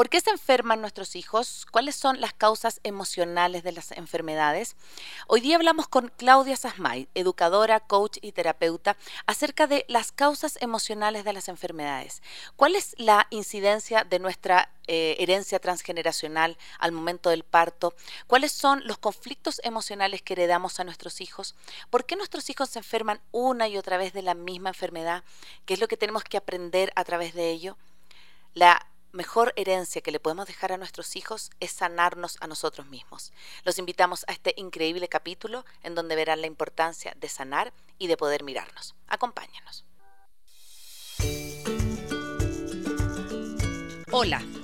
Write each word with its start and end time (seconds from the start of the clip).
¿Por 0.00 0.08
qué 0.08 0.18
se 0.22 0.30
enferman 0.30 0.80
nuestros 0.80 1.14
hijos? 1.14 1.66
¿Cuáles 1.70 1.94
son 1.94 2.22
las 2.22 2.32
causas 2.32 2.80
emocionales 2.84 3.62
de 3.62 3.72
las 3.72 3.92
enfermedades? 3.92 4.74
Hoy 5.26 5.42
día 5.42 5.56
hablamos 5.56 5.88
con 5.88 6.10
Claudia 6.16 6.56
Sasmay, 6.56 7.06
educadora, 7.14 7.80
coach 7.80 8.16
y 8.22 8.32
terapeuta, 8.32 8.96
acerca 9.26 9.66
de 9.66 9.84
las 9.88 10.10
causas 10.10 10.56
emocionales 10.62 11.24
de 11.24 11.34
las 11.34 11.48
enfermedades. 11.48 12.22
¿Cuál 12.56 12.76
es 12.76 12.94
la 12.96 13.26
incidencia 13.28 14.04
de 14.04 14.20
nuestra 14.20 14.70
eh, 14.86 15.16
herencia 15.18 15.58
transgeneracional 15.58 16.56
al 16.78 16.92
momento 16.92 17.28
del 17.28 17.44
parto? 17.44 17.92
¿Cuáles 18.26 18.52
son 18.52 18.80
los 18.86 18.96
conflictos 18.96 19.60
emocionales 19.64 20.22
que 20.22 20.32
heredamos 20.32 20.80
a 20.80 20.84
nuestros 20.84 21.20
hijos? 21.20 21.54
¿Por 21.90 22.06
qué 22.06 22.16
nuestros 22.16 22.48
hijos 22.48 22.70
se 22.70 22.78
enferman 22.78 23.20
una 23.32 23.68
y 23.68 23.76
otra 23.76 23.98
vez 23.98 24.14
de 24.14 24.22
la 24.22 24.32
misma 24.32 24.70
enfermedad? 24.70 25.24
¿Qué 25.66 25.74
es 25.74 25.80
lo 25.80 25.88
que 25.88 25.98
tenemos 25.98 26.24
que 26.24 26.38
aprender 26.38 26.90
a 26.96 27.04
través 27.04 27.34
de 27.34 27.50
ello? 27.50 27.76
La 28.54 28.86
mejor 29.12 29.52
herencia 29.56 30.00
que 30.00 30.12
le 30.12 30.20
podemos 30.20 30.46
dejar 30.46 30.72
a 30.72 30.76
nuestros 30.76 31.16
hijos 31.16 31.50
es 31.60 31.72
sanarnos 31.72 32.36
a 32.40 32.46
nosotros 32.46 32.86
mismos. 32.86 33.32
Los 33.64 33.78
invitamos 33.78 34.24
a 34.28 34.32
este 34.32 34.54
increíble 34.56 35.08
capítulo 35.08 35.64
en 35.82 35.94
donde 35.94 36.16
verán 36.16 36.40
la 36.40 36.46
importancia 36.46 37.14
de 37.18 37.28
sanar 37.28 37.72
y 37.98 38.06
de 38.06 38.16
poder 38.16 38.44
mirarnos. 38.44 38.94
Acompáñanos. 39.08 39.84
Hola, 44.12 44.42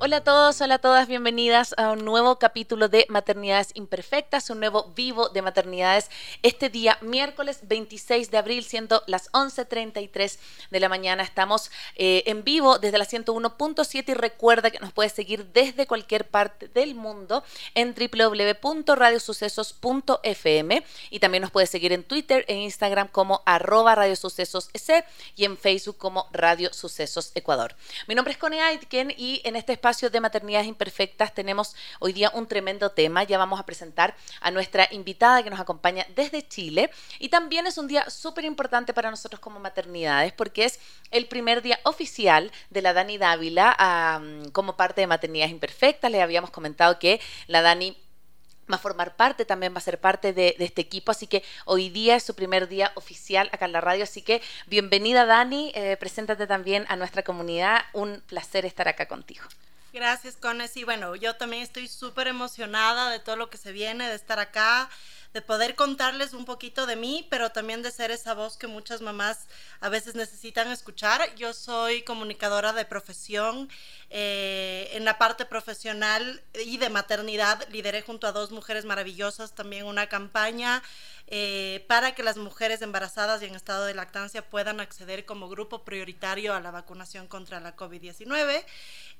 Hola 0.00 0.18
a 0.18 0.22
todos, 0.22 0.60
hola 0.60 0.76
a 0.76 0.78
todas, 0.78 1.08
bienvenidas 1.08 1.74
a 1.76 1.90
un 1.90 2.04
nuevo 2.04 2.38
capítulo 2.38 2.88
de 2.88 3.04
Maternidades 3.08 3.72
Imperfectas, 3.74 4.48
un 4.48 4.60
nuevo 4.60 4.92
vivo 4.94 5.28
de 5.28 5.42
maternidades 5.42 6.08
este 6.44 6.68
día 6.68 6.98
miércoles 7.00 7.62
26 7.64 8.30
de 8.30 8.38
abril, 8.38 8.62
siendo 8.62 9.02
las 9.08 9.28
11.33 9.32 10.38
de 10.70 10.78
la 10.78 10.88
mañana. 10.88 11.24
Estamos 11.24 11.72
eh, 11.96 12.22
en 12.26 12.44
vivo 12.44 12.78
desde 12.78 12.96
la 12.96 13.06
101.7 13.06 14.04
y 14.06 14.14
recuerda 14.14 14.70
que 14.70 14.78
nos 14.78 14.92
puedes 14.92 15.10
seguir 15.10 15.46
desde 15.46 15.88
cualquier 15.88 16.28
parte 16.28 16.68
del 16.68 16.94
mundo 16.94 17.42
en 17.74 17.92
www.radiosucesos.fm 17.92 20.84
y 21.10 21.18
también 21.18 21.42
nos 21.42 21.50
puedes 21.50 21.70
seguir 21.70 21.92
en 21.92 22.04
Twitter 22.04 22.44
e 22.46 22.54
Instagram 22.54 23.08
como 23.08 23.42
arroba 23.46 23.96
radiosucesos 23.96 24.70
y 25.34 25.44
en 25.44 25.58
Facebook 25.58 25.98
como 25.98 26.28
Radio 26.30 26.72
Sucesos 26.72 27.32
Ecuador. 27.34 27.74
Mi 28.06 28.14
nombre 28.14 28.30
es 28.30 28.38
Cone 28.38 28.60
Aitken 28.60 29.12
y 29.16 29.40
en 29.42 29.56
este 29.56 29.72
espacio 29.72 29.87
de 29.88 30.20
Maternidades 30.20 30.68
Imperfectas 30.68 31.32
tenemos 31.32 31.74
hoy 31.98 32.12
día 32.12 32.30
un 32.34 32.46
tremendo 32.46 32.90
tema. 32.90 33.24
Ya 33.24 33.38
vamos 33.38 33.58
a 33.58 33.64
presentar 33.64 34.14
a 34.42 34.50
nuestra 34.50 34.86
invitada 34.90 35.42
que 35.42 35.48
nos 35.48 35.60
acompaña 35.60 36.06
desde 36.14 36.46
Chile. 36.46 36.90
Y 37.18 37.30
también 37.30 37.66
es 37.66 37.78
un 37.78 37.88
día 37.88 38.10
súper 38.10 38.44
importante 38.44 38.92
para 38.92 39.10
nosotros 39.10 39.40
como 39.40 39.60
maternidades 39.60 40.34
porque 40.34 40.66
es 40.66 40.78
el 41.10 41.26
primer 41.26 41.62
día 41.62 41.80
oficial 41.84 42.52
de 42.68 42.82
la 42.82 42.92
Dani 42.92 43.16
Dávila 43.16 44.20
como 44.52 44.76
parte 44.76 45.00
de 45.00 45.06
Maternidades 45.06 45.52
Imperfectas. 45.52 46.10
Le 46.10 46.20
habíamos 46.20 46.50
comentado 46.50 46.98
que 46.98 47.18
la 47.46 47.62
Dani 47.62 47.96
va 48.70 48.76
a 48.76 48.78
formar 48.78 49.16
parte, 49.16 49.44
también 49.44 49.72
va 49.74 49.78
a 49.78 49.80
ser 49.80 49.98
parte 50.00 50.32
de, 50.32 50.54
este 50.58 50.82
equipo, 50.82 51.10
así 51.10 51.26
que 51.26 51.42
hoy 51.64 51.88
día 51.88 52.16
es 52.16 52.22
su 52.22 52.34
primer 52.34 52.68
día 52.68 52.92
oficial 52.94 53.48
acá 53.52 53.64
en 53.64 53.72
la 53.72 53.80
radio, 53.80 54.04
así 54.04 54.22
que 54.22 54.42
bienvenida 54.66 55.26
Dani, 55.26 55.72
eh, 55.74 55.96
preséntate 55.98 56.46
también 56.46 56.84
a 56.88 56.96
nuestra 56.96 57.22
comunidad, 57.22 57.80
un 57.92 58.22
placer 58.26 58.66
estar 58.66 58.88
acá 58.88 59.08
contigo. 59.08 59.44
Gracias, 59.92 60.36
Cones. 60.36 60.76
Y 60.76 60.84
bueno, 60.84 61.16
yo 61.16 61.36
también 61.36 61.62
estoy 61.62 61.88
súper 61.88 62.28
emocionada 62.28 63.10
de 63.10 63.20
todo 63.20 63.36
lo 63.36 63.48
que 63.48 63.56
se 63.56 63.72
viene, 63.72 64.06
de 64.06 64.14
estar 64.14 64.38
acá, 64.38 64.90
de 65.32 65.40
poder 65.40 65.76
contarles 65.76 66.34
un 66.34 66.44
poquito 66.44 66.86
de 66.86 66.96
mí, 66.96 67.26
pero 67.30 67.52
también 67.52 67.82
de 67.82 67.90
ser 67.90 68.10
esa 68.10 68.34
voz 68.34 68.58
que 68.58 68.66
muchas 68.66 69.00
mamás 69.00 69.46
a 69.80 69.88
veces 69.88 70.14
necesitan 70.14 70.70
escuchar. 70.70 71.34
Yo 71.36 71.54
soy 71.54 72.02
comunicadora 72.02 72.74
de 72.74 72.84
profesión. 72.84 73.70
Eh, 74.10 74.90
en 74.92 75.04
la 75.06 75.16
parte 75.16 75.46
profesional 75.46 76.42
y 76.64 76.76
de 76.76 76.90
maternidad 76.90 77.66
lideré 77.70 78.02
junto 78.02 78.26
a 78.26 78.32
dos 78.32 78.50
mujeres 78.52 78.86
maravillosas 78.86 79.54
también 79.54 79.84
una 79.84 80.06
campaña 80.06 80.82
eh, 81.30 81.84
para 81.88 82.14
que 82.14 82.22
las 82.22 82.38
mujeres 82.38 82.80
embarazadas 82.80 83.42
y 83.42 83.44
en 83.44 83.54
estado 83.54 83.84
de 83.84 83.92
lactancia 83.92 84.48
puedan 84.48 84.80
acceder 84.80 85.26
como 85.26 85.50
grupo 85.50 85.84
prioritario 85.84 86.54
a 86.54 86.60
la 86.60 86.70
vacunación 86.70 87.26
contra 87.26 87.60
la 87.60 87.76
COVID-19. 87.76 88.64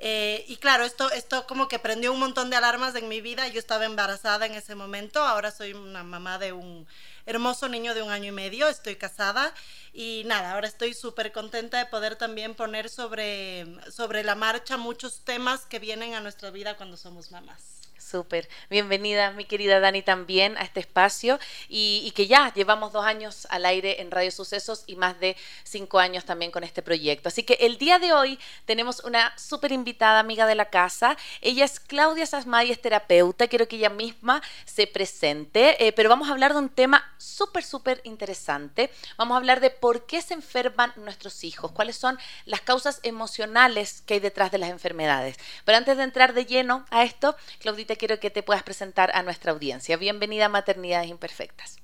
Eh, 0.01 0.45
y 0.47 0.57
claro, 0.59 0.85
esto, 0.85 1.11
esto 1.11 1.45
como 1.49 1.67
que 1.67 1.81
prendió 1.81 2.13
un 2.13 2.21
montón 2.21 2.51
de 2.51 2.57
alarmas 2.57 2.95
en 2.95 3.09
mi 3.09 3.21
vida. 3.21 3.49
Yo 3.49 3.59
estaba 3.59 3.85
embarazada 3.85 4.47
en 4.47 4.55
ese 4.55 4.75
momento, 4.77 5.21
ahora 5.21 5.51
soy 5.51 5.73
una 5.73 6.05
mamá 6.05 6.39
de 6.39 6.53
un 6.53 6.87
hermoso 7.27 7.69
niño 7.69 7.95
de 7.95 8.03
un 8.03 8.11
año 8.11 8.29
y 8.29 8.33
medio, 8.33 8.69
estoy 8.69 8.97
casada 8.97 9.53
y 9.93 10.23
nada, 10.27 10.53
ahora 10.53 10.67
estoy 10.67 10.95
súper 10.95 11.31
contenta 11.33 11.79
de 11.79 11.87
poder 11.87 12.17
también 12.17 12.55
poner 12.55 12.89
sobre, 12.89 13.67
sobre 13.91 14.23
la 14.25 14.35
marcha 14.35 14.77
muchos 14.77 15.25
temas 15.25 15.67
que 15.67 15.79
vienen 15.79 16.15
a 16.15 16.21
nuestra 16.21 16.51
vida 16.51 16.77
cuando 16.77 16.97
somos 16.97 17.31
mamás. 17.31 17.78
Súper. 18.09 18.49
Bienvenida, 18.71 19.33
mi 19.33 19.45
querida 19.45 19.81
Dani, 19.81 20.01
también 20.01 20.57
a 20.57 20.63
este 20.63 20.81
espacio 20.81 21.39
y, 21.69 22.11
que 22.17 22.27
ya 22.27 22.51
llevamos 22.55 22.91
dos 22.91 23.05
años 23.05 23.47
al 23.51 23.67
aire 23.67 24.01
en 24.01 24.11
Radio 24.11 24.31
Sucesos 24.31 24.85
y 24.87 24.97
más 24.97 25.21
de 25.21 25.37
cinco 25.63 25.99
años 25.99 26.25
también 26.25 26.51
con 26.51 26.65
este 26.65 26.81
proyecto. 26.81 27.29
Así 27.29 27.43
que 27.43 27.59
el 27.61 27.77
día 27.77 27.99
de 27.99 28.15
hoy 28.15 28.39
tenemos 28.65 29.01
una 29.01 29.37
súper 29.37 29.73
invitada 29.73 30.21
amiga 30.21 30.47
de 30.47 30.55
la 30.55 30.71
casa. 30.71 31.19
Ella 31.43 31.67
es 31.67 31.81
Claudia 31.81 32.25
Sasmay, 32.25 32.71
es 32.71 32.81
terapeuta. 32.81 33.47
Quiero 33.47 33.69
que 33.69 33.77
ella 33.77 33.91
misma 33.91 34.43
se 34.65 34.87
presente, 34.87 35.87
eh, 35.87 35.93
pero 35.93 36.09
vamos 36.09 36.29
a 36.29 36.33
hablar 36.33 36.55
de 36.55 36.61
un 36.61 36.71
tema 36.71 37.05
súper, 37.19 37.63
súper 37.63 38.01
interesante. 38.05 38.91
Vamos 39.19 39.35
a 39.35 39.39
hablar 39.39 39.61
de 39.61 39.69
por 39.69 40.07
qué 40.07 40.23
se 40.23 40.33
enferman 40.33 40.95
nuestros 40.97 41.45
hijos, 41.45 41.73
cuáles 41.73 41.97
son 41.97 42.19
las 42.47 42.63
causas 42.63 43.01
emocionales 43.03 44.03
que 44.07 44.15
hay 44.15 44.21
detrás 44.21 44.51
de 44.51 44.57
las 44.57 44.71
enfermedades. 44.71 45.37
Pero 45.67 45.77
antes 45.77 45.99
de 45.99 46.05
entrar 46.05 46.33
de 46.33 46.47
lleno 46.47 46.87
a 46.89 47.03
esto, 47.05 47.37
Claudita, 47.59 47.98
quiero 47.99 48.21
que 48.21 48.31
te 48.31 48.43
puedas 48.43 48.63
presentar 48.63 49.11
a 49.13 49.23
nuestra 49.23 49.53
audiencia. 49.53 49.97
Bienvenida 49.97 50.47
a 50.47 50.49
Maternidades 50.49 51.11
Imperfectas. 51.11 51.77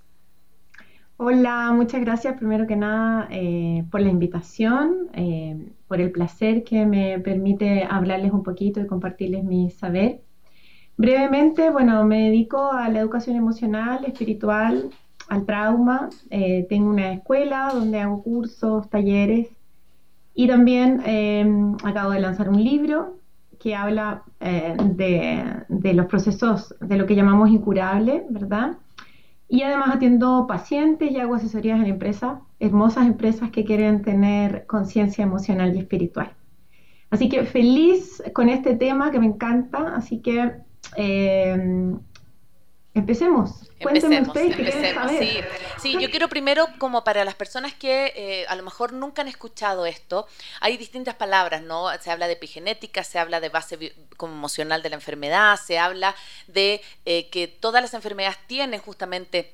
Hola, 1.17 1.73
muchas 1.73 2.01
gracias 2.01 2.37
primero 2.37 2.67
que 2.67 2.77
nada 2.77 3.29
eh, 3.31 3.85
por 3.91 4.01
la 4.01 4.09
invitación, 4.09 5.11
eh, 5.13 5.73
por 5.87 6.01
el 6.01 6.11
placer 6.11 6.65
que 6.65 6.87
me 6.87 7.19
permite 7.21 7.85
hablarles 7.85 8.33
un 8.33 8.43
poquito 8.43 8.81
y 8.81 8.87
compartirles 8.87 9.45
mi 9.45 9.71
saber. 9.71 10.23
Brevemente, 10.97 11.71
bueno, 11.71 12.05
me 12.05 12.31
dedico 12.31 12.73
a 12.73 12.89
la 12.89 13.01
educación 13.01 13.37
emocional, 13.37 14.05
espiritual, 14.05 14.91
al 15.29 15.47
trauma. 15.47 16.11
Eh, 16.31 16.67
tengo 16.69 16.91
una 16.91 17.13
escuela 17.13 17.71
donde 17.73 18.01
hago 18.01 18.23
cursos, 18.23 18.89
talleres 18.89 19.49
y 20.35 20.49
también 20.49 21.77
acabo 21.85 22.11
de 22.11 22.21
lanzar 22.21 22.49
un 22.49 22.63
libro 22.63 23.19
que 23.65 23.75
habla 23.75 24.23
eh, 24.41 24.77
de, 24.79 25.95
los 25.95 26.05
procesos 26.05 26.75
de 26.81 26.99
lo 26.99 27.07
que 27.07 27.15
llamamos 27.15 27.49
incurable, 27.49 28.23
¿verdad? 28.29 28.77
Y 29.49 29.63
además 29.63 29.89
atiendo 29.95 30.47
pacientes 30.47 31.11
y 31.11 31.19
hago 31.19 31.37
asesorías 31.37 31.81
en 31.81 31.87
empresas, 31.87 32.41
hermosas 32.61 33.07
empresas 33.07 33.51
que 33.51 33.65
quieren 33.65 34.03
tener 34.03 34.67
conciencia 34.67 35.23
emocional 35.23 35.75
y 35.75 35.79
espiritual. 35.79 36.35
Así 37.09 37.31
que 37.31 37.45
feliz 37.45 38.23
con 38.35 38.51
este 38.51 38.77
tema 38.77 39.11
que 39.11 39.19
me 39.19 39.27
encanta, 39.27 39.95
así 39.97 40.21
que 40.21 40.53
eh, 40.99 41.57
Empecemos. 42.95 43.51
Empecemos, 43.81 44.37
empecemos. 44.37 45.11
Sí, 45.19 45.41
sí, 45.79 45.97
yo 46.01 46.11
quiero 46.11 46.29
primero, 46.29 46.69
como 46.79 47.03
para 47.03 47.25
las 47.25 47.35
personas 47.35 47.75
que 47.75 48.13
eh, 48.15 48.47
a 48.49 48.55
lo 48.55 48.63
mejor 48.63 48.93
nunca 48.93 49.23
han 49.23 49.29
escuchado 49.29 49.85
esto, 49.85 50.29
hay 50.61 50.77
distintas 50.77 51.17
palabras, 51.17 51.63
¿no? 51.63 51.89
Se 52.01 52.13
habla 52.13 52.29
de 52.29 52.35
epigenética, 52.35 53.03
se 53.03 53.19
habla 53.19 53.41
de 53.41 53.49
base 53.49 53.95
como 54.17 54.33
emocional 54.33 54.81
de 54.83 54.91
la 54.91 54.95
enfermedad, 54.95 55.59
se 55.59 55.77
habla 55.77 56.15
de 56.47 56.81
eh, 57.05 57.29
que 57.31 57.49
todas 57.49 57.83
las 57.83 57.95
enfermedades 57.95 58.39
tienen 58.47 58.79
justamente 58.81 59.53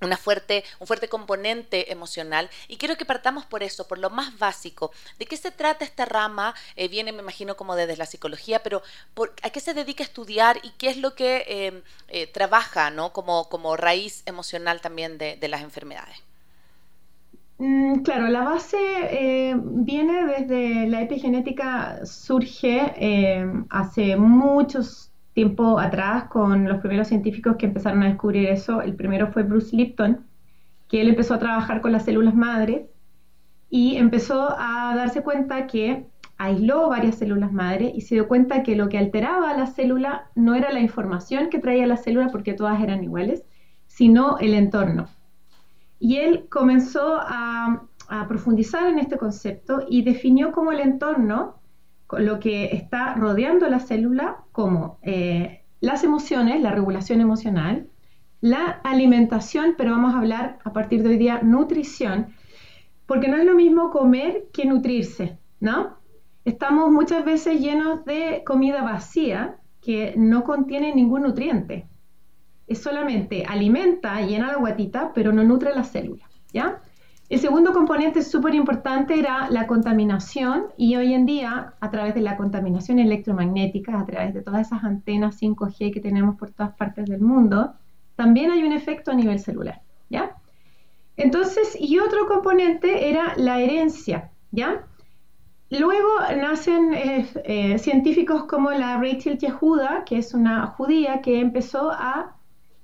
una 0.00 0.16
fuerte, 0.16 0.64
un 0.78 0.86
fuerte 0.86 1.08
componente 1.08 1.92
emocional. 1.92 2.50
Y 2.68 2.76
quiero 2.76 2.96
que 2.96 3.04
partamos 3.04 3.44
por 3.44 3.62
eso, 3.62 3.86
por 3.86 3.98
lo 3.98 4.10
más 4.10 4.38
básico. 4.38 4.90
¿De 5.18 5.26
qué 5.26 5.36
se 5.36 5.50
trata 5.50 5.84
esta 5.84 6.04
rama? 6.04 6.54
Eh, 6.76 6.88
viene, 6.88 7.12
me 7.12 7.22
imagino, 7.22 7.56
como 7.56 7.76
desde 7.76 7.96
la 7.96 8.06
psicología, 8.06 8.62
pero 8.62 8.82
¿a 9.42 9.50
qué 9.50 9.60
se 9.60 9.74
dedica 9.74 10.02
a 10.02 10.06
estudiar 10.06 10.58
y 10.62 10.70
qué 10.70 10.90
es 10.90 10.96
lo 10.96 11.14
que 11.14 11.44
em, 11.46 11.82
eh, 12.08 12.26
trabaja 12.26 12.90
¿no? 12.90 13.12
como, 13.12 13.48
como 13.48 13.76
raíz 13.76 14.22
emocional 14.26 14.80
también 14.80 15.18
de, 15.18 15.48
las 15.48 15.62
enfermedades? 15.62 16.22
Mm, 17.58 18.02
claro, 18.02 18.28
la 18.28 18.44
base 18.44 18.78
eh, 18.78 19.54
viene 19.56 20.24
desde 20.26 20.86
la 20.86 21.02
epigenética, 21.02 22.06
surge 22.06 22.94
hace 23.68 24.16
muchos 24.16 25.09
tiempo 25.40 25.78
atrás 25.78 26.24
con 26.24 26.68
los 26.68 26.80
primeros 26.80 27.08
científicos 27.08 27.56
que 27.56 27.64
empezaron 27.64 28.02
a 28.02 28.08
descubrir 28.08 28.46
eso. 28.50 28.82
El 28.82 28.94
primero 28.94 29.32
fue 29.32 29.42
Bruce 29.42 29.74
Lipton, 29.74 30.26
que 30.86 31.00
él 31.00 31.08
empezó 31.08 31.32
a 31.32 31.38
trabajar 31.38 31.80
con 31.80 31.92
las 31.92 32.04
células 32.04 32.34
madres 32.34 32.82
y 33.70 33.96
empezó 33.96 34.54
a 34.58 34.94
darse 34.94 35.22
cuenta 35.22 35.66
que 35.66 36.04
aisló 36.36 36.90
varias 36.90 37.14
células 37.14 37.54
madre 37.54 37.90
y 37.94 38.02
se 38.02 38.16
dio 38.16 38.28
cuenta 38.28 38.62
que 38.62 38.76
lo 38.76 38.90
que 38.90 38.98
alteraba 38.98 39.50
a 39.50 39.56
la 39.56 39.66
célula 39.66 40.26
no 40.34 40.54
era 40.54 40.72
la 40.72 40.80
información 40.80 41.48
que 41.48 41.58
traía 41.58 41.86
la 41.86 41.96
célula, 41.96 42.28
porque 42.28 42.52
todas 42.52 42.78
eran 42.82 43.02
iguales, 43.02 43.42
sino 43.86 44.36
el 44.40 44.52
entorno. 44.52 45.08
Y 45.98 46.16
él 46.16 46.48
comenzó 46.50 47.18
a, 47.18 47.86
a 48.10 48.28
profundizar 48.28 48.88
en 48.88 48.98
este 48.98 49.16
concepto 49.16 49.86
y 49.88 50.02
definió 50.02 50.52
como 50.52 50.70
el 50.70 50.80
entorno 50.80 51.59
lo 52.18 52.40
que 52.40 52.74
está 52.74 53.14
rodeando 53.14 53.68
la 53.68 53.80
célula 53.80 54.38
como 54.52 54.98
eh, 55.02 55.64
las 55.80 56.04
emociones, 56.04 56.60
la 56.60 56.72
regulación 56.72 57.20
emocional, 57.20 57.88
la 58.40 58.80
alimentación, 58.84 59.74
pero 59.76 59.92
vamos 59.92 60.14
a 60.14 60.18
hablar 60.18 60.58
a 60.64 60.72
partir 60.72 61.02
de 61.02 61.10
hoy 61.10 61.16
día 61.18 61.40
nutrición, 61.42 62.34
porque 63.06 63.28
no 63.28 63.36
es 63.36 63.44
lo 63.44 63.54
mismo 63.54 63.90
comer 63.90 64.44
que 64.52 64.64
nutrirse, 64.64 65.38
¿no? 65.60 65.98
Estamos 66.44 66.90
muchas 66.90 67.24
veces 67.24 67.60
llenos 67.60 68.04
de 68.04 68.42
comida 68.46 68.82
vacía 68.82 69.56
que 69.80 70.14
no 70.16 70.44
contiene 70.44 70.94
ningún 70.94 71.22
nutriente. 71.22 71.86
Es 72.66 72.82
solamente 72.82 73.44
alimenta, 73.46 74.20
llena 74.22 74.48
la 74.48 74.56
guatita, 74.56 75.12
pero 75.14 75.32
no 75.32 75.42
nutre 75.44 75.74
la 75.74 75.84
célula, 75.84 76.24
¿ya? 76.52 76.80
El 77.30 77.38
segundo 77.38 77.72
componente 77.72 78.22
súper 78.22 78.56
importante 78.56 79.16
era 79.16 79.48
la 79.50 79.68
contaminación 79.68 80.66
y 80.76 80.96
hoy 80.96 81.14
en 81.14 81.26
día, 81.26 81.74
a 81.78 81.88
través 81.88 82.12
de 82.16 82.22
la 82.22 82.36
contaminación 82.36 82.98
electromagnética, 82.98 84.00
a 84.00 84.04
través 84.04 84.34
de 84.34 84.42
todas 84.42 84.66
esas 84.66 84.82
antenas 84.82 85.40
5G 85.40 85.92
que 85.94 86.00
tenemos 86.00 86.34
por 86.34 86.50
todas 86.50 86.74
partes 86.74 87.06
del 87.06 87.20
mundo, 87.20 87.74
también 88.16 88.50
hay 88.50 88.64
un 88.64 88.72
efecto 88.72 89.12
a 89.12 89.14
nivel 89.14 89.38
celular, 89.38 89.80
¿ya? 90.08 90.38
Entonces, 91.16 91.76
y 91.78 92.00
otro 92.00 92.26
componente 92.26 93.08
era 93.08 93.34
la 93.36 93.60
herencia, 93.60 94.32
¿ya? 94.50 94.84
Luego 95.70 96.08
nacen 96.36 96.92
eh, 96.94 97.28
eh, 97.44 97.78
científicos 97.78 98.42
como 98.46 98.72
la 98.72 98.96
Rachel 98.96 99.38
Yehuda, 99.38 100.02
que 100.04 100.18
es 100.18 100.34
una 100.34 100.66
judía 100.66 101.20
que 101.20 101.38
empezó 101.38 101.92
a 101.92 102.34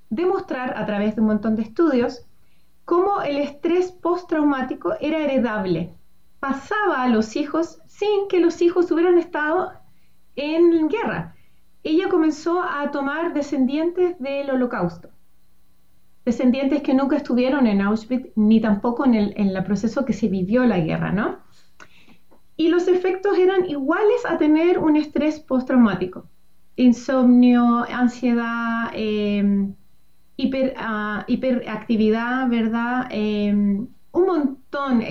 demostrar 0.08 0.78
a 0.78 0.86
través 0.86 1.16
de 1.16 1.20
un 1.20 1.26
montón 1.26 1.56
de 1.56 1.62
estudios 1.62 2.24
cómo 2.86 3.20
el 3.20 3.36
estrés 3.38 3.92
postraumático 3.92 4.94
era 5.00 5.18
heredable. 5.18 5.92
Pasaba 6.40 7.02
a 7.02 7.08
los 7.08 7.36
hijos 7.36 7.80
sin 7.88 8.28
que 8.28 8.40
los 8.40 8.62
hijos 8.62 8.90
hubieran 8.90 9.18
estado 9.18 9.72
en 10.36 10.88
guerra. 10.88 11.34
Ella 11.82 12.08
comenzó 12.08 12.62
a 12.62 12.90
tomar 12.92 13.34
descendientes 13.34 14.18
del 14.20 14.50
holocausto, 14.50 15.10
descendientes 16.24 16.82
que 16.82 16.94
nunca 16.94 17.16
estuvieron 17.16 17.66
en 17.66 17.80
Auschwitz 17.80 18.30
ni 18.36 18.60
tampoco 18.60 19.04
en 19.04 19.14
el, 19.14 19.64
proceso 19.64 20.04
que 20.04 20.12
se 20.12 20.28
vivió 20.28 20.64
la 20.64 20.78
guerra, 20.78 21.10
¿no? 21.10 21.38
Y 22.56 22.68
los 22.68 22.88
efectos 22.88 23.36
eran 23.36 23.68
iguales 23.68 24.24
a 24.28 24.38
tener 24.38 24.78
un 24.78 24.96
estrés 24.96 25.40
postraumático. 25.40 26.28
Insomnio, 26.76 27.84
ansiedad, 27.88 28.90
eh, 28.94 29.74
hiper, 30.36 30.74
uh, 30.78 31.22
hiperactividad, 31.26 32.48
¿verdad? 32.48 33.08
Em, 33.10 33.88
un 34.12 34.26
montón, 34.26 35.02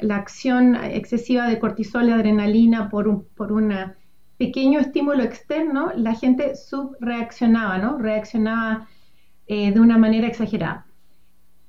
la 0.00 0.16
acción 0.16 0.74
excesiva 0.76 1.46
de 1.48 1.58
cortisol 1.58 2.08
y 2.08 2.12
adrenalina 2.12 2.88
por 2.88 3.06
un 3.06 3.24
por 3.36 3.52
una 3.52 3.96
pequeño 4.36 4.80
estímulo 4.80 5.22
externo, 5.22 5.92
la 5.96 6.14
gente 6.14 6.54
subreaccionaba, 6.56 7.78
¿no? 7.78 7.98
Reaccionaba 7.98 8.88
eh, 9.46 9.72
de 9.72 9.80
una 9.80 9.96
manera 9.98 10.26
exagerada. 10.26 10.86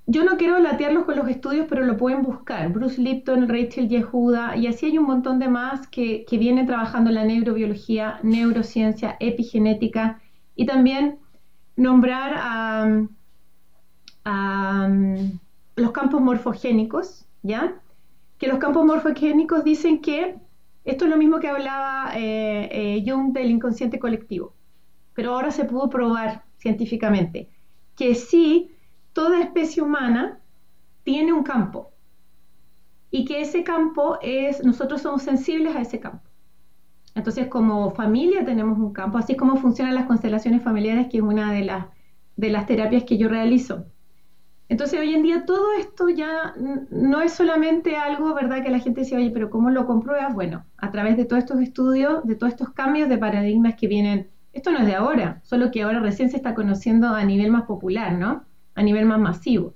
Yo 0.05 0.23
no 0.23 0.37
quiero 0.37 0.57
latearlos 0.59 1.03
con 1.05 1.17
los 1.17 1.27
estudios, 1.27 1.67
pero 1.69 1.85
lo 1.85 1.97
pueden 1.97 2.21
buscar. 2.21 2.71
Bruce 2.71 3.01
Lipton, 3.01 3.49
Rachel 3.49 3.89
Yehuda, 3.89 4.55
y 4.55 4.67
así 4.67 4.85
hay 4.85 4.97
un 4.97 5.05
montón 5.05 5.37
de 5.39 5.49
más 5.49 5.87
que, 5.87 6.23
que 6.25 6.37
vienen 6.37 6.65
trabajando 6.65 7.11
la 7.11 7.25
neurobiología, 7.25 8.19
neurociencia, 8.23 9.17
epigenética 9.19 10.21
y 10.55 10.65
también 10.65 11.19
nombrar 11.77 12.33
a, 12.35 13.03
los 15.75 15.91
campos 15.91 16.19
morfogénicos, 16.19 17.25
¿ya? 17.43 17.79
Que 18.37 18.47
los 18.47 18.57
campos 18.57 18.85
morfogénicos 18.85 19.63
dicen 19.63 20.01
que 20.01 20.35
esto 20.83 21.05
es 21.05 21.11
lo 21.11 21.15
mismo 21.15 21.39
que 21.39 21.47
hablaba 21.47 22.11
eh, 22.13 22.67
eh, 22.71 23.03
Jung 23.07 23.31
del 23.31 23.51
inconsciente 23.51 23.99
colectivo, 23.99 24.53
pero 25.13 25.33
ahora 25.33 25.51
se 25.51 25.63
pudo 25.63 25.89
probar 25.89 26.43
científicamente 26.57 27.47
que 27.95 28.15
sí, 28.15 28.71
toda 29.13 29.41
especie 29.41 29.81
humana 29.81 30.39
tiene 31.03 31.33
un 31.33 31.43
campo 31.43 31.91
y 33.09 33.25
que 33.25 33.41
ese 33.41 33.63
campo 33.63 34.19
es, 34.21 34.63
nosotros 34.63 35.01
somos 35.01 35.23
sensibles 35.23 35.75
a 35.75 35.81
ese 35.81 35.99
campo. 35.99 36.26
Entonces, 37.17 37.47
como 37.47 37.89
familia 37.89 38.45
tenemos 38.45 38.77
un 38.77 38.93
campo, 38.93 39.17
así 39.17 39.35
como 39.35 39.55
funcionan 39.57 39.95
las 39.95 40.05
constelaciones 40.05 40.61
familiares, 40.61 41.07
que 41.09 41.17
es 41.17 41.23
una 41.23 41.51
de 41.51 41.65
las, 41.65 41.87
de 42.35 42.51
las 42.51 42.67
terapias 42.67 43.05
que 43.05 43.17
yo 43.17 43.27
realizo. 43.27 43.87
Entonces, 44.69 44.99
hoy 44.99 45.15
en 45.15 45.23
día 45.23 45.43
todo 45.43 45.73
esto 45.79 46.09
ya 46.09 46.53
no 46.91 47.21
es 47.21 47.33
solamente 47.33 47.95
algo, 47.95 48.35
¿verdad? 48.35 48.61
Que 48.61 48.69
la 48.69 48.77
gente 48.77 49.01
dice, 49.01 49.17
oye, 49.17 49.31
pero 49.31 49.49
¿cómo 49.49 49.71
lo 49.71 49.87
compruebas? 49.87 50.35
Bueno, 50.35 50.65
a 50.77 50.91
través 50.91 51.17
de 51.17 51.25
todos 51.25 51.41
estos 51.41 51.59
estudios, 51.59 52.23
de 52.23 52.35
todos 52.35 52.53
estos 52.53 52.69
cambios 52.69 53.09
de 53.09 53.17
paradigmas 53.17 53.73
que 53.73 53.87
vienen, 53.87 54.29
esto 54.53 54.71
no 54.71 54.77
es 54.77 54.85
de 54.85 54.93
ahora, 54.93 55.41
solo 55.43 55.71
que 55.71 55.81
ahora 55.81 55.99
recién 55.99 56.29
se 56.29 56.37
está 56.37 56.53
conociendo 56.53 57.07
a 57.07 57.23
nivel 57.23 57.49
más 57.49 57.63
popular, 57.63 58.13
¿no? 58.13 58.43
A 58.75 58.83
nivel 58.83 59.07
más 59.07 59.19
masivo. 59.19 59.73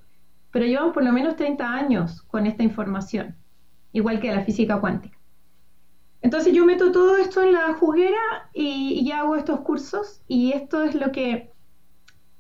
Pero 0.51 0.67
llevamos 0.67 0.93
por 0.93 1.03
lo 1.03 1.11
menos 1.11 1.35
30 1.38 1.73
años 1.73 2.21
con 2.21 2.45
esta 2.45 2.61
información, 2.61 3.35
igual 3.93 4.19
que 4.19 4.31
la 4.31 4.41
física 4.41 4.79
cuántica. 4.79 5.20
Entonces 6.21 6.53
yo 6.53 6.65
meto 6.65 6.91
todo 6.91 7.17
esto 7.17 7.41
en 7.41 7.53
la 7.53 7.74
juguera 7.74 8.50
y, 8.53 9.01
y, 9.03 9.12
hago 9.12 9.36
estos 9.36 9.62
cursos 9.62 10.22
y 10.27 10.51
esto 10.51 10.84
es 10.84 10.93
lo 10.93 11.12
que 11.12 11.51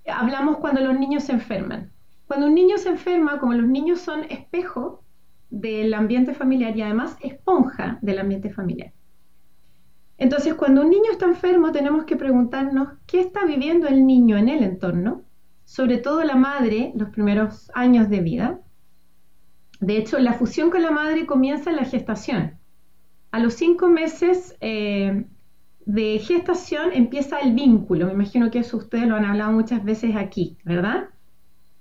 hablamos 0.05 0.57
cuando 0.57 0.81
los 0.81 0.97
niños 0.99 1.23
se 1.23 1.33
enferman. 1.33 1.91
Cuando 2.27 2.47
un 2.47 2.55
niño 2.55 2.77
se 2.77 2.89
enferma, 2.89 3.39
como 3.39 3.53
los 3.53 3.67
niños 3.67 3.99
son 3.99 4.23
espejo 4.25 5.03
del 5.49 5.93
ambiente 5.93 6.33
familiar 6.33 6.75
y 6.77 6.81
además 6.81 7.17
esponja 7.21 7.99
del 8.01 8.19
ambiente 8.19 8.49
familiar. 8.51 8.93
Entonces, 10.17 10.53
cuando 10.53 10.81
un 10.81 10.91
niño 10.91 11.11
está 11.11 11.25
enfermo, 11.25 11.71
tenemos 11.71 12.05
que 12.05 12.15
preguntarnos 12.15 12.89
qué 13.07 13.19
está 13.19 13.43
viviendo 13.43 13.87
el 13.87 14.05
niño 14.05 14.37
en 14.37 14.49
el 14.49 14.63
entorno, 14.63 15.23
sobre 15.65 15.97
todo 15.97 16.23
la 16.23 16.35
madre, 16.35 16.93
los 16.95 17.09
primeros 17.09 17.71
años 17.73 18.07
de 18.07 18.21
vida. 18.21 18.59
De 19.79 19.97
hecho, 19.97 20.19
la 20.19 20.33
fusión 20.33 20.69
con 20.69 20.83
la 20.83 20.91
madre 20.91 21.25
comienza 21.25 21.71
en 21.71 21.77
la 21.77 21.85
gestación. 21.85 22.59
A 23.31 23.39
los 23.39 23.53
cinco 23.53 23.87
meses 23.87 24.57
eh, 24.59 25.25
de 25.85 26.19
gestación 26.19 26.91
empieza 26.93 27.39
el 27.39 27.53
vínculo. 27.53 28.07
Me 28.07 28.13
imagino 28.13 28.51
que 28.51 28.59
eso 28.59 28.77
ustedes 28.77 29.07
lo 29.07 29.15
han 29.15 29.25
hablado 29.25 29.53
muchas 29.53 29.83
veces 29.83 30.15
aquí, 30.15 30.57
¿verdad? 30.65 31.09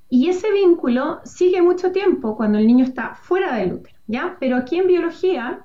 Y 0.09 0.29
ese 0.29 0.51
vínculo 0.53 1.21
sigue 1.25 1.63
mucho 1.63 1.93
tiempo 1.93 2.37
cuando 2.37 2.59
el 2.59 2.67
niño 2.67 2.85
está 2.85 3.15
fuera 3.15 3.55
del 3.57 3.75
útero, 3.75 3.97
¿ya? 4.07 4.37
Pero 4.41 4.57
aquí 4.57 4.77
en 4.77 4.89
biología, 4.89 5.65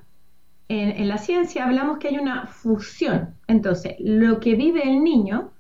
en, 0.68 1.08
la 1.08 1.18
ciencia, 1.18 1.66
hablamos 1.66 1.98
que 1.98 2.10
hay 2.10 2.18
una 2.18 2.46
fusión. 2.46 3.36
Entonces, 3.48 3.96
lo 4.00 4.40
que 4.40 4.56
vive 4.56 4.84
el 4.84 5.04
niño, 5.04 5.52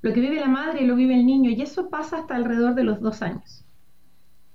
lo 0.00 0.12
que 0.12 0.20
vive 0.20 0.40
la 0.40 0.48
madre 0.48 0.86
lo 0.86 0.96
vive 0.96 1.14
el 1.14 1.24
niño, 1.24 1.50
y 1.50 1.62
eso 1.62 1.88
pasa 1.88 2.18
hasta 2.18 2.34
alrededor 2.34 2.74
de 2.74 2.84
los 2.84 3.00
dos 3.00 3.22
años, 3.22 3.64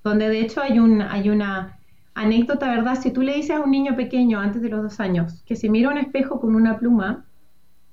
donde 0.04 0.28
de 0.28 0.42
hecho 0.42 0.62
hay, 0.62 0.78
hay 1.10 1.30
una 1.30 1.77
anécdota, 2.18 2.70
¿verdad? 2.70 3.00
Si 3.00 3.12
tú 3.12 3.22
le 3.22 3.36
dices 3.36 3.56
a 3.56 3.62
un 3.62 3.72
niño 3.72 3.96
pequeño 3.96 4.40
antes 4.40 4.62
de 4.62 4.70
los 4.70 4.84
dos 4.84 5.00
años 5.00 5.44
que 5.46 5.56
se 5.56 5.70
mira 5.70 5.90
un 5.90 5.98
espejo 5.98 6.40
con 6.40 6.56
una 6.56 6.78
pluma, 6.80 7.26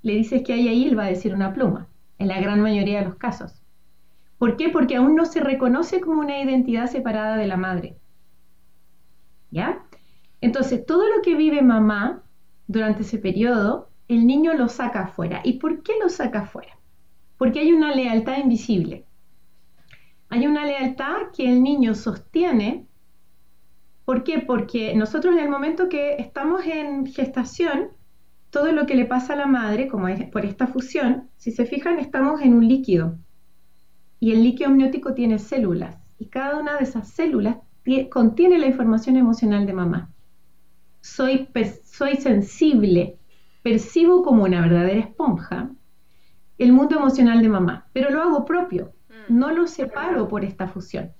le 0.01 0.13
dices 0.13 0.43
que 0.43 0.53
hay 0.53 0.67
ahí, 0.67 0.93
va 0.93 1.05
a 1.05 1.09
decir 1.09 1.33
una 1.33 1.53
pluma, 1.53 1.87
en 2.19 2.27
la 2.27 2.39
gran 2.41 2.61
mayoría 2.61 2.99
de 2.99 3.05
los 3.05 3.15
casos. 3.15 3.61
¿Por 4.37 4.57
qué? 4.57 4.69
Porque 4.69 4.95
aún 4.97 5.15
no 5.15 5.25
se 5.25 5.39
reconoce 5.39 6.01
como 6.01 6.21
una 6.21 6.41
identidad 6.41 6.87
separada 6.87 7.37
de 7.37 7.47
la 7.47 7.57
madre. 7.57 7.97
¿Ya? 9.51 9.83
Entonces, 10.41 10.85
todo 10.85 11.03
lo 11.15 11.21
que 11.21 11.35
vive 11.35 11.61
mamá 11.61 12.23
durante 12.67 13.03
ese 13.03 13.17
periodo, 13.17 13.89
el 14.07 14.27
niño 14.27 14.53
lo 14.53 14.67
saca 14.67 15.01
afuera. 15.03 15.41
¿Y 15.43 15.53
por 15.59 15.81
qué 15.83 15.93
lo 16.01 16.09
saca 16.09 16.41
afuera? 16.41 16.77
Porque 17.37 17.59
hay 17.59 17.71
una 17.73 17.93
lealtad 17.93 18.37
invisible 18.37 19.05
Hay 20.29 20.47
una 20.47 20.65
lealtad 20.65 21.31
que 21.35 21.49
el 21.51 21.63
niño 21.63 21.95
sostiene. 21.95 22.85
¿Por 24.05 24.23
qué? 24.23 24.39
Porque 24.39 24.95
nosotros 24.95 25.33
en 25.33 25.41
el 25.41 25.49
momento 25.49 25.89
que 25.89 26.15
estamos 26.17 26.65
en 26.65 27.05
gestación, 27.07 27.89
todo 28.51 28.71
lo 28.71 28.85
que 28.85 28.95
le 28.95 29.05
pasa 29.05 29.33
a 29.33 29.37
la 29.37 29.47
madre, 29.47 29.87
como 29.87 30.07
es 30.07 30.23
por 30.29 30.45
esta 30.45 30.67
fusión, 30.67 31.29
si 31.37 31.51
se 31.51 31.65
fijan, 31.65 31.99
estamos 31.99 32.41
en 32.41 32.53
un 32.53 32.67
líquido. 32.67 33.17
Y 34.19 34.31
el 34.31 34.43
líquido 34.43 34.69
amniótico 34.69 35.13
tiene 35.13 35.39
células. 35.39 35.97
Y 36.19 36.27
cada 36.27 36.57
una 36.59 36.77
de 36.77 36.83
esas 36.83 37.09
células 37.09 37.57
contiene 38.09 38.59
la 38.59 38.67
información 38.67 39.17
emocional 39.17 39.65
de 39.65 39.73
mamá. 39.73 40.11
Soy, 41.01 41.49
soy 41.83 42.15
sensible, 42.17 43.17
percibo 43.63 44.23
como 44.23 44.43
una 44.43 44.61
verdadera 44.61 45.01
esponja 45.01 45.71
el 46.57 46.71
mundo 46.71 46.97
emocional 46.97 47.41
de 47.41 47.49
mamá, 47.49 47.87
pero 47.91 48.09
lo 48.11 48.21
hago 48.21 48.45
propio, 48.45 48.93
mm. 49.09 49.37
no 49.37 49.51
lo 49.51 49.67
separo 49.67 50.27
por 50.27 50.45
esta 50.45 50.67
fusión. 50.67 51.11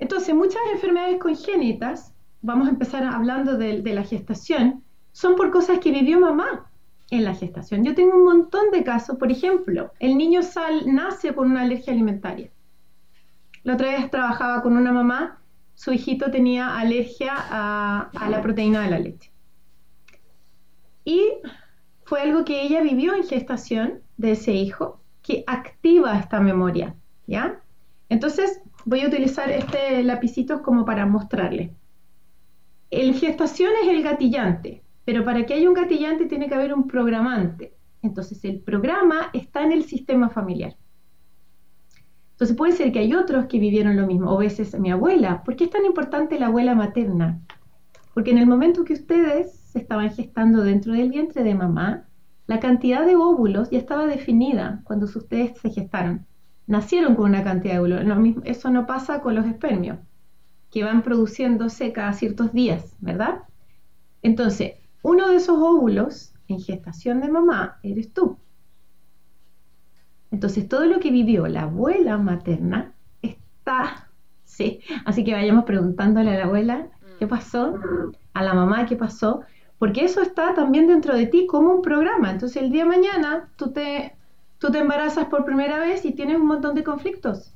Entonces, 0.00 0.34
muchas 0.34 0.62
enfermedades 0.72 1.18
congénitas, 1.18 2.14
vamos 2.40 2.66
a 2.66 2.70
empezar 2.70 3.04
hablando 3.04 3.58
de, 3.58 3.82
la 3.82 4.02
gestación, 4.02 4.82
son 5.12 5.36
por 5.36 5.50
cosas 5.50 5.78
que 5.78 5.92
vivió 5.92 6.18
mamá 6.18 6.70
en 7.10 7.24
la 7.24 7.34
gestación. 7.34 7.84
Yo 7.84 7.94
tengo 7.94 8.16
un 8.16 8.24
montón 8.24 8.70
de 8.70 8.82
casos, 8.82 9.18
por 9.18 9.30
ejemplo, 9.30 9.92
el 10.00 10.16
niño 10.16 10.42
sal, 10.42 10.84
nace 10.86 11.34
con 11.34 11.50
una 11.50 11.62
alergia 11.62 11.92
alimentaria. 11.92 12.50
La 13.62 13.74
otra 13.74 13.88
vez 13.88 14.10
trabajaba 14.10 14.62
con 14.62 14.74
una 14.74 14.90
mamá, 14.90 15.38
su 15.74 15.92
hijito 15.92 16.30
tenía 16.30 16.78
alergia 16.78 17.34
a, 17.36 18.10
a 18.18 18.30
la 18.30 18.40
proteína 18.40 18.80
de 18.80 18.90
la 18.90 18.98
leche. 18.98 19.30
Y 21.04 21.28
fue 22.04 22.22
algo 22.22 22.46
que 22.46 22.62
ella 22.62 22.80
vivió 22.80 23.14
en 23.14 23.24
gestación 23.24 24.00
de 24.16 24.32
ese 24.32 24.52
hijo, 24.52 24.98
que 25.20 25.44
activa 25.46 26.18
esta 26.18 26.40
memoria, 26.40 26.94
¿ya? 27.26 27.60
Entonces, 28.08 28.62
voy 28.84 29.00
a 29.00 29.08
utilizar 29.08 29.50
este 29.50 30.02
lapicito 30.02 30.62
como 30.62 30.84
para 30.84 31.06
mostrarle. 31.06 31.74
El 32.90 33.14
gestación 33.14 33.70
es 33.82 33.88
el 33.88 34.02
gatillante, 34.02 34.82
pero 35.04 35.24
para 35.24 35.46
que 35.46 35.54
haya 35.54 35.68
un 35.68 35.74
gatillante 35.74 36.26
tiene 36.26 36.48
que 36.48 36.54
haber 36.54 36.74
un 36.74 36.88
programante. 36.88 37.74
Entonces, 38.02 38.44
el 38.44 38.60
programa 38.60 39.30
está 39.32 39.62
en 39.62 39.72
el 39.72 39.84
sistema 39.84 40.30
familiar. 40.30 40.76
Entonces, 42.32 42.56
puede 42.56 42.72
ser 42.72 42.90
que 42.90 43.00
hay 43.00 43.14
otros 43.14 43.46
que 43.46 43.58
vivieron 43.58 43.96
lo 43.96 44.06
mismo, 44.06 44.32
o 44.32 44.38
veces 44.38 44.78
mi 44.78 44.90
abuela. 44.90 45.42
¿Por 45.44 45.56
qué 45.56 45.64
es 45.64 45.70
tan 45.70 45.84
importante 45.84 46.38
la 46.38 46.46
abuela 46.46 46.74
materna? 46.74 47.40
Porque 48.14 48.30
en 48.30 48.38
el 48.38 48.46
momento 48.46 48.84
que 48.84 48.94
ustedes 48.94 49.52
se 49.52 49.78
estaban 49.78 50.10
gestando 50.10 50.62
dentro 50.62 50.92
del 50.94 51.10
vientre 51.10 51.44
de 51.44 51.54
mamá, 51.54 52.08
la 52.46 52.58
cantidad 52.58 53.06
de 53.06 53.14
óvulos 53.14 53.70
ya 53.70 53.78
estaba 53.78 54.06
definida 54.06 54.80
cuando 54.84 55.06
ustedes 55.06 55.58
se 55.58 55.70
gestaron. 55.70 56.26
Nacieron 56.70 57.16
con 57.16 57.30
una 57.30 57.42
cantidad 57.42 57.74
de 57.74 57.80
óvulos. 57.80 58.36
eso 58.44 58.70
no 58.70 58.86
pasa 58.86 59.22
con 59.22 59.34
los 59.34 59.44
espermios, 59.44 59.98
que 60.70 60.84
van 60.84 61.02
produciéndose 61.02 61.92
cada 61.92 62.12
ciertos 62.12 62.52
días, 62.52 62.94
¿verdad? 63.00 63.42
Entonces, 64.22 64.74
uno 65.02 65.30
de 65.30 65.34
esos 65.34 65.58
óvulos 65.58 66.32
en 66.46 66.60
gestación 66.60 67.20
de 67.22 67.28
mamá 67.28 67.80
eres 67.82 68.14
tú. 68.14 68.38
Entonces, 70.30 70.68
todo 70.68 70.84
lo 70.84 71.00
que 71.00 71.10
vivió 71.10 71.48
la 71.48 71.62
abuela 71.62 72.18
materna 72.18 72.94
está, 73.20 74.08
sí, 74.44 74.78
así 75.04 75.24
que 75.24 75.32
vayamos 75.32 75.64
preguntándole 75.64 76.36
a 76.36 76.38
la 76.38 76.44
abuela 76.44 76.86
qué 77.18 77.26
pasó, 77.26 77.74
a 78.32 78.42
la 78.44 78.54
mamá 78.54 78.86
qué 78.86 78.94
pasó, 78.94 79.40
porque 79.80 80.04
eso 80.04 80.22
está 80.22 80.54
también 80.54 80.86
dentro 80.86 81.16
de 81.16 81.26
ti 81.26 81.48
como 81.48 81.72
un 81.72 81.82
programa. 81.82 82.30
Entonces 82.30 82.62
el 82.62 82.70
día 82.70 82.84
de 82.84 82.90
mañana 82.90 83.48
tú 83.56 83.72
te, 83.72 84.14
tú 84.60 84.70
te 84.70 84.78
embarazas 84.78 85.26
por 85.26 85.44
primera 85.44 85.78
vez 85.78 86.04
y 86.04 86.12
tienes 86.12 86.36
un 86.36 86.46
montón 86.46 86.74
de 86.76 86.84
conflictos. 86.84 87.52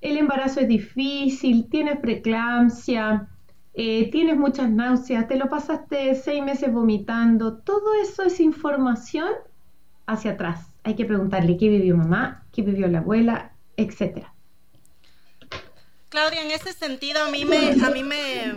El 0.00 0.18
embarazo 0.18 0.60
es 0.60 0.68
difícil, 0.68 1.68
tienes 1.70 1.98
preeclampsia, 1.98 3.28
eh, 3.74 4.10
tienes 4.10 4.36
muchas 4.36 4.70
náuseas, 4.70 5.26
te 5.26 5.36
lo 5.36 5.48
pasaste 5.48 6.14
seis 6.14 6.42
meses 6.42 6.70
vomitando, 6.70 7.58
todo 7.58 7.94
eso 8.02 8.24
es 8.24 8.38
información 8.40 9.30
hacia 10.06 10.32
atrás. 10.32 10.74
Hay 10.84 10.94
que 10.96 11.06
preguntarle 11.06 11.56
qué 11.56 11.68
vivió 11.68 11.96
mamá, 11.96 12.44
qué 12.52 12.62
vivió 12.62 12.88
la 12.88 12.98
abuela, 12.98 13.52
etcétera. 13.76 14.34
Claudia, 16.10 16.44
en 16.44 16.50
ese 16.50 16.74
sentido 16.74 17.24
a 17.24 17.30
mí 17.30 17.46
me, 17.46 17.72
a 17.82 17.90
mí 17.90 18.02
me, 18.02 18.52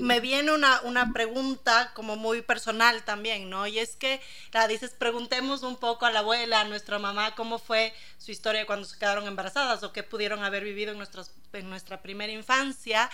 me 0.00 0.20
viene 0.20 0.52
una, 0.52 0.80
una, 0.82 1.12
pregunta 1.12 1.92
como 1.94 2.16
muy 2.16 2.42
personal 2.42 3.04
también, 3.04 3.50
¿no? 3.50 3.66
Y 3.66 3.78
es 3.78 3.96
que, 3.96 4.20
la 4.52 4.66
dices, 4.68 4.90
preguntemos 4.90 5.62
un 5.62 5.76
poco 5.76 6.06
a 6.06 6.10
la 6.10 6.20
abuela, 6.20 6.60
a 6.60 6.64
nuestra 6.64 6.98
mamá, 6.98 7.34
cómo 7.34 7.58
fue 7.58 7.92
su 8.18 8.30
historia 8.30 8.66
cuando 8.66 8.86
se 8.86 8.98
quedaron 8.98 9.26
embarazadas 9.26 9.82
o 9.82 9.92
qué 9.92 10.02
pudieron 10.02 10.42
haber 10.44 10.64
vivido 10.64 10.92
en, 10.92 11.02
en 11.52 11.70
nuestra 11.70 12.02
primera 12.02 12.32
infancia. 12.32 13.10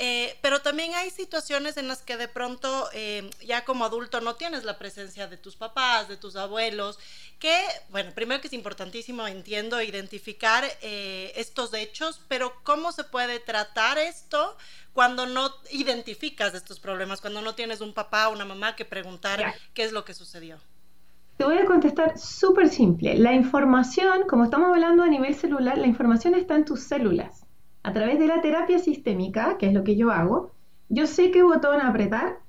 Eh, 0.00 0.38
pero 0.42 0.60
también 0.60 0.94
hay 0.94 1.10
situaciones 1.10 1.76
en 1.76 1.88
las 1.88 2.02
que 2.02 2.16
de 2.16 2.28
pronto 2.28 2.88
eh, 2.92 3.28
ya 3.44 3.64
como 3.64 3.84
adulto 3.84 4.20
no 4.20 4.36
tienes 4.36 4.62
la 4.62 4.78
presencia 4.78 5.26
de 5.26 5.36
tus 5.36 5.56
papás, 5.56 6.08
de 6.08 6.16
tus 6.16 6.36
abuelos, 6.36 7.00
que, 7.40 7.52
bueno, 7.90 8.12
primero 8.14 8.40
que 8.40 8.46
es 8.46 8.52
importantísimo, 8.52 9.26
entiendo, 9.26 9.82
identificar 9.82 10.62
eh, 10.82 11.32
estos 11.34 11.74
hechos, 11.74 12.20
pero 12.28 12.52
¿cómo 12.62 12.92
se 12.92 13.02
puede 13.02 13.40
tratar 13.40 13.98
esto 13.98 14.56
cuando 14.92 15.26
no 15.26 15.50
identificas 15.72 16.54
estos 16.54 16.78
problemas, 16.78 17.20
cuando 17.20 17.42
no 17.42 17.56
tienes 17.56 17.80
un 17.80 17.92
papá 17.92 18.28
o 18.28 18.32
una 18.32 18.44
mamá 18.44 18.76
que 18.76 18.84
preguntar 18.84 19.52
qué 19.74 19.82
es 19.82 19.90
lo 19.90 20.04
que 20.04 20.14
sucedió? 20.14 20.58
Te 21.38 21.44
voy 21.44 21.58
a 21.58 21.64
contestar 21.64 22.16
súper 22.16 22.68
simple. 22.68 23.16
La 23.16 23.32
información, 23.32 24.28
como 24.28 24.44
estamos 24.44 24.68
hablando 24.68 25.02
a 25.02 25.08
nivel 25.08 25.34
celular, 25.34 25.76
la 25.76 25.88
información 25.88 26.36
está 26.36 26.54
en 26.54 26.64
tus 26.64 26.82
células 26.82 27.47
a 27.88 27.92
través 27.94 28.18
de 28.18 28.26
la 28.26 28.42
terapia 28.42 28.78
sistémica, 28.78 29.56
que 29.56 29.66
es 29.66 29.72
lo 29.72 29.82
que 29.82 29.96
yo 29.96 30.10
hago, 30.10 30.52
yo 30.90 31.06
sé 31.06 31.30
qué 31.30 31.42
botón 31.42 31.80
apretar 31.80 32.40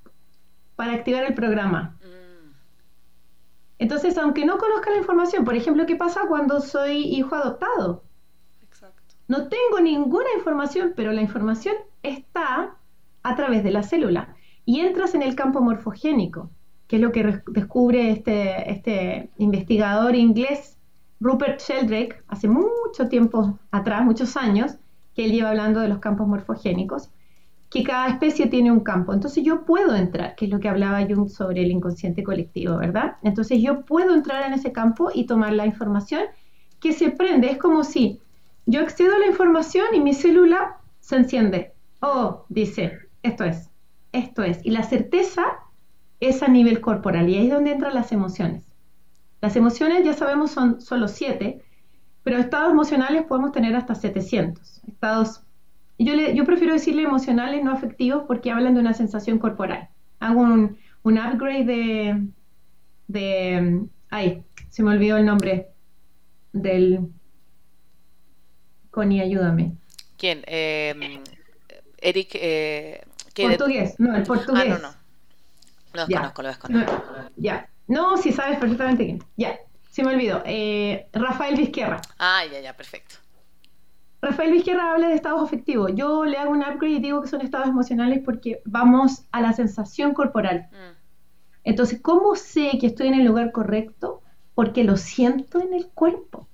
para 0.75 0.91
activar 0.91 1.23
el 1.23 1.33
programa. 1.33 1.95
Mm. 2.01 2.51
Entonces, 3.77 4.17
aunque 4.17 4.45
no 4.45 4.57
conozca 4.57 4.91
la 4.91 4.97
información, 4.97 5.45
por 5.45 5.55
ejemplo, 5.55 5.85
¿qué 5.85 5.95
pasa 5.95 6.27
cuando 6.27 6.59
soy 6.59 7.03
hijo 7.03 7.35
adoptado? 7.35 8.03
Exacto. 8.61 9.15
No 9.29 9.47
tengo 9.47 9.79
ninguna 9.81 10.27
información, 10.35 10.91
pero 10.93 11.13
la 11.13 11.21
información 11.21 11.75
está 12.03 12.75
a 13.23 13.35
través 13.37 13.63
de 13.63 13.71
la 13.71 13.83
célula 13.83 14.35
y 14.65 14.81
entras 14.81 15.15
en 15.15 15.23
el 15.23 15.35
campo 15.35 15.61
morfogénico, 15.61 16.49
que 16.89 16.97
es 16.97 17.01
lo 17.01 17.13
que 17.13 17.41
descubre 17.47 18.11
este, 18.11 18.69
este 18.69 19.29
investigador 19.37 20.15
inglés 20.17 20.77
Rupert 21.21 21.61
Sheldrake 21.61 22.23
hace 22.27 22.49
mucho 22.49 23.07
tiempo 23.07 23.57
atrás, 23.71 24.03
muchos 24.03 24.35
años, 24.35 24.77
que 25.15 25.25
él 25.25 25.31
lleva 25.31 25.49
hablando 25.49 25.79
de 25.79 25.87
los 25.87 25.99
campos 25.99 26.27
morfogénicos, 26.27 27.09
que 27.69 27.83
cada 27.83 28.07
especie 28.07 28.47
tiene 28.47 28.71
un 28.71 28.79
campo. 28.79 29.13
Entonces 29.13 29.43
yo 29.43 29.63
puedo 29.65 29.95
entrar, 29.95 30.35
que 30.35 30.45
es 30.45 30.51
lo 30.51 30.59
que 30.59 30.69
hablaba 30.69 31.05
Jung 31.07 31.29
sobre 31.29 31.61
el 31.61 31.71
inconsciente 31.71 32.23
colectivo, 32.23 32.77
¿verdad? 32.77 33.17
Entonces 33.21 33.61
yo 33.61 33.85
puedo 33.85 34.13
entrar 34.13 34.47
en 34.47 34.53
ese 34.53 34.71
campo 34.71 35.11
y 35.13 35.25
tomar 35.25 35.53
la 35.53 35.65
información 35.65 36.23
que 36.79 36.93
se 36.93 37.11
prende. 37.11 37.51
Es 37.51 37.57
como 37.57 37.83
si 37.83 38.19
yo 38.65 38.81
accedo 38.81 39.15
a 39.15 39.19
la 39.19 39.27
información 39.27 39.85
y 39.93 39.99
mi 39.99 40.13
célula 40.13 40.77
se 40.99 41.17
enciende. 41.17 41.73
Oh, 42.01 42.45
dice, 42.49 42.99
esto 43.23 43.43
es, 43.43 43.69
esto 44.11 44.43
es. 44.43 44.65
Y 44.65 44.71
la 44.71 44.83
certeza 44.83 45.43
es 46.19 46.41
a 46.43 46.47
nivel 46.47 46.81
corporal 46.81 47.29
y 47.29 47.37
ahí 47.37 47.47
es 47.47 47.53
donde 47.53 47.71
entran 47.71 47.93
las 47.93 48.11
emociones. 48.11 48.63
Las 49.41 49.55
emociones, 49.55 50.03
ya 50.03 50.13
sabemos, 50.13 50.51
son 50.51 50.81
solo 50.81 51.07
siete, 51.07 51.63
pero 52.29 52.41
estados 52.41 52.71
emocionales 52.71 53.23
podemos 53.23 53.51
tener 53.51 53.75
hasta 53.75 53.95
700. 53.95 54.81
Estados, 54.87 55.41
yo, 55.97 56.13
yo 56.13 56.45
prefiero 56.45 56.73
decirle 56.73 57.01
emocionales, 57.01 57.63
no 57.63 57.71
afectivos, 57.71 58.25
porque 58.27 58.51
hablan 58.51 58.75
de 58.75 58.81
una 58.81 58.93
sensación 58.93 59.39
corporal. 59.39 59.89
Hago 60.19 60.41
un, 60.41 60.77
un 61.01 61.17
upgrade 61.17 61.65
de, 61.65 62.27
de... 63.07 63.83
Ay, 64.11 64.43
se 64.69 64.83
me 64.83 64.91
olvidó 64.91 65.17
el 65.17 65.25
nombre 65.25 65.69
del... 66.53 66.99
Connie, 68.91 69.21
ayúdame. 69.21 69.71
¿Quién? 70.15 70.43
Eh, 70.45 71.23
Eric... 71.97 72.29
Eh, 72.35 73.01
portugués, 73.33 73.95
no, 73.97 74.15
el 74.15 74.21
portugués. 74.21 74.65
Ah, 74.67 74.69
no, 74.69 74.77
no. 74.77 74.93
Lo 75.93 76.05
desconozco, 76.05 76.43
lo 76.43 76.47
desconozco. 76.49 77.03
ya. 77.37 77.67
No, 77.87 78.17
si 78.17 78.31
sabes 78.31 78.59
perfectamente 78.59 79.03
quién. 79.03 79.23
Ya. 79.35 79.57
Se 79.99 80.05
me 80.05 80.13
olvidó. 80.13 80.41
Eh, 80.45 81.09
Rafael 81.11 81.57
Vizquerra. 81.57 81.99
Ah, 82.19 82.43
ya, 82.49 82.61
ya, 82.61 82.73
perfecto. 82.73 83.15
Rafael 84.21 84.53
Vizquerra 84.53 84.93
habla 84.93 85.09
de 85.09 85.15
estados 85.15 85.43
afectivos. 85.43 85.91
Yo 85.93 86.23
le 86.23 86.37
hago 86.37 86.51
un 86.51 86.61
upgrade 86.61 86.93
y 86.93 86.99
digo 87.01 87.21
que 87.21 87.27
son 87.27 87.41
estados 87.41 87.67
emocionales 87.67 88.21
porque 88.23 88.61
vamos 88.63 89.25
a 89.33 89.41
la 89.41 89.51
sensación 89.51 90.13
corporal. 90.13 90.69
Mm. 90.71 90.95
Entonces, 91.65 91.99
¿cómo 92.01 92.37
sé 92.37 92.77
que 92.79 92.87
estoy 92.87 93.09
en 93.09 93.15
el 93.15 93.25
lugar 93.25 93.51
correcto? 93.51 94.21
Porque 94.55 94.85
lo 94.85 94.95
siento 94.95 95.59
en 95.59 95.73
el 95.73 95.87
cuerpo. 95.87 96.47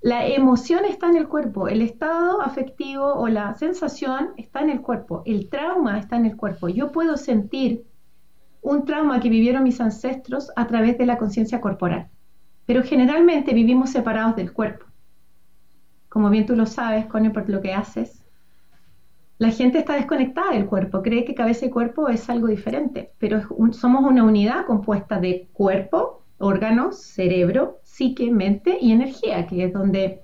La 0.00 0.24
emoción 0.24 0.84
está 0.84 1.08
en 1.08 1.16
el 1.16 1.26
cuerpo, 1.26 1.66
el 1.66 1.82
estado 1.82 2.42
afectivo 2.42 3.12
o 3.12 3.26
la 3.26 3.56
sensación 3.56 4.34
está 4.36 4.60
en 4.60 4.70
el 4.70 4.82
cuerpo, 4.82 5.24
el 5.26 5.48
trauma 5.48 5.98
está 5.98 6.14
en 6.14 6.26
el 6.26 6.36
cuerpo. 6.36 6.68
Yo 6.68 6.92
puedo 6.92 7.16
sentir 7.16 7.84
un 8.60 8.84
trauma 8.84 9.18
que 9.18 9.30
vivieron 9.30 9.64
mis 9.64 9.80
ancestros 9.80 10.52
a 10.54 10.68
través 10.68 10.96
de 10.96 11.06
la 11.06 11.18
conciencia 11.18 11.60
corporal 11.60 12.08
pero 12.66 12.82
generalmente 12.82 13.54
vivimos 13.54 13.90
separados 13.90 14.36
del 14.36 14.52
cuerpo. 14.52 14.86
como 16.08 16.28
bien 16.28 16.44
tú 16.44 16.54
lo 16.54 16.66
sabes, 16.66 17.06
Connie, 17.06 17.30
por 17.30 17.48
lo 17.48 17.62
que 17.62 17.72
haces, 17.72 18.22
la 19.38 19.50
gente 19.50 19.78
está 19.78 19.94
desconectada 19.94 20.52
del 20.52 20.66
cuerpo, 20.66 21.02
cree 21.02 21.24
que 21.24 21.34
cabeza 21.34 21.66
y 21.66 21.70
cuerpo 21.70 22.08
es 22.08 22.28
algo 22.30 22.46
diferente, 22.48 23.12
pero 23.18 23.40
somos 23.72 24.04
una 24.04 24.22
unidad 24.22 24.66
compuesta 24.66 25.18
de 25.18 25.48
cuerpo, 25.52 26.22
órganos, 26.38 27.00
cerebro, 27.00 27.80
psique, 27.82 28.30
mente 28.30 28.78
y 28.80 28.92
energía, 28.92 29.46
que 29.46 29.64
es 29.64 29.72
donde 29.72 30.20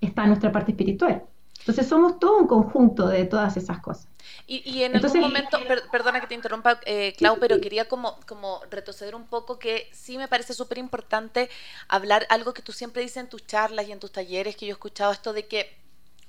está 0.00 0.26
nuestra 0.26 0.52
parte 0.52 0.72
espiritual. 0.72 1.24
Entonces 1.60 1.86
somos 1.86 2.18
todo 2.18 2.38
un 2.38 2.46
conjunto 2.46 3.08
de 3.08 3.24
todas 3.24 3.56
esas 3.56 3.80
cosas. 3.80 4.11
Y, 4.46 4.82
en 4.82 4.96
algún 4.96 5.20
momento, 5.20 5.58
perdona 5.90 6.20
que 6.20 6.26
te 6.26 6.34
interrumpa, 6.34 6.80
eh, 6.84 7.14
Clau, 7.16 7.38
pero 7.38 7.60
quería 7.60 7.86
como, 7.86 8.18
como 8.26 8.60
retroceder 8.70 9.14
un 9.14 9.26
poco 9.26 9.58
que 9.58 9.88
sí 9.92 10.18
me 10.18 10.28
parece 10.28 10.52
súper 10.52 10.78
importante 10.78 11.48
hablar 11.88 12.26
algo 12.28 12.52
que 12.52 12.62
tú 12.62 12.72
siempre 12.72 13.02
dices 13.02 13.18
en 13.18 13.28
tus 13.28 13.46
charlas 13.46 13.88
y 13.88 13.92
en 13.92 14.00
tus 14.00 14.12
talleres, 14.12 14.56
que 14.56 14.66
yo 14.66 14.70
he 14.70 14.72
escuchado 14.72 15.12
esto 15.12 15.32
de 15.32 15.46
que 15.46 15.81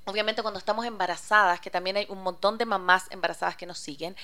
Obviamente 0.05 0.41
cuando 0.41 0.57
estamos 0.57 0.85
embarazadas, 0.85 1.61
que 1.61 1.69
también 1.69 1.95
hay 1.95 2.05
un 2.09 2.21
montón 2.23 2.57
de 2.57 2.65
mamás 2.65 3.05
embarazadas 3.09 3.55
que 3.55 3.65
nos 3.65 3.79
siguen, 3.79 4.17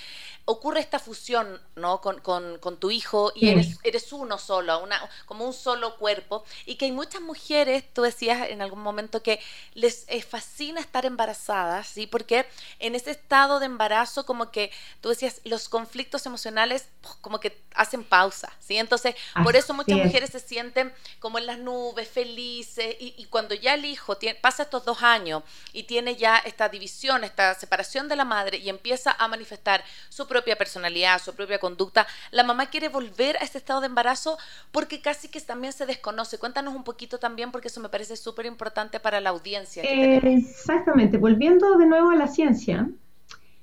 ocurre 0.44 0.82
esta 0.82 1.00
fusión 1.00 1.62
¿no? 1.76 2.02
con, 2.02 2.78
tu 2.80 2.92
hijo 2.92 3.32
y 3.34 3.48
eres, 3.48 3.80
eres, 3.84 4.12
uno 4.12 4.38
solo, 4.38 4.84
una, 4.84 5.00
como 5.26 5.46
un 5.46 5.54
solo 5.54 5.96
cuerpo, 5.96 6.44
y 6.66 6.76
que 6.76 6.86
hay 6.86 6.92
muchas 6.92 7.22
mujeres, 7.22 7.86
tú 7.94 8.02
decías 8.02 8.50
en 8.50 8.62
algún 8.62 8.82
momento 8.82 9.24
que 9.24 9.40
les 9.74 10.04
eh, 10.10 10.22
fascina 10.22 10.82
estar 10.82 11.06
embarazadas, 11.06 11.88
¿sí? 11.88 12.08
porque 12.08 12.46
en 12.80 12.96
ese 12.96 13.12
estado 13.12 13.60
de 13.60 13.68
embarazo 13.68 14.26
como 14.26 14.52
que 14.52 14.72
tú 15.00 15.10
decías, 15.10 15.40
los 15.46 15.70
conflictos 15.70 16.26
emocionales 16.26 16.90
pues, 17.02 17.16
como 17.22 17.40
que 17.40 17.58
hacen 17.74 18.04
pausa, 18.04 18.52
¿sí? 18.60 18.78
entonces 18.78 19.16
por 19.46 19.56
eso 19.56 19.74
muchas 19.74 19.98
mujeres 19.98 20.32
se 20.32 20.42
sienten 20.42 20.94
como 21.20 21.38
en 21.38 21.46
las 21.46 21.60
nubes, 21.60 22.10
felices, 22.10 22.98
y, 23.00 23.14
y 23.18 23.26
cuando 23.26 23.56
ya 23.56 23.76
el 23.76 23.86
hijo 23.86 24.18
tiene, 24.18 24.36
pasa 24.36 24.64
estos 24.64 24.84
dos 24.84 25.04
años, 25.04 25.44
y 25.74 25.84
tiene 25.84 26.16
ya 26.16 26.38
esta 26.38 26.70
división, 26.70 27.24
esta 27.24 27.54
separación 27.54 28.08
de 28.08 28.16
la 28.16 28.26
madre 28.26 28.58
y 28.58 28.70
empieza 28.70 29.16
a 29.18 29.28
manifestar 29.28 29.84
su 30.10 30.28
propia 30.28 30.58
personalidad, 30.58 31.22
su 31.22 31.34
propia 31.34 31.60
conducta, 31.60 32.08
la 32.32 32.44
mamá 32.44 32.68
quiere 32.68 32.90
volver 32.90 33.38
a 33.38 33.40
este 33.40 33.58
estado 33.58 33.82
de 33.82 33.88
embarazo 33.88 34.38
porque 34.72 35.02
casi 35.02 35.28
que 35.30 35.40
también 35.42 35.74
se 35.74 35.86
desconoce. 35.86 36.38
Cuéntanos 36.38 36.76
un 36.76 36.84
poquito 36.84 37.18
también 37.18 37.52
porque 37.52 37.68
eso 37.68 37.82
me 37.82 37.90
parece 37.90 38.16
súper 38.16 38.46
importante 38.46 39.00
para 39.00 39.22
la 39.22 39.30
audiencia. 39.30 39.84
Exactamente, 39.84 41.18
volviendo 41.18 41.78
de 41.78 41.86
nuevo 41.86 42.10
a 42.12 42.16
la 42.16 42.28
ciencia, 42.28 42.90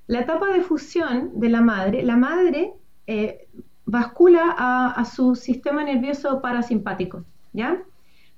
la 0.06 0.20
etapa 0.20 0.46
de 0.48 0.62
fusión 0.62 1.38
de 1.40 1.48
la 1.48 1.60
madre, 1.60 2.02
la 2.02 2.16
madre 2.16 2.72
eh, 3.06 3.48
bascula 3.84 4.54
a, 4.56 4.92
a 4.92 5.04
su 5.04 5.34
sistema 5.34 5.84
nervioso 5.84 6.40
parasimpático, 6.40 7.24
¿ya? 7.52 7.82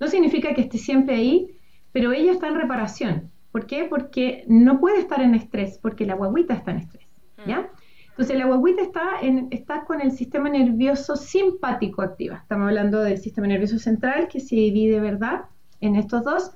No 0.00 0.06
significa 0.06 0.54
que 0.54 0.62
esté 0.62 0.78
siempre 0.78 1.16
ahí, 1.16 1.58
pero 1.92 2.12
ella 2.12 2.32
está 2.32 2.48
en 2.48 2.54
reparación. 2.56 3.30
¿Por 3.58 3.66
qué? 3.66 3.86
Porque 3.86 4.44
no 4.46 4.78
puede 4.78 5.00
estar 5.00 5.20
en 5.20 5.34
estrés, 5.34 5.80
porque 5.82 6.06
la 6.06 6.14
guaguita 6.14 6.54
está 6.54 6.70
en 6.70 6.76
estrés, 6.76 7.08
¿ya? 7.44 7.62
Mm. 7.62 7.66
Entonces 8.10 8.38
la 8.38 8.46
guaguita 8.46 8.82
está, 8.82 9.20
en, 9.20 9.48
está 9.50 9.84
con 9.84 10.00
el 10.00 10.12
sistema 10.12 10.48
nervioso 10.48 11.16
simpático 11.16 12.02
activa. 12.02 12.36
Estamos 12.36 12.68
hablando 12.68 13.00
del 13.00 13.18
sistema 13.18 13.48
nervioso 13.48 13.80
central 13.80 14.28
que 14.28 14.38
se 14.38 14.54
divide, 14.54 15.00
¿verdad?, 15.00 15.46
en 15.80 15.96
estos 15.96 16.22
dos. 16.22 16.52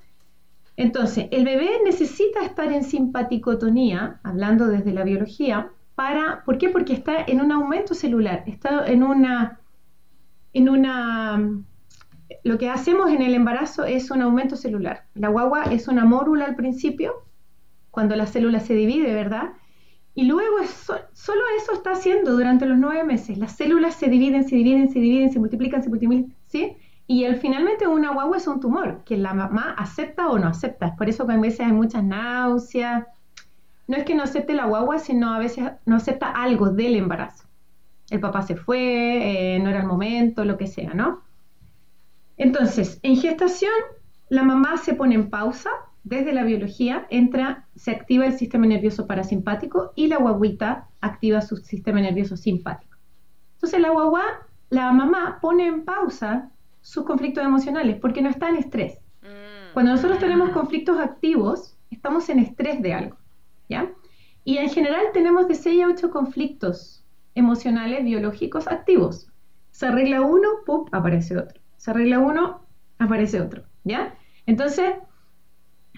Entonces, 0.76 1.26
el 1.32 1.44
bebé 1.44 1.70
necesita 1.84 2.44
estar 2.44 2.70
en 2.70 2.84
simpaticotonía, 2.84 4.20
hablando 4.22 4.68
desde 4.68 4.92
la 4.92 5.02
biología, 5.02 5.72
para, 5.96 6.44
¿por 6.44 6.56
qué? 6.56 6.68
Porque 6.68 6.92
está 6.92 7.24
en 7.26 7.40
un 7.40 7.50
aumento 7.50 7.94
celular, 7.94 8.44
está 8.46 8.86
en 8.86 9.02
una, 9.02 9.58
en 10.52 10.68
una 10.68 11.64
lo 12.44 12.58
que 12.58 12.68
hacemos 12.68 13.10
en 13.10 13.22
el 13.22 13.34
embarazo 13.34 13.84
es 13.84 14.10
un 14.10 14.22
aumento 14.22 14.56
celular. 14.56 15.04
La 15.14 15.28
guagua 15.28 15.64
es 15.64 15.88
una 15.88 16.04
mórula 16.04 16.44
al 16.44 16.56
principio, 16.56 17.24
cuando 17.90 18.16
la 18.16 18.26
célula 18.26 18.60
se 18.60 18.74
divide, 18.74 19.14
¿verdad? 19.14 19.52
Y 20.14 20.24
luego 20.24 20.56
solo 21.12 21.40
eso 21.56 21.72
está 21.72 21.92
haciendo 21.92 22.32
durante 22.32 22.66
los 22.66 22.78
nueve 22.78 23.04
meses. 23.04 23.38
Las 23.38 23.56
células 23.56 23.94
se 23.94 24.08
dividen, 24.08 24.48
se 24.48 24.56
dividen, 24.56 24.90
se 24.90 24.98
dividen, 24.98 25.32
se 25.32 25.38
multiplican, 25.38 25.82
se 25.82 25.88
multiplican, 25.88 26.34
¿sí? 26.46 26.76
Y 27.06 27.24
el, 27.24 27.36
finalmente 27.36 27.86
una 27.86 28.12
guagua 28.12 28.36
es 28.36 28.46
un 28.46 28.60
tumor, 28.60 29.02
que 29.04 29.16
la 29.16 29.34
mamá 29.34 29.74
acepta 29.78 30.28
o 30.28 30.38
no 30.38 30.48
acepta. 30.48 30.96
Por 30.96 31.08
eso 31.08 31.26
que 31.26 31.32
a 31.32 31.36
veces 31.38 31.60
hay 31.60 31.72
muchas 31.72 32.04
náuseas. 32.04 33.06
No 33.86 33.96
es 33.96 34.04
que 34.04 34.14
no 34.14 34.22
acepte 34.22 34.54
la 34.54 34.66
guagua, 34.66 34.98
sino 34.98 35.32
a 35.32 35.38
veces 35.38 35.70
no 35.86 35.96
acepta 35.96 36.30
algo 36.30 36.70
del 36.70 36.96
embarazo. 36.96 37.46
El 38.10 38.20
papá 38.20 38.42
se 38.42 38.56
fue, 38.56 39.56
eh, 39.56 39.58
no 39.60 39.70
era 39.70 39.80
el 39.80 39.86
momento, 39.86 40.44
lo 40.44 40.56
que 40.56 40.66
sea, 40.66 40.92
¿no? 40.94 41.22
Entonces, 42.36 42.98
en 43.02 43.16
gestación, 43.16 43.72
la 44.28 44.42
mamá 44.42 44.76
se 44.78 44.94
pone 44.94 45.14
en 45.14 45.30
pausa 45.30 45.70
desde 46.04 46.32
la 46.32 46.42
biología, 46.42 47.06
entra, 47.10 47.66
se 47.76 47.90
activa 47.90 48.26
el 48.26 48.38
sistema 48.38 48.66
nervioso 48.66 49.06
parasimpático 49.06 49.92
y 49.94 50.08
la 50.08 50.16
guaguita 50.16 50.88
activa 51.00 51.40
su 51.40 51.56
sistema 51.58 52.00
nervioso 52.00 52.36
simpático. 52.36 52.96
Entonces, 53.54 53.80
la 53.80 53.90
guagua, 53.90 54.22
la 54.70 54.92
mamá 54.92 55.38
pone 55.40 55.66
en 55.66 55.84
pausa 55.84 56.50
sus 56.80 57.04
conflictos 57.04 57.44
emocionales 57.44 57.98
porque 58.00 58.22
no 58.22 58.30
está 58.30 58.48
en 58.48 58.56
estrés. 58.56 58.98
Mm. 59.22 59.74
Cuando 59.74 59.92
nosotros 59.92 60.18
tenemos 60.18 60.50
conflictos 60.50 60.98
activos, 60.98 61.76
estamos 61.90 62.28
en 62.28 62.40
estrés 62.40 62.82
de 62.82 62.94
algo, 62.94 63.16
¿ya? 63.68 63.88
Y 64.44 64.58
en 64.58 64.70
general 64.70 65.04
tenemos 65.12 65.46
de 65.46 65.54
6 65.54 65.84
a 65.84 65.88
8 65.88 66.10
conflictos 66.10 67.04
emocionales 67.36 68.02
biológicos 68.02 68.66
activos. 68.66 69.28
Se 69.70 69.86
arregla 69.86 70.22
uno, 70.22 70.48
¡pum!, 70.66 70.86
aparece 70.90 71.38
otro 71.38 71.61
se 71.82 71.90
arregla 71.90 72.20
uno, 72.20 72.60
aparece 73.00 73.40
otro, 73.40 73.64
¿ya? 73.82 74.14
Entonces, 74.46 74.94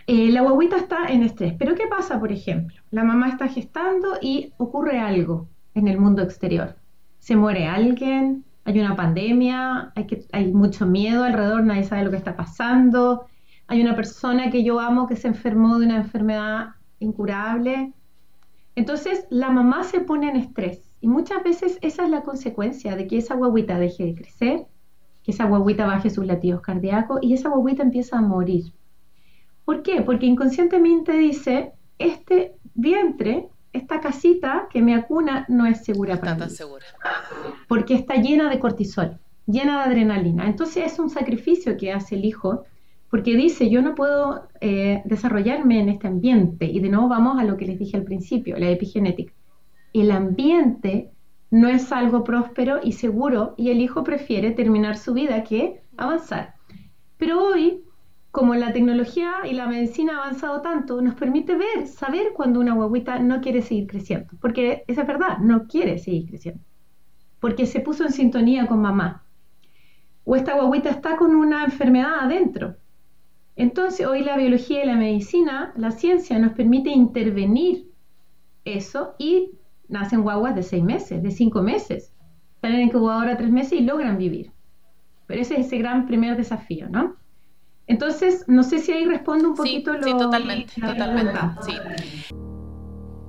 eh, 0.06 0.30
la 0.30 0.40
guaguita 0.40 0.78
está 0.78 1.08
en 1.08 1.22
estrés. 1.22 1.52
Pero 1.58 1.74
¿qué 1.74 1.86
pasa, 1.86 2.18
por 2.18 2.32
ejemplo? 2.32 2.74
La 2.90 3.04
mamá 3.04 3.28
está 3.28 3.48
gestando 3.48 4.16
y 4.18 4.54
ocurre 4.56 4.98
algo 4.98 5.46
en 5.74 5.86
el 5.88 5.98
mundo 5.98 6.22
exterior. 6.22 6.76
Se 7.18 7.36
muere 7.36 7.66
alguien, 7.66 8.46
hay 8.64 8.80
una 8.80 8.96
pandemia, 8.96 9.92
hay, 10.32 10.54
mucho 10.54 10.86
miedo 10.86 11.22
alrededor, 11.22 11.62
nadie 11.64 11.84
sabe 11.84 12.04
lo 12.04 12.10
que 12.10 12.16
está 12.16 12.34
pasando, 12.34 13.26
hay 13.66 13.82
una 13.82 13.94
persona 13.94 14.50
que 14.50 14.64
yo 14.64 14.80
amo 14.80 15.06
que 15.06 15.16
se 15.16 15.28
enfermó 15.28 15.78
de 15.78 15.84
una 15.84 15.96
enfermedad 15.96 16.76
incurable. 16.98 17.92
Entonces, 18.74 19.26
la 19.28 19.50
mamá 19.50 19.84
se 19.84 20.00
pone 20.00 20.30
en 20.30 20.36
estrés 20.36 20.80
y 21.02 21.08
muchas 21.08 21.44
veces 21.44 21.78
esa 21.82 22.04
es 22.04 22.08
la 22.08 22.22
consecuencia 22.22 22.96
de 22.96 23.06
que 23.06 23.18
esa 23.18 23.34
guaguita 23.34 23.78
deje 23.78 24.06
de 24.06 24.14
crecer 24.14 24.66
que 25.24 25.32
esa 25.32 25.46
guaguita 25.46 25.86
baje 25.86 26.10
sus 26.10 26.26
latidos 26.26 26.60
cardíacos 26.60 27.18
y 27.22 27.32
esa 27.32 27.48
guaguita 27.48 27.82
empieza 27.82 28.18
a 28.18 28.20
morir. 28.20 28.72
¿Por 29.64 29.82
qué? 29.82 30.02
Porque 30.02 30.26
inconscientemente 30.26 31.12
dice, 31.12 31.72
este 31.98 32.54
vientre, 32.74 33.48
esta 33.72 34.00
casita 34.00 34.68
que 34.70 34.82
me 34.82 34.94
acuna 34.94 35.46
no 35.48 35.66
es 35.66 35.82
segura 35.82 36.20
para 36.20 36.32
está 36.32 36.44
tan 36.44 36.54
segura. 36.54 36.84
Porque 37.66 37.94
está 37.94 38.16
llena 38.16 38.50
de 38.50 38.60
cortisol, 38.60 39.18
llena 39.46 39.78
de 39.78 39.84
adrenalina. 39.84 40.46
Entonces 40.46 40.92
es 40.92 40.98
un 40.98 41.08
sacrificio 41.08 41.76
que 41.78 41.92
hace 41.92 42.16
el 42.16 42.26
hijo 42.26 42.64
porque 43.10 43.36
dice, 43.36 43.70
yo 43.70 43.80
no 43.80 43.94
puedo 43.94 44.48
eh, 44.60 45.00
desarrollarme 45.04 45.80
en 45.80 45.88
este 45.88 46.08
ambiente. 46.08 46.66
Y 46.66 46.80
de 46.80 46.88
nuevo 46.88 47.08
vamos 47.08 47.38
a 47.38 47.44
lo 47.44 47.56
que 47.56 47.64
les 47.64 47.78
dije 47.78 47.96
al 47.96 48.02
principio, 48.02 48.58
la 48.58 48.68
epigenética. 48.68 49.32
El 49.92 50.10
ambiente 50.10 51.13
no 51.54 51.68
es 51.68 51.92
algo 51.92 52.24
próspero 52.24 52.80
y 52.82 52.90
seguro 52.90 53.54
y 53.56 53.70
el 53.70 53.80
hijo 53.80 54.02
prefiere 54.02 54.50
terminar 54.50 54.96
su 54.96 55.14
vida 55.14 55.44
que 55.44 55.82
avanzar. 55.96 56.54
Pero 57.16 57.44
hoy, 57.44 57.84
como 58.32 58.56
la 58.56 58.72
tecnología 58.72 59.34
y 59.48 59.52
la 59.52 59.68
medicina 59.68 60.14
ha 60.16 60.24
avanzado 60.24 60.62
tanto, 60.62 61.00
nos 61.00 61.14
permite 61.14 61.54
ver, 61.54 61.86
saber 61.86 62.32
cuando 62.34 62.58
una 62.58 62.74
guaguita 62.74 63.20
no 63.20 63.40
quiere 63.40 63.62
seguir 63.62 63.86
creciendo, 63.86 64.32
porque 64.40 64.82
esa 64.88 65.02
es 65.02 65.06
verdad, 65.06 65.38
no 65.38 65.68
quiere 65.68 65.98
seguir 65.98 66.26
creciendo, 66.26 66.60
porque 67.38 67.66
se 67.66 67.78
puso 67.78 68.02
en 68.02 68.10
sintonía 68.10 68.66
con 68.66 68.80
mamá, 68.80 69.22
o 70.24 70.34
esta 70.34 70.60
guaguita 70.60 70.90
está 70.90 71.16
con 71.16 71.36
una 71.36 71.64
enfermedad 71.66 72.18
adentro. 72.18 72.74
Entonces, 73.54 74.04
hoy 74.04 74.24
la 74.24 74.36
biología 74.36 74.82
y 74.82 74.88
la 74.88 74.96
medicina, 74.96 75.72
la 75.76 75.92
ciencia 75.92 76.36
nos 76.40 76.54
permite 76.54 76.90
intervenir 76.90 77.92
eso 78.64 79.14
y 79.20 79.52
nacen 79.88 80.22
guaguas 80.22 80.54
de 80.54 80.62
seis 80.62 80.82
meses, 80.82 81.22
de 81.22 81.30
cinco 81.30 81.62
meses. 81.62 82.12
Están 82.56 82.74
en 82.74 82.88
incubadora 82.88 83.36
tres 83.36 83.50
meses 83.50 83.80
y 83.80 83.82
logran 83.82 84.18
vivir. 84.18 84.52
Pero 85.26 85.40
ese 85.40 85.54
es 85.54 85.66
ese 85.66 85.78
gran 85.78 86.06
primer 86.06 86.36
desafío, 86.36 86.88
¿no? 86.88 87.16
Entonces, 87.86 88.44
no 88.48 88.62
sé 88.62 88.78
si 88.78 88.92
ahí 88.92 89.04
respondo 89.04 89.50
un 89.50 89.54
poquito 89.54 89.92
sí, 89.92 89.98
lo 89.98 90.06
Sí, 90.06 90.12
totalmente, 90.12 90.72
totalmente. 90.80 91.38
Sí. 91.60 91.74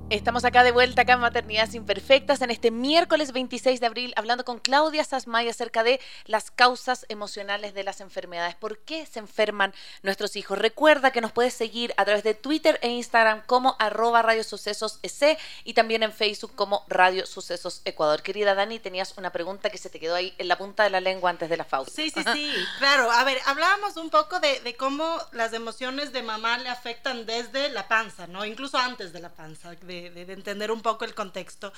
Estamos 0.08 0.44
acá 0.44 0.62
de 0.62 0.70
vuelta 0.70 1.02
acá 1.02 1.14
en 1.14 1.18
Maternidades 1.18 1.74
Imperfectas 1.74 2.40
en 2.40 2.52
este 2.52 2.70
miércoles 2.70 3.32
26 3.32 3.80
de 3.80 3.86
abril 3.86 4.12
hablando 4.14 4.44
con 4.44 4.60
Claudia 4.60 5.02
Sasmay 5.02 5.48
acerca 5.48 5.82
de 5.82 6.00
las 6.26 6.52
causas 6.52 7.06
emocionales 7.08 7.74
de 7.74 7.82
las 7.82 8.00
enfermedades. 8.00 8.54
¿Por 8.54 8.78
qué 8.78 9.04
se 9.04 9.18
enferman 9.18 9.74
nuestros 10.04 10.36
hijos? 10.36 10.58
Recuerda 10.58 11.10
que 11.10 11.20
nos 11.20 11.32
puedes 11.32 11.54
seguir 11.54 11.92
a 11.96 12.04
través 12.04 12.22
de 12.22 12.34
Twitter 12.34 12.78
e 12.82 12.88
Instagram 12.88 13.42
como 13.46 13.74
arroba 13.80 14.22
Radio 14.22 14.44
Sucesos 14.44 15.00
EC 15.02 15.40
y 15.64 15.74
también 15.74 16.04
en 16.04 16.12
Facebook 16.12 16.54
como 16.54 16.84
Radio 16.86 17.26
Sucesos 17.26 17.82
Ecuador. 17.84 18.22
Querida 18.22 18.54
Dani, 18.54 18.78
tenías 18.78 19.18
una 19.18 19.32
pregunta 19.32 19.70
que 19.70 19.78
se 19.78 19.90
te 19.90 19.98
quedó 19.98 20.14
ahí 20.14 20.36
en 20.38 20.46
la 20.46 20.56
punta 20.56 20.84
de 20.84 20.90
la 20.90 21.00
lengua 21.00 21.30
antes 21.30 21.50
de 21.50 21.56
la 21.56 21.64
pausa. 21.64 21.90
Sí, 21.90 22.10
sí, 22.10 22.22
sí, 22.32 22.54
claro. 22.78 23.10
A 23.10 23.24
ver, 23.24 23.38
hablábamos 23.44 23.96
un 23.96 24.10
poco 24.10 24.38
de, 24.38 24.60
de 24.60 24.76
cómo 24.76 25.18
las 25.32 25.52
emociones 25.52 26.12
de 26.12 26.22
mamá 26.22 26.58
le 26.58 26.68
afectan 26.68 27.26
desde 27.26 27.70
la 27.70 27.88
panza, 27.88 28.28
¿no? 28.28 28.44
Incluso 28.44 28.78
antes 28.78 29.12
de 29.12 29.18
la 29.18 29.30
panza, 29.30 29.70
de 29.70 29.95
de, 30.02 30.32
entender 30.32 30.70
un 30.70 30.82
poco 30.82 31.04
el 31.04 31.14
contexto. 31.14 31.72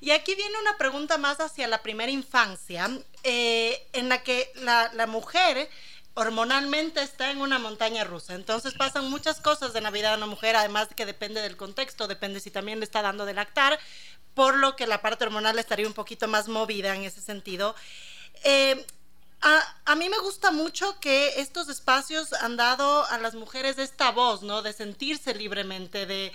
Y 0.00 0.10
aquí 0.10 0.34
viene 0.34 0.58
una 0.60 0.76
pregunta 0.76 1.18
más 1.18 1.40
hacia 1.40 1.68
la 1.68 1.82
primera 1.82 2.10
infancia, 2.10 2.90
eh, 3.22 3.88
en 3.92 4.08
la 4.08 4.22
que 4.22 4.50
la, 4.56 5.06
mujer 5.06 5.68
hormonalmente 6.14 7.00
está 7.02 7.30
en 7.30 7.40
una 7.40 7.58
montaña 7.58 8.04
rusa. 8.04 8.34
Entonces 8.34 8.74
pasan 8.74 9.08
muchas 9.10 9.40
cosas 9.40 9.72
de 9.72 9.80
Navidad 9.80 10.14
a 10.14 10.16
una 10.16 10.26
mujer, 10.26 10.56
además 10.56 10.88
que 10.96 11.06
depende 11.06 11.40
del 11.40 11.56
contexto, 11.56 12.08
depende 12.08 12.40
si 12.40 12.50
también 12.50 12.80
le 12.80 12.84
está 12.84 13.02
dando 13.02 13.24
de 13.24 13.34
lactar, 13.34 13.78
por 14.34 14.56
lo 14.56 14.76
que 14.76 14.86
la 14.86 15.00
parte 15.00 15.24
hormonal 15.24 15.58
estaría 15.58 15.86
un 15.86 15.94
poquito 15.94 16.28
más 16.28 16.48
movida 16.48 16.94
en 16.94 17.04
ese 17.04 17.20
sentido. 17.20 17.74
Eh, 18.44 18.84
a, 19.40 19.76
a, 19.84 19.94
mí 19.94 20.08
me 20.08 20.18
gusta 20.18 20.50
mucho 20.50 20.98
que 20.98 21.40
estos 21.40 21.68
espacios 21.68 22.32
han 22.32 22.56
dado 22.56 23.06
a 23.06 23.18
las 23.18 23.34
mujeres 23.34 23.78
esta 23.78 24.10
voz, 24.10 24.42
¿no? 24.42 24.62
De 24.62 24.72
sentirse 24.72 25.34
libremente, 25.34 26.06
de, 26.06 26.32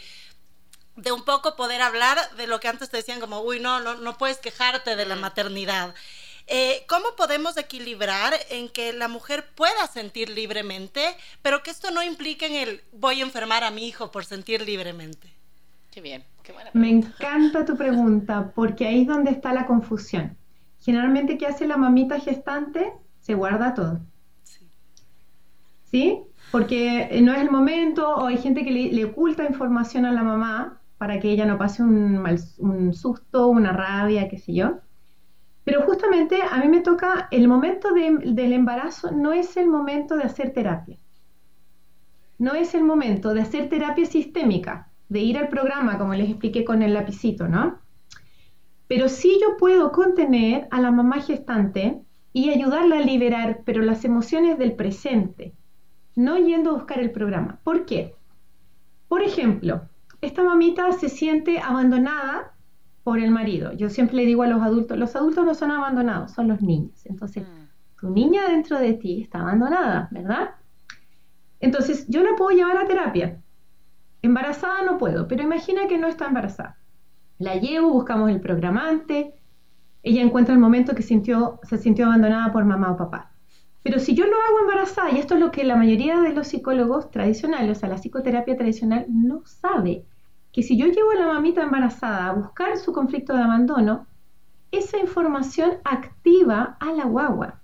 de 0.96 1.12
un 1.12 1.24
poco 1.24 1.56
poder 1.56 1.82
hablar 1.82 2.18
de 2.38 2.48
lo 2.48 2.60
que 2.60 2.68
antes 2.68 2.90
te 2.90 2.98
decían 2.98 3.20
como, 3.20 3.42
uy, 3.42 3.60
no, 3.60 3.80
no, 3.80 3.96
no 3.96 4.18
puedes 4.18 4.38
quejarte 4.38 4.96
de 4.96 5.06
la 5.06 5.16
maternidad. 5.16 5.96
Eh, 6.48 6.84
¿Cómo 6.88 7.16
podemos 7.16 7.56
equilibrar 7.58 8.34
en 8.50 8.68
que 8.70 8.92
la 8.92 9.08
mujer 9.08 9.46
pueda 9.56 9.88
sentir 9.88 10.30
libremente, 10.30 11.16
pero 11.42 11.64
que 11.64 11.72
esto 11.72 11.90
no 11.92 12.04
implique 12.04 12.46
en 12.46 12.56
el 12.56 12.82
voy 12.92 13.22
a 13.22 13.24
enfermar 13.24 13.64
a 13.64 13.72
mi 13.72 13.88
hijo 13.88 14.12
por 14.12 14.26
sentir 14.26 14.62
libremente? 14.62 15.30
Qué 15.92 16.02
bien, 16.02 16.24
qué 16.44 16.52
buena 16.52 16.70
Me 16.74 16.90
encanta 16.90 17.66
tu 17.66 17.78
pregunta, 17.78 18.52
porque 18.54 18.88
ahí 18.88 19.02
es 19.02 19.08
donde 19.08 19.32
está 19.32 19.54
la 19.54 19.66
confusión. 19.66 20.36
Generalmente, 20.82 21.38
¿qué 21.38 21.48
hace 21.48 21.66
la 21.66 21.78
mamita 21.78 22.20
gestante? 22.20 22.92
Se 23.22 23.36
guarda 23.36 23.74
todo. 23.74 24.02
Sí. 24.44 24.68
¿Sí? 25.90 26.20
Porque 26.52 27.10
no 27.22 27.34
es 27.34 27.40
el 27.40 27.50
momento, 27.50 28.16
o 28.16 28.26
hay 28.26 28.38
gente 28.38 28.66
que 28.66 28.72
le, 28.72 28.92
le 28.92 29.06
oculta 29.06 29.46
información 29.46 30.06
a 30.06 30.12
la 30.12 30.24
mamá, 30.24 30.82
para 31.04 31.20
que 31.20 31.30
ella 31.30 31.46
no 31.46 31.58
pase 31.58 31.84
un, 31.84 32.94
susto, 32.94 33.50
una 33.50 33.74
rabia, 33.74 34.30
qué 34.30 34.38
sé 34.38 34.54
yo. 34.54 34.80
Pero 35.66 35.82
justamente 35.82 36.38
a 36.50 36.58
mí 36.60 36.70
me 36.70 36.80
toca, 36.80 37.28
el 37.30 37.50
momento 37.50 37.90
del 37.94 38.54
embarazo 38.54 39.12
no 39.12 39.34
es 39.34 39.58
el 39.58 39.68
momento 39.68 40.16
de 40.16 40.24
hacer 40.24 40.54
terapia. 40.54 40.98
No 42.38 42.54
es 42.54 42.74
el 42.74 42.86
momento 42.86 43.34
de 43.34 43.42
hacer 43.42 43.68
terapia 43.68 44.06
sistémica, 44.06 44.94
de 45.10 45.20
ir 45.20 45.38
al 45.38 45.50
programa, 45.50 45.98
como 45.98 46.14
les 46.14 46.30
expliqué 46.30 46.64
con 46.64 46.82
el 46.82 46.94
lapicito, 46.94 47.50
¿no? 47.50 47.80
Pero 48.88 49.10
sí 49.10 49.38
yo 49.42 49.58
puedo 49.58 49.92
contener 49.92 50.70
a 50.72 50.80
la 50.80 50.92
mamá 50.92 51.20
gestante 51.20 52.00
y 52.32 52.50
ayudarla 52.50 53.00
a 53.00 53.02
liberar, 53.02 53.64
pero 53.66 53.82
las 53.82 54.06
emociones 54.06 54.58
del 54.58 54.72
presente, 54.72 55.54
no 56.16 56.38
yendo 56.38 56.70
a 56.70 56.76
buscar 56.76 57.02
el 57.02 57.12
programa. 57.12 57.60
¿Por 57.66 57.86
qué? 57.86 58.16
Por 59.10 59.22
ejemplo, 59.22 59.90
esta 60.26 60.44
mamita 60.44 60.92
se 60.94 61.10
siente 61.10 61.60
abandonada 61.60 62.54
por 63.04 63.20
el 63.20 63.32
marido. 63.32 63.74
Yo 63.74 63.90
siempre 63.90 64.18
le 64.18 64.26
digo 64.26 64.44
a 64.44 64.48
los 64.48 64.62
adultos, 64.62 64.98
los 64.98 65.16
adultos 65.16 65.46
no 65.46 65.54
son 65.54 65.72
abandonados, 65.72 66.32
son 66.32 66.48
los 66.48 66.62
niños. 66.62 67.06
Entonces, 67.06 67.44
mm. 67.44 68.00
tu 68.00 68.10
niña 68.10 68.48
dentro 68.48 68.80
de 68.80 68.94
ti 68.94 69.22
está 69.22 69.42
abandonada, 69.42 70.08
¿verdad? 70.12 70.52
Entonces, 71.60 72.06
yo 72.08 72.24
la 72.24 72.36
puedo 72.38 72.56
llevar 72.56 72.78
a 72.78 72.88
terapia. 72.88 73.42
Embarazada 74.22 74.84
no 74.84 74.98
puedo, 74.98 75.28
pero 75.28 75.44
imagina 75.44 75.88
que 75.88 75.98
no 75.98 76.08
está 76.08 76.28
embarazada. 76.28 76.78
La 77.40 77.56
llevo, 77.56 77.90
buscamos 77.90 78.30
el 78.32 78.40
programante, 78.40 79.34
ella 80.02 80.22
encuentra 80.22 80.54
el 80.54 80.60
momento 80.60 80.96
que 80.96 81.02
sintió, 81.02 81.60
se 81.64 81.78
sintió 81.78 82.06
abandonada 82.06 82.52
por 82.54 82.64
mamá 82.64 82.92
o 82.92 82.98
papá. 82.98 83.32
Pero 83.84 84.00
si 84.00 84.16
yo 84.16 84.26
lo 84.26 84.36
hago 84.38 84.60
embarazada, 84.62 85.12
y 85.12 85.20
esto 85.20 85.34
es 85.34 85.42
lo 85.42 85.52
que 85.52 85.66
la 85.66 85.76
mayoría 85.76 86.22
de 86.22 86.34
los 86.34 86.48
psicólogos 86.48 87.12
tradicionales, 87.12 87.78
o 87.78 87.80
sea, 87.82 87.90
la 87.90 87.98
psicoterapia 87.98 88.56
tradicional, 88.56 89.06
no 89.10 89.42
sabe, 89.46 90.06
que 90.54 90.62
si 90.62 90.78
yo 90.78 90.86
llevo 90.86 91.12
a 91.12 91.16
la 91.16 91.34
mamita 91.34 91.64
embarazada 91.64 92.28
a 92.28 92.34
buscar 92.34 92.78
su 92.78 92.94
conflicto 92.94 93.34
de 93.36 93.42
abandono, 93.42 94.06
esa 94.72 95.00
información 95.00 95.80
activa 95.84 96.78
a 96.80 96.94
la 96.94 97.06
guagua. 97.06 97.60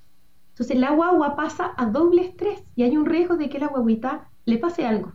Entonces 0.50 0.78
la 0.78 0.92
guagua 0.92 1.36
pasa 1.36 1.72
a 1.78 1.86
doble 1.86 2.24
estrés 2.24 2.64
y 2.76 2.84
hay 2.84 2.98
un 2.98 3.06
riesgo 3.06 3.38
de 3.38 3.48
que 3.48 3.60
la 3.60 3.68
guaguita 3.68 4.28
le 4.46 4.58
pase 4.58 4.86
algo. 4.86 5.14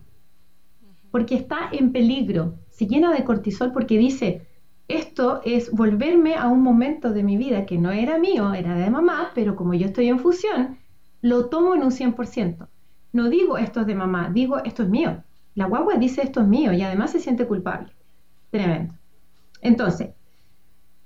Porque 1.11 1.35
está 1.35 1.69
en 1.71 1.91
peligro, 1.91 2.55
se 2.69 2.87
llena 2.87 3.13
de 3.13 3.25
cortisol 3.25 3.73
porque 3.73 3.97
dice, 3.97 4.47
esto 4.87 5.41
es 5.43 5.69
volverme 5.71 6.35
a 6.35 6.47
un 6.47 6.61
momento 6.61 7.11
de 7.11 7.23
mi 7.23 7.35
vida 7.35 7.65
que 7.65 7.77
no 7.77 7.91
era 7.91 8.17
mío, 8.17 8.53
era 8.53 8.75
de 8.75 8.89
mamá, 8.89 9.31
pero 9.35 9.55
como 9.55 9.73
yo 9.73 9.87
estoy 9.87 10.07
en 10.07 10.19
fusión, 10.19 10.77
lo 11.21 11.49
tomo 11.49 11.75
en 11.75 11.83
un 11.83 11.91
100%. 11.91 12.67
No 13.11 13.29
digo 13.29 13.57
esto 13.57 13.81
es 13.81 13.87
de 13.87 13.95
mamá, 13.95 14.29
digo 14.33 14.59
esto 14.63 14.83
es 14.83 14.89
mío. 14.89 15.23
La 15.55 15.67
guagua 15.67 15.95
dice 15.95 16.21
esto 16.21 16.41
es 16.41 16.47
mío 16.47 16.73
y 16.73 16.81
además 16.81 17.11
se 17.11 17.19
siente 17.19 17.47
culpable. 17.47 17.93
Tremendo. 18.51 18.93
Entonces, 19.61 20.09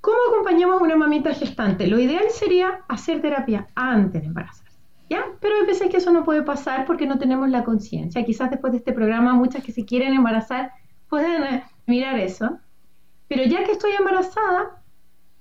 ¿cómo 0.01 0.17
acompañamos 0.29 0.81
a 0.81 0.83
una 0.83 0.95
mamita 0.95 1.33
gestante? 1.33 1.87
Lo 1.87 1.99
ideal 1.99 2.25
sería 2.31 2.81
hacer 2.87 3.21
terapia 3.21 3.67
antes 3.75 4.21
de 4.21 4.27
embarazarse. 4.27 4.79
¿Ya? 5.09 5.23
Pero 5.39 5.55
hay 5.55 5.65
veces 5.65 5.89
que 5.89 5.97
eso 5.97 6.11
no 6.11 6.23
puede 6.23 6.43
pasar 6.43 6.85
porque 6.85 7.07
no 7.07 7.17
tenemos 7.17 7.49
la 7.49 7.63
conciencia. 7.63 8.23
Quizás 8.25 8.49
después 8.51 8.71
de 8.71 8.77
este 8.77 8.93
programa 8.93 9.33
muchas 9.33 9.63
que 9.63 9.71
se 9.71 9.85
quieren 9.85 10.13
embarazar 10.13 10.71
pueden 11.07 11.43
eh, 11.43 11.63
mirar 11.87 12.19
eso. 12.19 12.59
Pero 13.27 13.43
ya 13.43 13.63
que 13.63 13.71
estoy 13.71 13.91
embarazada, 13.97 14.83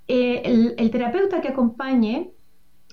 eh, 0.07 0.43
el, 0.45 0.75
el, 0.79 0.91
terapeuta 0.91 1.41
que 1.41 1.49
acompañe 1.49 2.31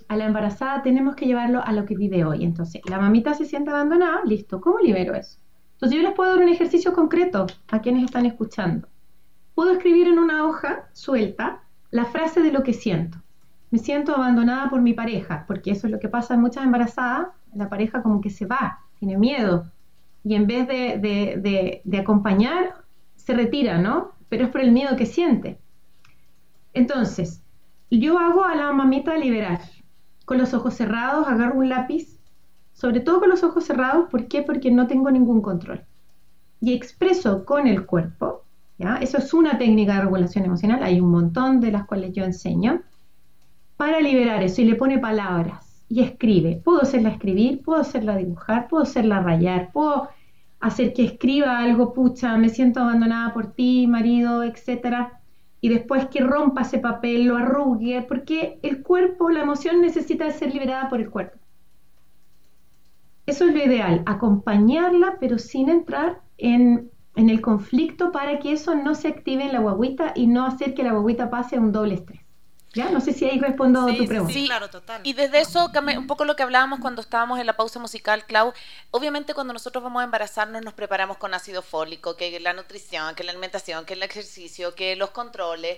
a 0.07 0.17
la 0.17 0.25
embarazada 0.25 0.81
tenemos 0.81 1.15
que 1.15 1.25
llevarlo 1.25 1.61
a 1.63 1.71
lo 1.71 1.85
que 1.85 1.95
vive 1.95 2.25
hoy. 2.25 2.43
Entonces, 2.43 2.81
la 2.89 2.99
mamita 2.99 3.33
se 3.33 3.45
siente 3.45 3.71
abandonada, 3.71 4.21
listo, 4.25 4.59
¿cómo 4.59 4.79
libero 4.79 5.15
eso? 5.15 5.39
Entonces 5.75 5.97
yo 5.97 6.03
les 6.03 6.15
puedo 6.15 6.31
dar 6.31 6.43
un 6.43 6.49
ejercicio 6.49 6.93
concreto 6.93 7.47
a 7.69 7.79
quienes 7.79 8.05
están 8.05 8.25
escuchando. 8.25 8.87
Puedo 9.53 9.71
escribir 9.71 10.07
en 10.07 10.19
una 10.19 10.45
hoja 10.45 10.89
suelta 10.93 11.63
la 11.91 12.05
frase 12.05 12.41
de 12.41 12.51
lo 12.51 12.63
que 12.63 12.73
siento. 12.73 13.17
Me 13.71 13.79
siento 13.79 14.15
abandonada 14.15 14.69
por 14.69 14.81
mi 14.81 14.93
pareja, 14.93 15.43
porque 15.47 15.71
eso 15.71 15.87
es 15.87 15.91
lo 15.91 15.99
que 15.99 16.09
pasa 16.09 16.33
en 16.33 16.41
muchas 16.41 16.63
embarazadas, 16.63 17.27
la 17.53 17.69
pareja 17.69 18.01
como 18.01 18.21
que 18.21 18.29
se 18.29 18.45
va, 18.45 18.79
tiene 18.99 19.17
miedo, 19.17 19.71
y 20.23 20.35
en 20.35 20.47
vez 20.47 20.67
de, 20.67 21.81
de 21.83 21.97
acompañar, 21.97 22.75
se 23.15 23.33
retira, 23.33 23.77
¿no? 23.77 24.13
Pero 24.29 24.45
es 24.45 24.49
por 24.49 24.61
el 24.61 24.71
miedo 24.71 24.95
que 24.95 25.05
siente. 25.05 25.59
Entonces, 26.73 27.43
yo 27.91 28.17
hago 28.17 28.43
a 28.43 28.55
la 28.55 28.71
mamita 28.71 29.17
liberar. 29.17 29.61
Con 30.25 30.37
los 30.37 30.53
ojos 30.53 30.73
cerrados, 30.73 31.27
agarro 31.27 31.59
un 31.59 31.69
lápiz 31.69 32.14
sobre 32.75 32.99
todo 32.99 33.21
con 33.21 33.29
los 33.29 33.41
ojos 33.41 33.63
cerrados, 33.63 34.09
¿por 34.11 34.27
qué? 34.27 34.43
Porque 34.43 34.69
no 34.69 34.85
tengo 34.85 35.09
ningún 35.09 35.41
control. 35.41 35.85
Y 36.59 36.73
expreso 36.73 37.45
con 37.45 37.67
el 37.67 37.85
cuerpo, 37.85 38.43
¿ya? 38.77 38.97
Eso 38.97 39.17
es 39.17 39.33
una 39.33 39.57
técnica 39.57 39.95
de 39.95 40.01
regulación 40.01 40.45
emocional, 40.45 40.83
hay 40.83 40.99
un 40.99 41.09
montón 41.09 41.61
de 41.61 41.71
las 41.71 41.85
cuales 41.85 42.11
yo 42.13 42.25
enseño, 42.25 42.81
para 43.77 44.01
liberar 44.01 44.43
eso 44.43 44.61
y 44.61 44.65
le 44.65 44.75
pone 44.75 44.99
palabras 44.99 45.85
y 45.87 46.01
escribe. 46.01 46.61
Puedo 46.63 46.81
hacerla 46.81 47.09
escribir, 47.09 47.61
puedo 47.63 47.79
hacerla 47.79 48.17
dibujar, 48.17 48.67
puedo 48.67 48.83
hacerla 48.83 49.21
rayar, 49.21 49.71
puedo 49.71 50.09
hacer 50.59 50.93
que 50.93 51.05
escriba 51.05 51.59
algo, 51.59 51.93
pucha, 51.93 52.37
me 52.37 52.49
siento 52.49 52.81
abandonada 52.81 53.33
por 53.33 53.53
ti, 53.53 53.87
marido, 53.87 54.43
etcétera, 54.43 55.21
y 55.61 55.69
después 55.69 56.07
que 56.07 56.19
rompa 56.21 56.63
ese 56.63 56.79
papel, 56.79 57.25
lo 57.25 57.37
arrugue, 57.37 58.01
porque 58.07 58.59
el 58.63 58.83
cuerpo, 58.83 59.29
la 59.29 59.41
emoción 59.43 59.81
necesita 59.81 60.29
ser 60.31 60.53
liberada 60.53 60.89
por 60.89 60.99
el 60.99 61.09
cuerpo. 61.09 61.37
Eso 63.25 63.45
es 63.45 63.53
lo 63.53 63.63
ideal, 63.63 64.03
acompañarla, 64.05 65.17
pero 65.19 65.39
sin 65.39 65.69
entrar 65.69 66.21
en, 66.37 66.91
el 67.15 67.41
conflicto 67.41 68.11
para 68.11 68.39
que 68.39 68.51
eso 68.51 68.75
no 68.75 68.93
se 68.93 69.07
active 69.07 69.43
en 69.43 69.53
la 69.53 69.59
guaguita 69.59 70.11
y 70.15 70.27
no 70.27 70.45
hacer 70.45 70.73
que 70.73 70.83
la 70.83 70.91
guaguita 70.91 71.29
pase 71.29 71.55
a 71.55 71.59
un 71.59 71.71
doble 71.71 71.95
estrés. 71.95 72.21
¿Ya? 72.73 72.89
No 72.89 72.99
sé 72.99 73.13
si 73.13 73.23
ahí 73.23 73.39
respondo 73.39 73.87
a 73.87 73.95
tu 73.95 74.05
pregunta. 74.05 74.33
Sí, 74.33 74.47
claro, 74.47 74.69
total. 74.69 74.99
Y 75.05 75.13
desde 75.13 75.39
eso, 75.39 75.71
un 75.97 76.07
poco 76.07 76.25
lo 76.25 76.35
que 76.35 76.43
hablábamos 76.43 76.81
cuando 76.81 76.99
estábamos 76.99 77.39
en 77.39 77.45
la 77.45 77.55
pausa 77.55 77.79
musical, 77.79 78.25
Clau, 78.25 78.51
obviamente 78.91 79.33
cuando 79.33 79.53
nosotros 79.53 79.81
vamos 79.81 80.01
a 80.01 80.03
embarazarnos 80.03 80.61
nos 80.61 80.73
preparamos 80.73 81.15
con 81.15 81.33
ácido 81.33 81.61
fólico, 81.61 82.17
que 82.17 82.37
la 82.41 82.51
nutrición, 82.51 83.15
que 83.15 83.23
la 83.23 83.31
alimentación, 83.31 83.85
que 83.85 83.93
el 83.93 84.03
ejercicio, 84.03 84.75
que 84.75 84.97
los 84.97 85.11
controles. 85.11 85.77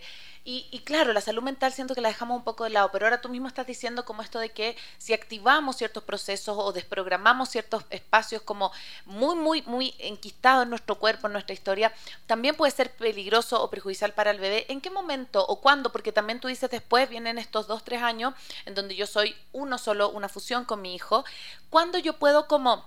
Y, 0.50 0.80
claro, 0.86 1.12
la 1.12 1.20
salud 1.20 1.44
mental 1.44 1.74
siento 1.74 1.94
que 1.94 2.00
la 2.00 2.08
dejamos 2.08 2.38
un 2.38 2.46
poco 2.46 2.64
de 2.64 2.70
lado, 2.70 2.90
pero 2.94 3.06
ahora 3.06 3.20
tú 3.20 3.28
mismo 3.28 3.50
estás 3.50 3.68
diciendo 3.68 4.06
como 4.06 4.22
esto 4.22 4.40
de 4.40 4.54
que 4.54 4.78
si 4.98 5.14
activamos 5.14 5.76
ciertos 5.76 6.06
procesos 6.06 6.56
o 6.58 6.72
desprogramamos 6.72 7.50
ciertos 7.50 7.84
espacios 7.90 8.42
como 8.44 8.72
muy, 9.04 9.36
muy, 9.36 9.62
muy 9.64 9.94
enquistados 10.00 10.64
en 10.64 10.70
nuestro 10.70 10.96
cuerpo, 11.00 11.28
en 11.28 11.34
nuestra 11.34 11.54
historia, 11.54 11.92
también 12.28 12.56
puede 12.56 12.72
ser 12.72 12.96
peligroso 12.96 13.62
o 13.62 13.70
perjudicial 13.70 14.14
para 14.14 14.32
el 14.32 14.40
bebé. 14.40 14.66
¿En 14.70 14.80
qué 14.80 14.90
momento 14.90 15.46
o 15.46 15.60
cuándo? 15.60 15.92
Porque 15.92 16.14
también 16.14 16.40
tú 16.40 16.48
dices 16.48 16.70
después, 16.70 17.10
vienen 17.10 17.40
estos 17.40 17.68
dos, 17.68 17.84
tres 17.84 18.02
años 18.02 18.34
en 18.66 18.74
donde 18.74 18.96
yo 18.96 19.06
soy 19.06 19.36
uno 19.52 19.78
solo, 19.78 20.12
una 20.12 20.30
fusión 20.30 20.64
con 20.64 20.82
mi 20.82 20.96
hijo. 20.96 21.26
¿Cuándo 21.70 21.98
yo 21.98 22.14
puedo 22.20 22.48
como 22.48 22.86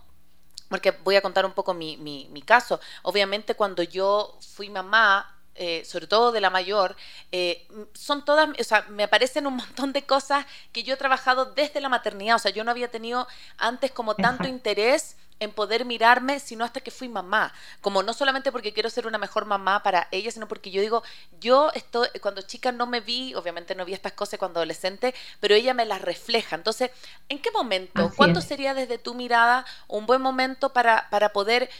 porque 0.70 0.92
voy 0.92 1.16
a 1.16 1.20
contar 1.20 1.44
un 1.44 1.52
poco 1.52 1.74
mi, 1.74 1.98
mi, 1.98 2.28
mi, 2.30 2.40
caso. 2.42 2.80
Obviamente 3.02 3.56
cuando 3.56 3.82
yo 3.82 4.38
fui 4.54 4.70
mamá, 4.70 5.39
eh, 5.54 5.84
sobre 5.84 6.06
todo 6.06 6.32
de 6.32 6.40
la 6.40 6.50
mayor, 6.50 6.96
eh, 7.32 7.66
son 7.92 8.24
todas, 8.24 8.48
o 8.58 8.64
sea, 8.64 8.86
me 8.88 9.04
aparecen 9.04 9.46
un 9.46 9.56
montón 9.56 9.92
de 9.92 10.02
cosas 10.06 10.46
que 10.72 10.82
yo 10.82 10.94
he 10.94 10.96
trabajado 10.96 11.46
desde 11.46 11.80
la 11.80 11.88
maternidad, 11.88 12.36
o 12.36 12.38
sea, 12.38 12.50
yo 12.50 12.64
no 12.64 12.70
había 12.70 12.90
tenido 12.90 13.26
antes 13.58 13.90
como 13.90 14.14
tanto 14.14 14.48
interés 14.48 15.16
en 15.40 15.52
poder 15.52 15.86
mirarme, 15.86 16.38
sino 16.38 16.64
hasta 16.64 16.80
que 16.80 16.90
fui 16.90 17.08
mamá. 17.08 17.52
Como 17.80 18.02
no 18.02 18.12
solamente 18.12 18.52
porque 18.52 18.74
quiero 18.74 18.90
ser 18.90 19.06
una 19.06 19.16
mejor 19.18 19.46
mamá 19.46 19.82
para 19.82 20.06
ella, 20.12 20.30
sino 20.30 20.46
porque 20.46 20.70
yo 20.70 20.82
digo, 20.82 21.02
yo 21.40 21.70
estoy, 21.74 22.08
cuando 22.20 22.42
chica 22.42 22.70
no 22.72 22.86
me 22.86 23.00
vi, 23.00 23.34
obviamente 23.34 23.74
no 23.74 23.86
vi 23.86 23.94
estas 23.94 24.12
cosas 24.12 24.38
cuando 24.38 24.60
adolescente, 24.60 25.14
pero 25.40 25.54
ella 25.54 25.72
me 25.72 25.86
las 25.86 26.02
refleja. 26.02 26.56
Entonces, 26.56 26.90
¿en 27.30 27.40
qué 27.40 27.50
momento? 27.50 28.12
¿Cuánto 28.16 28.42
sería 28.42 28.74
desde 28.74 28.98
tu 28.98 29.14
mirada 29.14 29.64
un 29.88 30.04
buen 30.04 30.20
momento 30.20 30.74
para, 30.74 31.08
para 31.08 31.32
poder 31.32 31.70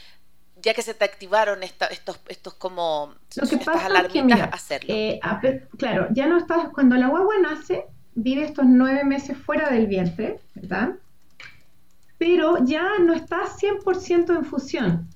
ya 0.61 0.73
que 0.73 0.81
se 0.81 0.93
te 0.93 1.05
activaron 1.05 1.63
estos, 1.63 1.89
estos 2.27 2.53
como 2.53 3.13
Lo 3.35 3.47
que 3.47 3.57
pasa 3.57 4.01
es 4.01 4.07
que, 4.11 4.33
hacerlo. 4.51 4.93
Eh, 4.93 5.19
claro, 5.77 6.07
ya 6.11 6.27
no 6.27 6.37
estás, 6.37 6.69
cuando 6.69 6.95
la 6.95 7.07
guagua 7.07 7.35
nace, 7.41 7.85
vive 8.15 8.43
estos 8.43 8.65
nueve 8.65 9.03
meses 9.03 9.37
fuera 9.37 9.69
del 9.69 9.87
vientre, 9.87 10.39
¿verdad? 10.55 10.95
Pero 12.17 12.63
ya 12.63 12.99
no 12.99 13.13
estás 13.13 13.57
100% 13.61 14.35
en 14.35 14.45
fusión. 14.45 15.07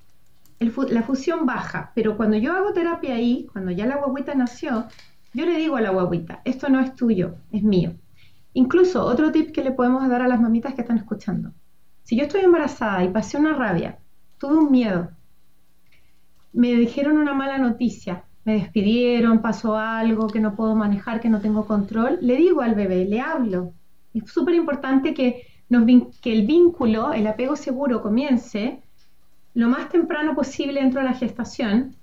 la 0.60 1.03
fusión 1.03 1.45
baja, 1.45 1.91
pero 1.93 2.17
cuando 2.17 2.38
yo 2.38 2.53
hago 2.53 2.73
terapia 2.73 3.15
ahí, 3.15 3.47
cuando 3.51 3.71
ya 3.71 3.86
la 3.86 3.97
guaguita 3.97 4.34
nació, 4.34 4.88
yo 5.34 5.45
le 5.45 5.58
digo 5.58 5.75
a 5.75 5.81
la 5.81 5.91
guaguita, 5.91 6.41
esto 6.45 6.69
no 6.69 6.79
es 6.79 6.95
tuyo, 6.95 7.36
es 7.51 7.62
mío. 7.62 7.93
Incluso 8.53 9.03
otro 9.03 9.31
tip 9.31 9.51
que 9.51 9.63
le 9.63 9.71
podemos 9.71 10.08
dar 10.08 10.21
a 10.21 10.27
las 10.27 10.39
mamitas 10.39 10.73
que 10.73 10.81
están 10.81 10.97
escuchando. 10.97 11.51
Si 12.03 12.15
yo 12.15 12.23
estoy 12.23 12.41
embarazada 12.41 13.03
y 13.03 13.10
pasé 13.10 13.38
una 13.38 13.53
rabia, 13.53 13.99
tuve 14.38 14.58
un 14.58 14.71
miedo, 14.71 15.10
me 16.56 16.74
dijeron 16.74 17.18
una 17.18 17.34
mala 17.34 17.58
noticia, 17.58 18.24
me 18.46 18.54
despidieron, 18.54 19.41
pasó 19.41 19.76
algo 19.76 20.28
que 20.28 20.39
no 20.39 20.56
puedo 20.56 20.76
manejar, 20.76 21.20
que 21.20 21.30
no 21.30 21.41
tengo 21.41 21.65
control, 21.65 22.18
le 22.22 22.38
digo 22.38 22.62
al 22.62 22.76
bebé, 22.76 23.06
le 23.06 23.20
hablo. 23.20 23.74
Es 24.13 24.32
súper 24.32 24.56
importante 24.56 25.13
que, 25.13 25.48
que 26.22 26.34
el 26.34 26.46
vínculo, 26.48 27.12
el 27.12 27.28
apego 27.28 27.56
seguro 27.56 28.02
comience 28.02 28.82
lo 29.54 29.70
más 29.70 29.89
temprano 29.89 30.36
posible 30.36 30.82
dentro 30.82 31.02
de 31.02 31.08
la 31.08 31.13
gestación 31.13 31.96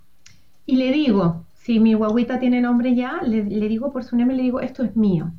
y 0.67 0.77
le 0.77 0.93
digo, 0.93 1.47
si 1.55 1.81
mi 1.81 1.95
guaguita 1.95 2.39
tiene 2.39 2.61
nombre 2.61 2.95
ya, 2.95 3.23
le, 3.23 3.45
le 3.45 3.69
digo 3.69 3.93
por 3.93 4.05
su 4.05 4.17
nombre, 4.17 4.37
le 4.37 4.43
digo, 4.43 4.61
esto 4.61 4.83
es 4.85 4.97
mío. 4.97 5.33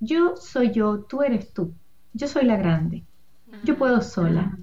Yo 0.00 0.36
soy 0.36 0.72
yo, 0.72 1.04
tú 1.04 1.22
eres 1.22 1.52
tú. 1.52 1.74
Yo 2.12 2.28
soy 2.28 2.44
la 2.44 2.56
grande. 2.56 3.04
Yo 3.62 3.76
puedo 3.76 4.00
sola. 4.00 4.58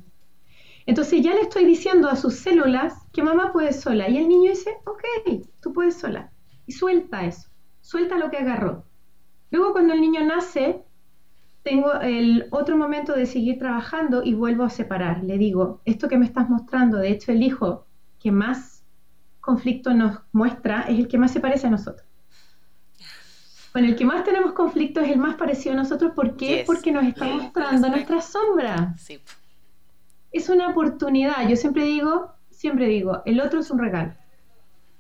Entonces 0.86 1.22
ya 1.22 1.34
le 1.34 1.42
estoy 1.42 1.66
diciendo 1.66 2.10
a 2.10 2.16
sus 2.16 2.36
células 2.36 2.94
que 3.14 3.24
mamá 3.24 3.52
puede 3.52 3.74
sola. 3.74 4.10
Y 4.10 4.18
el 4.18 4.28
niño 4.28 4.52
dice, 4.52 4.72
ok, 4.86 5.46
tú 5.62 5.74
puedes 5.74 5.98
sola. 5.98 6.32
Y 6.66 6.74
suelta 6.74 7.26
eso, 7.26 7.50
suelta 7.82 8.18
lo 8.18 8.30
que 8.30 8.38
agarró. 8.38 8.86
Luego 9.52 9.72
cuando 9.72 9.94
el 9.94 10.02
niño 10.02 10.24
nace, 10.26 10.84
tengo 11.64 11.94
el 12.02 12.48
otro 12.52 12.78
momento 12.78 13.14
de 13.14 13.26
seguir 13.26 13.58
trabajando 13.60 14.24
y 14.24 14.34
vuelvo 14.34 14.64
a 14.64 14.70
separar. 14.70 15.24
Le 15.24 15.38
digo, 15.38 15.82
esto 15.86 16.08
que 16.08 16.18
me 16.18 16.26
estás 16.26 16.50
mostrando, 16.50 16.98
de 16.98 17.10
hecho 17.10 17.32
el 17.32 17.44
hijo 17.44 17.86
que 18.20 18.32
más 18.32 18.84
conflicto 19.40 19.94
nos 19.94 20.20
muestra 20.32 20.82
es 20.82 21.00
el 21.00 21.08
que 21.08 21.18
más 21.18 21.32
se 21.32 21.40
parece 21.40 21.68
a 21.68 21.72
nosotros. 21.72 22.06
Con 23.74 23.86
el 23.86 23.96
que 23.96 24.06
más 24.06 24.24
tenemos 24.24 24.54
conflicto 24.54 25.00
es 25.00 25.12
el 25.12 25.20
más 25.20 25.36
parecido 25.36 25.74
a 25.74 25.78
nosotros. 25.78 26.14
¿Por 26.16 26.36
qué? 26.36 26.64
Porque 26.66 26.92
nos 26.92 27.06
está 27.06 27.26
mostrando 27.26 27.90
nuestra 27.90 28.22
sombra. 28.22 28.96
Sí 28.98 29.20
es 30.32 30.50
una 30.50 30.70
oportunidad. 30.70 31.48
Yo 31.48 31.56
siempre 31.56 31.84
digo, 31.86 32.32
siempre 32.50 32.88
digo, 32.88 33.22
el 33.26 33.42
otro 33.42 33.60
es 33.60 33.72
un 33.72 33.80
regalo. 33.80 34.14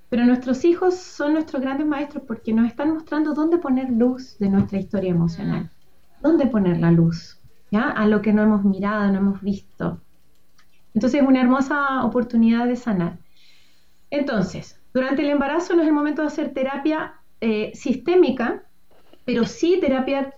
Pero 0.10 0.26
nuestros 0.26 0.66
hijos 0.66 0.96
son 0.96 1.34
nuestros 1.34 1.62
grandes 1.62 1.86
maestros 1.86 2.24
porque 2.28 2.52
nos 2.52 2.68
están 2.68 2.94
mostrando 2.94 3.34
dónde 3.34 3.60
poner 3.60 3.90
luz 3.92 4.38
de 4.40 4.50
nuestra 4.50 4.80
historia 4.80 5.12
emocional. 5.12 5.70
¿Dónde 6.22 6.48
poner 6.48 6.80
la 6.80 6.92
luz? 6.92 7.40
¿Ya? 7.72 7.90
A 7.90 8.08
lo 8.08 8.22
que 8.22 8.34
no 8.34 8.42
hemos 8.42 8.64
mirado, 8.64 9.12
no 9.12 9.20
hemos 9.20 9.42
visto. 9.42 10.02
Entonces 10.96 11.22
es 11.22 11.28
una 11.28 11.42
hermosa 11.42 12.04
oportunidad 12.04 12.66
de 12.66 12.76
sanar. 12.76 13.20
Entonces, 14.10 14.82
durante 14.94 15.22
el 15.22 15.30
embarazo 15.30 15.76
no 15.76 15.84
es 15.84 15.88
el 15.88 15.94
momento 15.94 16.24
de 16.24 16.30
hacer 16.30 16.54
terapia 16.54 17.14
eh, 17.42 17.72
sistémica, 17.76 18.64
pero 19.26 19.46
sí 19.46 19.78
terapia 19.80 20.34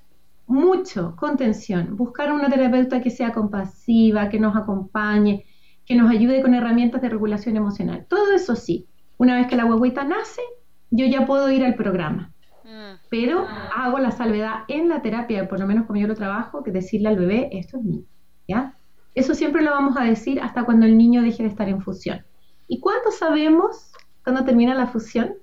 mucho 0.52 1.16
contención, 1.16 1.96
buscar 1.96 2.32
una 2.32 2.50
terapeuta 2.50 3.02
que 3.02 3.10
sea 3.10 3.32
compasiva, 3.32 4.30
que 4.30 4.40
nos 4.40 4.56
acompañe, 4.56 5.46
que 5.86 5.96
nos 5.96 6.12
ayude 6.12 6.42
con 6.42 6.54
herramientas 6.54 7.02
de 7.02 7.10
regulación 7.10 7.56
emocional. 7.56 8.06
Todo 8.08 8.34
eso 8.34 8.56
sí, 8.56 8.88
una 9.18 9.36
vez 9.36 9.48
que 9.48 9.56
la 9.56 9.64
guaguita 9.64 10.04
nace, 10.04 10.42
yo 10.90 11.06
ya 11.06 11.26
puedo 11.26 11.50
ir 11.50 11.64
al 11.64 11.76
programa. 11.76 12.32
Mm. 12.64 13.00
Pero 13.10 13.48
hago 13.76 14.00
la 14.00 14.12
salvedad 14.12 14.64
en 14.68 14.90
la 14.90 15.02
terapia, 15.02 15.48
por 15.48 15.60
lo 15.60 15.68
menos 15.68 15.86
como 15.86 16.00
yo 16.00 16.08
lo 16.08 16.16
trabajo, 16.16 16.64
que 16.64 16.72
decirle 16.72 17.10
al 17.10 17.18
bebé, 17.18 17.50
esto 17.52 17.78
es 17.78 17.84
mío, 17.84 18.04
¿ya? 18.48 18.76
Eso 19.16 19.34
siempre 19.36 19.62
lo 19.62 19.72
vamos 19.72 19.98
a 19.98 20.04
decir 20.04 20.40
hasta 20.42 20.64
cuando 20.64 20.86
el 20.86 20.98
niño 20.98 21.22
deje 21.22 21.44
de 21.44 21.50
estar 21.50 21.68
en 21.68 21.82
fusión. 21.82 22.24
¿Y 22.68 22.80
cuánto 22.80 23.12
sabemos 23.12 23.92
cuando 24.24 24.46
termina 24.46 24.74
la 24.76 24.88
fusión? 24.88 25.34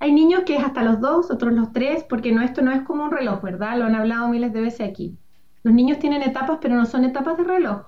Hay 0.00 0.12
niños 0.12 0.44
que 0.44 0.56
es 0.56 0.62
hasta 0.62 0.82
los 0.82 1.00
dos, 1.00 1.30
otros 1.30 1.52
los 1.52 1.72
tres, 1.72 2.04
porque 2.04 2.32
no, 2.32 2.42
esto 2.42 2.62
no 2.62 2.72
es 2.72 2.82
como 2.82 3.04
un 3.04 3.10
reloj, 3.10 3.42
¿verdad? 3.42 3.76
Lo 3.78 3.84
han 3.84 3.96
hablado 3.96 4.28
miles 4.28 4.52
de 4.52 4.60
veces 4.60 4.88
aquí. 4.88 5.16
Los 5.64 5.74
niños 5.74 5.98
tienen 5.98 6.22
etapas, 6.22 6.58
pero 6.60 6.76
no 6.76 6.86
son 6.86 7.04
etapas 7.04 7.36
de 7.36 7.44
reloj. 7.44 7.86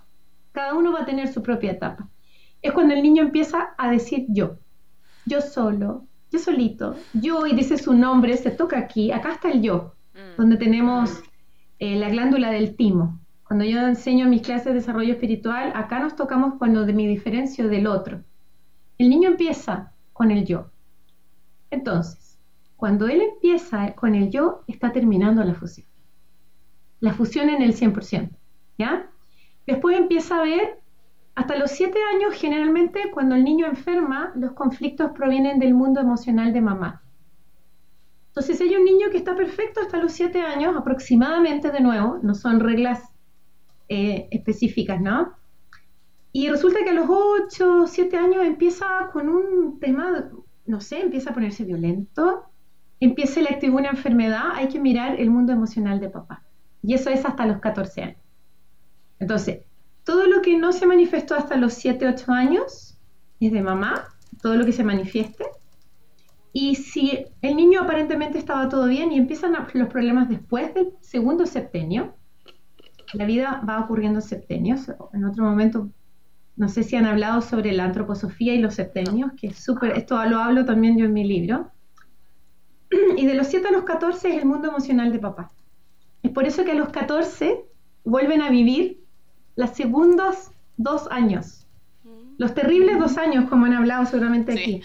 Cada 0.52 0.74
uno 0.74 0.92
va 0.92 1.02
a 1.02 1.06
tener 1.06 1.28
su 1.28 1.42
propia 1.42 1.70
etapa. 1.72 2.08
Es 2.62 2.72
cuando 2.72 2.94
el 2.94 3.02
niño 3.02 3.22
empieza 3.22 3.74
a 3.78 3.90
decir 3.90 4.26
yo, 4.28 4.56
yo 5.24 5.40
solo, 5.40 6.04
yo 6.30 6.38
solito, 6.38 6.96
yo, 7.14 7.46
y 7.46 7.54
dice 7.54 7.78
su 7.78 7.94
nombre, 7.94 8.36
se 8.36 8.50
toca 8.50 8.78
aquí, 8.78 9.12
acá 9.12 9.32
está 9.32 9.50
el 9.50 9.62
yo, 9.62 9.94
mm. 10.14 10.36
donde 10.36 10.56
tenemos 10.56 11.22
eh, 11.78 11.96
la 11.96 12.10
glándula 12.10 12.50
del 12.50 12.76
timo. 12.76 13.20
Cuando 13.44 13.64
yo 13.64 13.80
enseño 13.80 14.28
mis 14.28 14.42
clases 14.42 14.66
de 14.66 14.74
desarrollo 14.74 15.12
espiritual, 15.12 15.72
acá 15.74 16.00
nos 16.00 16.14
tocamos 16.16 16.54
cuando 16.58 16.84
de 16.84 16.92
mi 16.92 17.06
diferencio 17.06 17.68
del 17.68 17.86
otro. 17.86 18.20
El 18.98 19.08
niño 19.08 19.30
empieza 19.30 19.92
con 20.12 20.30
el 20.30 20.44
yo. 20.44 20.70
Entonces, 21.70 22.38
cuando 22.76 23.08
él 23.08 23.20
empieza 23.20 23.94
con 23.94 24.14
el 24.14 24.30
yo, 24.30 24.62
está 24.66 24.92
terminando 24.92 25.44
la 25.44 25.54
fusión. 25.54 25.86
La 27.00 27.14
fusión 27.14 27.48
en 27.48 27.62
el 27.62 27.74
100%, 27.74 28.30
¿ya? 28.78 29.10
Después 29.66 29.98
empieza 29.98 30.40
a 30.40 30.42
ver, 30.42 30.80
hasta 31.34 31.56
los 31.56 31.70
7 31.70 31.98
años, 32.14 32.34
generalmente 32.34 33.10
cuando 33.12 33.34
el 33.34 33.44
niño 33.44 33.66
enferma, 33.66 34.32
los 34.34 34.52
conflictos 34.52 35.12
provienen 35.12 35.58
del 35.58 35.74
mundo 35.74 36.00
emocional 36.00 36.52
de 36.52 36.60
mamá. 36.60 37.02
Entonces, 38.28 38.60
hay 38.60 38.74
un 38.74 38.84
niño 38.84 39.10
que 39.10 39.18
está 39.18 39.36
perfecto 39.36 39.80
hasta 39.80 39.98
los 39.98 40.12
7 40.12 40.40
años, 40.40 40.76
aproximadamente 40.76 41.70
de 41.70 41.80
nuevo, 41.80 42.18
no 42.22 42.34
son 42.34 42.60
reglas 42.60 43.10
eh, 43.88 44.28
específicas, 44.30 45.00
¿no? 45.00 45.34
Y 46.32 46.48
resulta 46.48 46.84
que 46.84 46.90
a 46.90 46.94
los 46.94 47.06
8, 47.08 47.86
7 47.86 48.16
años 48.16 48.44
empieza 48.44 49.10
con 49.12 49.28
un 49.28 49.80
tema 49.80 50.30
no 50.66 50.80
sé, 50.80 51.00
empieza 51.00 51.30
a 51.30 51.34
ponerse 51.34 51.64
violento, 51.64 52.44
empieza 53.00 53.40
le 53.40 53.48
activó 53.48 53.78
una 53.78 53.90
enfermedad, 53.90 54.52
hay 54.54 54.68
que 54.68 54.78
mirar 54.78 55.18
el 55.18 55.30
mundo 55.30 55.52
emocional 55.52 56.00
de 56.00 56.10
papá. 56.10 56.42
Y 56.82 56.94
eso 56.94 57.10
es 57.10 57.24
hasta 57.24 57.46
los 57.46 57.58
14 57.60 58.02
años. 58.02 58.18
Entonces, 59.18 59.60
todo 60.04 60.26
lo 60.26 60.42
que 60.42 60.56
no 60.56 60.72
se 60.72 60.86
manifestó 60.86 61.34
hasta 61.34 61.56
los 61.56 61.74
7, 61.74 62.08
8 62.08 62.32
años 62.32 62.98
es 63.40 63.52
de 63.52 63.62
mamá, 63.62 64.08
todo 64.42 64.56
lo 64.56 64.64
que 64.64 64.72
se 64.72 64.84
manifieste. 64.84 65.44
Y 66.52 66.74
si 66.74 67.26
el 67.42 67.56
niño 67.56 67.82
aparentemente 67.82 68.38
estaba 68.38 68.68
todo 68.68 68.86
bien 68.86 69.12
y 69.12 69.18
empiezan 69.18 69.54
los 69.72 69.88
problemas 69.88 70.28
después 70.28 70.74
del 70.74 70.92
segundo 71.00 71.46
septenio, 71.46 72.14
la 73.12 73.24
vida 73.24 73.62
va 73.68 73.80
ocurriendo 73.80 74.18
en 74.18 74.26
septenios. 74.26 74.90
En 75.12 75.24
otro 75.24 75.44
momento 75.44 75.90
no 76.60 76.68
sé 76.68 76.82
si 76.82 76.94
han 76.94 77.06
hablado 77.06 77.40
sobre 77.40 77.72
la 77.72 77.84
antroposofía 77.84 78.52
y 78.54 78.58
los 78.58 78.74
septenios, 78.74 79.32
que 79.32 79.46
es 79.46 79.56
súper, 79.56 79.96
esto 79.96 80.22
lo 80.26 80.40
hablo 80.40 80.66
también 80.66 80.98
yo 80.98 81.06
en 81.06 81.14
mi 81.14 81.24
libro. 81.24 81.70
Y 83.16 83.24
de 83.24 83.32
los 83.32 83.46
7 83.46 83.68
a 83.68 83.70
los 83.70 83.84
14 83.84 84.28
es 84.28 84.42
el 84.42 84.44
mundo 84.44 84.68
emocional 84.68 85.10
de 85.10 85.20
papá. 85.20 85.50
Es 86.22 86.30
por 86.32 86.44
eso 86.44 86.62
que 86.62 86.72
a 86.72 86.74
los 86.74 86.90
14 86.90 87.64
vuelven 88.04 88.42
a 88.42 88.50
vivir 88.50 89.00
los 89.56 89.70
segundos 89.70 90.50
dos 90.76 91.08
años. 91.10 91.66
Los 92.36 92.52
terribles 92.52 92.98
dos 92.98 93.16
años, 93.16 93.48
como 93.48 93.64
han 93.64 93.72
hablado 93.72 94.04
seguramente 94.04 94.52
aquí. 94.52 94.82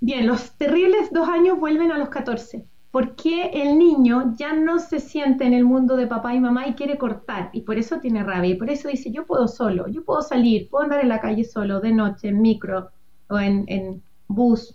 Bien, 0.00 0.26
los 0.26 0.56
terribles 0.58 1.12
dos 1.12 1.28
años 1.28 1.56
vuelven 1.60 1.92
a 1.92 1.98
los 1.98 2.08
14. 2.08 2.64
Porque 2.96 3.50
el 3.52 3.78
niño 3.78 4.32
ya 4.38 4.54
no 4.54 4.78
se 4.78 5.00
siente 5.00 5.44
en 5.44 5.52
el 5.52 5.66
mundo 5.66 5.98
de 5.98 6.06
papá 6.06 6.34
y 6.34 6.40
mamá 6.40 6.66
y 6.66 6.72
quiere 6.72 6.96
cortar? 6.96 7.50
Y 7.52 7.60
por 7.60 7.76
eso 7.76 8.00
tiene 8.00 8.24
rabia. 8.24 8.52
Y 8.52 8.54
por 8.54 8.70
eso 8.70 8.88
dice, 8.88 9.10
yo 9.10 9.26
puedo 9.26 9.48
solo, 9.48 9.86
yo 9.86 10.02
puedo 10.02 10.22
salir, 10.22 10.70
puedo 10.70 10.84
andar 10.84 11.00
en 11.00 11.10
la 11.10 11.20
calle 11.20 11.44
solo, 11.44 11.80
de 11.80 11.92
noche, 11.92 12.28
en 12.28 12.40
micro 12.40 12.88
o 13.28 13.38
en, 13.38 14.02
bus. 14.28 14.74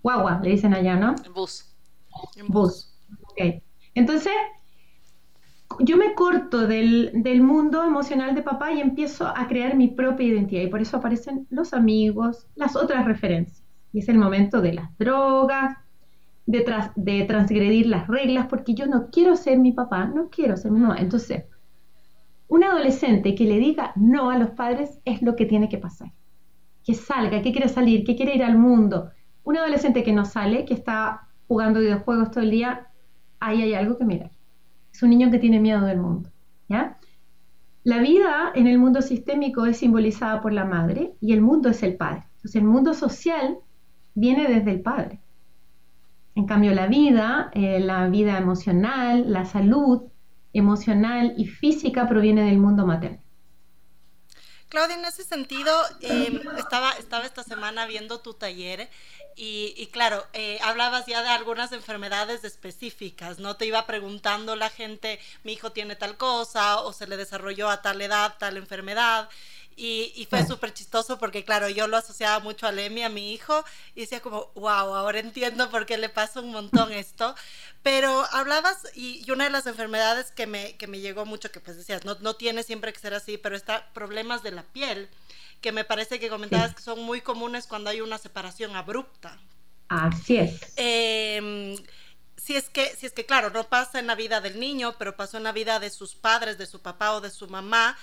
Guagua, 0.00 0.38
le 0.44 0.50
dicen 0.50 0.74
allá, 0.74 0.94
¿no? 0.94 1.16
En 1.24 1.34
bus. 1.34 1.74
En 2.36 2.46
bus. 2.46 2.94
Ok. 3.22 3.60
Entonces, 3.96 4.32
yo 5.80 5.96
me 5.96 6.14
corto 6.14 6.68
del, 6.68 7.10
del, 7.14 7.42
mundo 7.42 7.82
emocional 7.82 8.36
de 8.36 8.42
papá 8.42 8.70
y 8.70 8.80
empiezo 8.80 9.26
a 9.26 9.48
crear 9.48 9.74
mi 9.74 9.88
propia 9.88 10.28
identidad. 10.28 10.62
Y 10.62 10.68
por 10.68 10.80
eso 10.80 10.98
aparecen 10.98 11.48
los 11.50 11.74
amigos, 11.74 12.46
las 12.54 12.76
otras 12.76 13.04
referencias. 13.06 13.60
Y 13.92 13.98
es 13.98 14.08
el 14.08 14.18
momento 14.18 14.60
de 14.60 14.74
las 14.74 14.96
drogas, 14.98 15.78
de, 16.46 16.64
de 16.96 17.24
transgredir 17.24 17.86
las 17.86 18.06
reglas, 18.06 18.46
porque 18.48 18.74
yo 18.74 18.86
no 18.86 19.10
quiero 19.10 19.36
ser 19.36 19.58
mi 19.58 19.72
papá, 19.72 20.06
no 20.06 20.28
quiero 20.28 20.56
ser 20.56 20.70
mi 20.70 20.80
mamá. 20.80 20.96
Entonces, 20.98 21.44
un 22.48 22.64
adolescente 22.64 23.34
que 23.34 23.44
le 23.44 23.58
diga 23.58 23.92
no 23.96 24.30
a 24.30 24.38
los 24.38 24.50
padres 24.50 25.00
es 25.04 25.22
lo 25.22 25.36
que 25.36 25.46
tiene 25.46 25.68
que 25.68 25.78
pasar. 25.78 26.12
Que 26.84 26.94
salga, 26.94 27.42
que 27.42 27.52
quiere 27.52 27.68
salir, 27.68 28.04
que 28.04 28.16
quiere 28.16 28.34
ir 28.34 28.44
al 28.44 28.58
mundo. 28.58 29.10
Un 29.42 29.56
adolescente 29.56 30.02
que 30.02 30.12
no 30.12 30.24
sale, 30.24 30.64
que 30.64 30.74
está 30.74 31.28
jugando 31.48 31.80
videojuegos 31.80 32.30
todo 32.30 32.44
el 32.44 32.50
día, 32.50 32.88
ahí 33.40 33.62
hay 33.62 33.74
algo 33.74 33.96
que 33.96 34.04
mirar. 34.04 34.30
Es 34.92 35.02
un 35.02 35.10
niño 35.10 35.30
que 35.30 35.38
tiene 35.38 35.60
miedo 35.60 35.80
del 35.84 35.98
mundo. 35.98 36.30
¿ya? 36.68 36.98
La 37.82 37.98
vida 37.98 38.52
en 38.54 38.66
el 38.66 38.78
mundo 38.78 39.02
sistémico 39.02 39.66
es 39.66 39.78
simbolizada 39.78 40.40
por 40.40 40.52
la 40.52 40.64
madre 40.64 41.14
y 41.20 41.32
el 41.32 41.40
mundo 41.40 41.68
es 41.70 41.82
el 41.82 41.96
padre. 41.96 42.24
Entonces 42.36 42.56
el 42.56 42.64
mundo 42.64 42.94
social 42.94 43.58
viene 44.14 44.48
desde 44.48 44.70
el 44.70 44.80
padre. 44.80 45.20
En 46.36 46.46
cambio, 46.46 46.74
la 46.74 46.86
vida, 46.86 47.50
eh, 47.54 47.80
la 47.80 48.08
vida 48.08 48.36
emocional, 48.38 49.24
la 49.32 49.44
salud 49.44 50.02
emocional 50.52 51.34
y 51.36 51.46
física 51.46 52.08
proviene 52.08 52.44
del 52.44 52.58
mundo 52.58 52.86
materno. 52.86 53.24
Claudia, 54.68 54.96
en 54.96 55.04
ese 55.04 55.22
sentido, 55.22 55.72
em, 56.00 56.40
estaba, 56.58 56.90
estaba 56.92 57.24
esta 57.24 57.44
semana 57.44 57.86
viendo 57.86 58.20
tu 58.20 58.34
taller 58.34 58.88
y, 59.36 59.88
claro, 59.92 60.24
eh, 60.32 60.58
hablabas 60.62 61.06
ya 61.06 61.22
de 61.22 61.28
algunas 61.28 61.72
enfermedades 61.72 62.44
específicas, 62.44 63.38
¿no? 63.38 63.56
Te 63.56 63.66
iba 63.66 63.86
preguntando 63.86 64.56
la 64.56 64.70
gente, 64.70 65.20
mi 65.44 65.52
hijo 65.52 65.70
tiene 65.70 65.96
tal 65.96 66.16
cosa 66.16 66.80
o 66.80 66.92
se 66.92 67.06
le 67.06 67.16
desarrolló 67.16 67.68
a 67.68 67.82
tal 67.82 68.00
edad 68.00 68.34
tal 68.38 68.56
enfermedad. 68.56 69.28
Y, 69.76 70.26
fue 70.30 70.46
súper 70.46 70.72
chistoso 70.72 71.18
porque, 71.18 71.44
claro, 71.44 71.68
yo 71.68 71.88
lo 71.88 71.96
asociaba 71.96 72.38
mucho 72.40 72.66
a 72.66 72.72
Lemmy, 72.72 73.02
a 73.02 73.08
mi 73.08 73.32
hijo, 73.32 73.64
y 73.94 74.02
decía 74.02 74.20
como, 74.20 74.50
wow, 74.54 74.94
ahora 74.94 75.18
entiendo 75.18 75.70
por 75.70 75.86
qué 75.86 75.98
le 75.98 76.08
pasa 76.08 76.40
un 76.40 76.52
montón 76.52 76.92
esto. 76.92 77.34
Pero 77.82 78.24
hablabas, 78.32 78.78
y, 78.94 79.28
una 79.30 79.44
de 79.44 79.50
las 79.50 79.66
enfermedades 79.66 80.30
que 80.30 80.46
me, 80.46 80.76
que 80.76 80.86
me 80.86 81.00
llegó 81.00 81.26
mucho, 81.26 81.50
que 81.50 81.60
pues 81.60 81.76
decías, 81.76 82.04
no, 82.04 82.16
no 82.20 82.34
tiene 82.36 82.62
siempre 82.62 82.92
que 82.92 83.00
ser 83.00 83.14
así, 83.14 83.36
pero 83.36 83.56
está 83.56 83.92
problemas 83.92 84.42
de 84.42 84.52
la 84.52 84.62
piel, 84.62 85.08
que 85.60 85.72
me 85.72 85.84
parece 85.84 86.20
que 86.20 86.28
comentabas 86.28 86.74
que 86.74 86.82
son 86.82 87.02
muy 87.02 87.20
comunes 87.20 87.66
cuando 87.66 87.90
hay 87.90 88.00
una 88.00 88.18
separación 88.18 88.76
abrupta. 88.76 89.38
Así 89.88 90.36
es. 90.36 90.72
Eh, 90.76 91.76
si 92.44 92.56
es 92.56 92.68
que, 92.68 92.94
si 92.94 93.06
es 93.06 93.12
que 93.12 93.24
claro, 93.24 93.50
no 93.50 93.64
pasa 93.68 93.98
en 93.98 94.06
la 94.06 94.14
vida 94.14 94.40
del 94.42 94.60
niño, 94.60 94.96
pero 94.98 95.16
pasó 95.16 95.38
en 95.38 95.44
la 95.44 95.52
vida 95.52 95.80
de 95.80 95.88
sus 95.88 96.14
padres, 96.14 96.58
de 96.58 96.66
su 96.66 96.80
papá 96.82 97.12
o 97.12 97.20
de 97.22 97.30
su 97.30 97.48
mamá, 97.48 97.96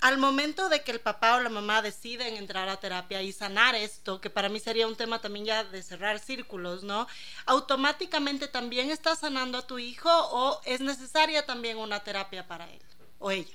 al 0.00 0.18
momento 0.18 0.68
de 0.68 0.82
que 0.82 0.92
el 0.92 1.00
papá 1.00 1.36
o 1.36 1.40
la 1.40 1.48
mamá 1.48 1.82
deciden 1.82 2.36
entrar 2.36 2.68
a 2.68 2.76
terapia 2.76 3.22
y 3.22 3.32
sanar 3.32 3.74
esto, 3.74 4.20
que 4.20 4.30
para 4.30 4.48
mí 4.48 4.60
sería 4.60 4.86
un 4.86 4.96
tema 4.96 5.20
también 5.20 5.46
ya 5.46 5.64
de 5.64 5.82
cerrar 5.82 6.18
círculos, 6.18 6.84
¿no? 6.84 7.06
¿Automáticamente 7.46 8.48
también 8.48 8.90
estás 8.90 9.20
sanando 9.20 9.58
a 9.58 9.66
tu 9.66 9.78
hijo 9.78 10.10
o 10.10 10.60
es 10.64 10.80
necesaria 10.80 11.46
también 11.46 11.78
una 11.78 12.00
terapia 12.00 12.46
para 12.46 12.70
él 12.70 12.80
o 13.18 13.30
ella? 13.30 13.54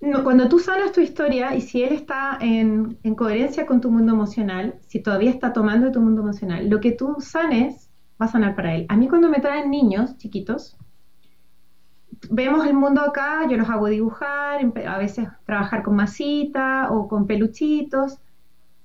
No, 0.00 0.24
cuando 0.24 0.48
tú 0.48 0.58
sanas 0.58 0.92
tu 0.92 1.00
historia 1.00 1.54
y 1.54 1.62
si 1.62 1.82
él 1.82 1.94
está 1.94 2.36
en, 2.40 2.98
en 3.02 3.14
coherencia 3.14 3.64
con 3.64 3.80
tu 3.80 3.90
mundo 3.90 4.12
emocional, 4.12 4.78
si 4.86 5.00
todavía 5.00 5.30
está 5.30 5.52
tomando 5.52 5.90
tu 5.90 6.00
mundo 6.00 6.20
emocional, 6.20 6.68
lo 6.68 6.80
que 6.80 6.92
tú 6.92 7.16
sanes 7.20 7.88
va 8.20 8.26
a 8.26 8.30
sanar 8.30 8.54
para 8.54 8.74
él. 8.74 8.86
A 8.88 8.96
mí 8.96 9.08
cuando 9.08 9.30
me 9.30 9.40
traen 9.40 9.70
niños 9.70 10.16
chiquitos, 10.18 10.76
vemos 12.30 12.66
el 12.66 12.74
mundo 12.74 13.00
acá, 13.00 13.46
yo 13.48 13.56
los 13.56 13.68
hago 13.68 13.86
dibujar, 13.86 14.60
a 14.86 14.98
veces 14.98 15.28
trabajar 15.44 15.82
con 15.82 15.96
masita 15.96 16.88
o 16.90 17.08
con 17.08 17.26
peluchitos, 17.26 18.18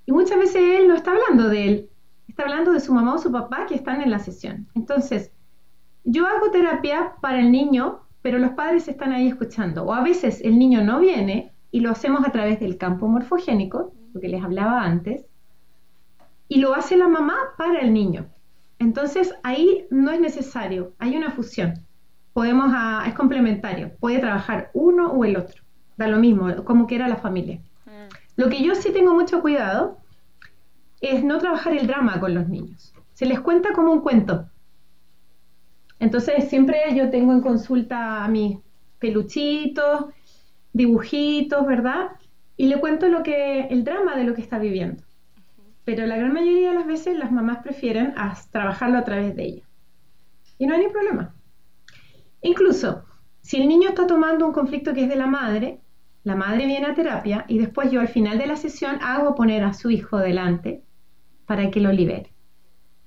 y 0.06 0.12
muchas 0.12 0.38
veces 0.38 0.62
él 0.80 0.88
no 0.88 0.96
está 0.96 1.12
hablando 1.12 1.50
de 1.50 1.68
él, 1.68 1.90
está 2.28 2.44
hablando 2.44 2.72
de 2.72 2.80
su 2.80 2.94
mamá 2.94 3.16
o 3.16 3.18
su 3.18 3.32
papá 3.32 3.66
que 3.68 3.76
están 3.76 4.02
en 4.02 4.12
la 4.12 4.20
sesión. 4.20 4.68
Entonces, 4.76 5.32
yo 6.04 6.26
hago 6.28 6.52
terapia 6.52 7.14
para 7.22 7.40
el 7.40 7.52
niño, 7.52 8.02
pero 8.22 8.40
los 8.40 8.52
padres 8.52 8.88
están 8.88 9.12
ahí 9.12 9.28
escuchando, 9.28 9.84
o 9.84 9.94
a 9.94 10.02
veces 10.02 10.42
el 10.42 10.58
niño 10.58 10.84
no 10.84 11.00
viene 11.00 11.52
y 11.72 11.80
lo 11.80 11.92
hacemos 11.92 12.28
a 12.28 12.32
través 12.32 12.60
del 12.60 12.78
campo 12.78 13.08
morfogénico, 13.08 13.94
lo 14.14 14.20
que 14.20 14.28
les 14.28 14.44
hablaba 14.44 14.84
antes, 14.84 15.26
y 16.48 16.60
lo 16.60 16.74
hace 16.74 16.98
la 16.98 17.08
mamá 17.08 17.36
para 17.58 17.80
el 17.80 17.94
niño. 17.94 18.26
Entonces, 18.80 19.34
ahí 19.44 19.86
no 19.90 20.12
es 20.12 20.20
necesario, 20.20 20.94
hay 20.98 21.16
una 21.16 21.32
fusión 21.32 21.86
podemos, 22.34 22.74
es 23.06 23.14
complementario, 23.14 23.92
puede 24.00 24.20
trabajar 24.20 24.72
uno 24.74 25.12
o 25.12 25.26
el 25.26 25.38
otro, 25.38 25.62
da 25.98 26.08
lo 26.08 26.18
mismo, 26.18 26.64
como 26.64 26.88
quiera 26.88 27.08
la 27.08 27.18
familia. 27.18 27.60
Mm. 27.86 28.42
Lo 28.42 28.50
que 28.50 28.64
yo 28.64 28.76
sí 28.76 28.92
tengo 28.92 29.14
mucho 29.14 29.42
cuidado 29.42 29.98
es 31.02 31.24
no 31.24 31.40
trabajar 31.40 31.74
el 31.74 31.88
drama 31.88 32.20
con 32.20 32.34
los 32.34 32.48
niños. 32.48 32.94
Se 33.14 33.26
les 33.26 33.40
cuenta 33.40 33.74
como 33.74 33.92
un 33.92 34.02
cuento. 34.02 34.48
Entonces 36.00 36.50
siempre 36.50 36.80
yo 36.96 37.10
tengo 37.10 37.34
en 37.34 37.42
consulta 37.42 38.24
a 38.24 38.28
mis 38.28 38.58
peluchitos, 39.00 40.06
dibujitos, 40.74 41.66
¿verdad? 41.66 42.12
Y 42.58 42.68
le 42.68 42.80
cuento 42.80 43.08
lo 43.08 43.24
que, 43.24 43.62
el 43.68 43.84
drama 43.84 44.16
de 44.16 44.24
lo 44.24 44.34
que 44.34 44.42
está 44.42 44.58
viviendo. 44.58 45.04
Pero 45.84 46.06
la 46.06 46.16
gran 46.16 46.34
mayoría 46.34 46.70
de 46.70 46.76
las 46.76 46.88
veces 46.88 47.18
las 47.18 47.32
mamás 47.32 47.60
prefieren 47.64 48.14
trabajarlo 48.52 49.00
a 49.00 49.04
través 49.04 49.36
de 49.36 49.44
ella. 49.44 49.64
Y 50.58 50.68
no 50.68 50.76
hay 50.76 50.82
ni 50.82 50.92
problema. 50.92 51.34
Incluso, 52.42 53.04
si 53.42 53.62
el 53.62 53.68
niño 53.68 53.90
está 53.90 54.08
tomando 54.08 54.46
un 54.46 54.54
conflicto 54.54 54.94
que 54.94 55.04
es 55.04 55.10
de 55.10 55.16
la 55.16 55.28
madre, 55.28 55.80
la 56.24 56.36
madre 56.36 56.66
viene 56.66 56.86
a 56.86 56.94
terapia 56.94 57.46
y 57.48 57.58
después 57.58 57.92
yo 57.92 58.00
al 58.00 58.08
final 58.08 58.38
de 58.38 58.48
la 58.48 58.56
sesión 58.56 58.98
hago 59.02 59.36
poner 59.36 59.64
a 59.64 59.74
su 59.74 59.90
hijo 59.90 60.18
delante 60.18 60.84
para 61.46 61.70
que 61.72 61.80
lo 61.80 61.92
libere. 61.92 62.32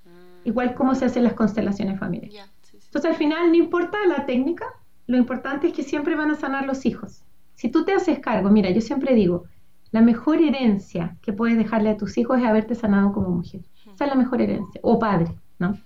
Mm. 0.05 0.49
Igual 0.49 0.75
como 0.75 0.94
se 0.94 1.05
hacen 1.05 1.25
las 1.25 1.35
constelaciones 1.35 1.99
familiares. 1.99 2.51
Entonces 2.73 3.11
al 3.11 3.16
final 3.16 3.49
no 3.49 3.57
importa 3.57 3.99
la 4.07 4.27
técnica, 4.27 4.66
lo 5.07 5.16
importante 5.16 5.68
es 5.68 5.73
que 5.73 5.83
siempre 5.83 6.16
van 6.16 6.31
a 6.31 6.35
sanar 6.35 6.66
los 6.66 6.87
hijos. 6.87 7.25
Si 7.55 7.68
tú 7.68 7.85
te 7.85 7.92
haces 7.92 8.18
cargo, 8.18 8.51
mira, 8.51 8.70
yo 8.70 8.81
siempre 8.81 9.14
digo, 9.14 9.44
la 9.90 10.01
mejor 10.01 10.40
herencia 10.42 11.16
que 11.23 11.33
puedes 11.33 11.57
dejarle 11.57 11.90
a 11.90 11.97
tus 11.97 12.18
hijos 12.18 12.38
es 12.38 12.44
haberte 12.44 12.75
sanado 12.75 13.12
como 13.12 13.31
mujer. 13.31 13.62
Esa 13.94 14.05
es 14.05 14.11
la 14.11 14.16
mejor 14.16 14.42
herencia. 14.42 14.81
O 14.83 14.99
padre, 14.99 15.33
¿no? 15.59 15.79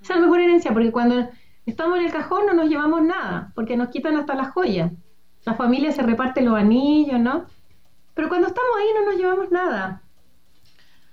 Esa 0.00 0.14
es 0.14 0.20
la 0.20 0.26
mejor 0.26 0.40
herencia 0.40 0.72
porque 0.72 0.92
cuando 0.92 1.28
estamos 1.66 1.98
en 1.98 2.06
el 2.06 2.12
cajón, 2.12 2.46
no 2.46 2.54
nos 2.54 2.68
llevamos 2.68 3.02
nada, 3.02 3.52
porque 3.54 3.76
nos 3.76 3.88
quitan 3.88 4.16
hasta 4.16 4.34
las 4.34 4.52
joyas. 4.52 4.92
La 5.44 5.54
familia 5.54 5.92
se 5.92 6.02
reparte 6.02 6.42
los 6.42 6.56
anillos, 6.56 7.20
¿no? 7.20 7.46
Pero 8.14 8.28
cuando 8.28 8.48
estamos 8.48 8.70
ahí 8.78 8.88
no 8.94 9.10
nos 9.10 9.20
llevamos 9.20 9.50
nada. 9.50 10.02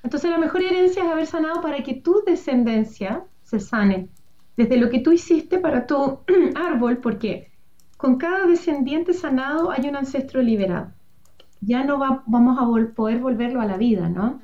Entonces 0.03 0.29
la 0.29 0.37
mejor 0.37 0.63
herencia 0.63 1.03
es 1.03 1.09
haber 1.09 1.25
sanado 1.25 1.61
para 1.61 1.83
que 1.83 1.93
tu 1.93 2.23
descendencia 2.25 3.23
se 3.43 3.59
sane, 3.59 4.09
desde 4.57 4.77
lo 4.77 4.89
que 4.89 4.99
tú 4.99 5.11
hiciste 5.11 5.59
para 5.59 5.85
tu 5.85 6.19
árbol, 6.55 6.97
porque 6.97 7.51
con 7.97 8.17
cada 8.17 8.45
descendiente 8.45 9.13
sanado 9.13 9.71
hay 9.71 9.87
un 9.87 9.95
ancestro 9.95 10.41
liberado. 10.41 10.91
Ya 11.59 11.83
no 11.83 11.99
va, 11.99 12.23
vamos 12.25 12.57
a 12.59 12.93
poder 12.95 13.19
volverlo 13.19 13.61
a 13.61 13.65
la 13.65 13.77
vida, 13.77 14.09
¿no? 14.09 14.33
Mm. 14.33 14.41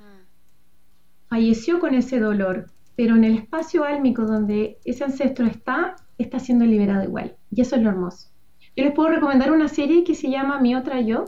Falleció 1.29 1.79
con 1.79 1.95
ese 1.95 2.19
dolor, 2.19 2.67
pero 2.97 3.15
en 3.15 3.23
el 3.23 3.35
espacio 3.35 3.83
álmico 3.83 4.25
donde 4.25 4.79
ese 4.83 5.03
ancestro 5.03 5.45
está, 5.45 5.95
está 6.17 6.39
siendo 6.39 6.65
liberado 6.65 7.03
igual. 7.03 7.37
Y 7.51 7.61
eso 7.61 7.75
es 7.75 7.83
lo 7.83 7.91
hermoso. 7.91 8.29
Yo 8.75 8.83
les 8.83 8.93
puedo 8.93 9.09
recomendar 9.09 9.51
una 9.51 9.67
serie 9.67 10.03
que 10.03 10.15
se 10.15 10.31
llama 10.31 10.59
Mi 10.59 10.75
Otra 10.75 10.99
Yo, 10.99 11.25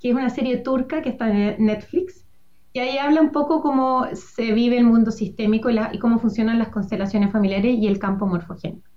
que 0.00 0.10
es 0.10 0.14
una 0.14 0.30
serie 0.30 0.58
turca 0.58 1.02
que 1.02 1.10
está 1.10 1.28
en 1.30 1.64
Netflix, 1.64 2.26
y 2.72 2.80
ahí 2.80 2.98
habla 2.98 3.20
un 3.20 3.30
poco 3.30 3.62
cómo 3.62 4.06
se 4.14 4.52
vive 4.52 4.76
el 4.76 4.84
mundo 4.84 5.12
sistémico 5.12 5.70
y, 5.70 5.78
y 5.92 5.98
cómo 6.00 6.18
funcionan 6.18 6.58
las 6.58 6.70
constelaciones 6.70 7.30
familiares 7.30 7.78
y 7.78 7.86
el 7.86 8.00
campo 8.00 8.26
morfogénico. 8.26 8.90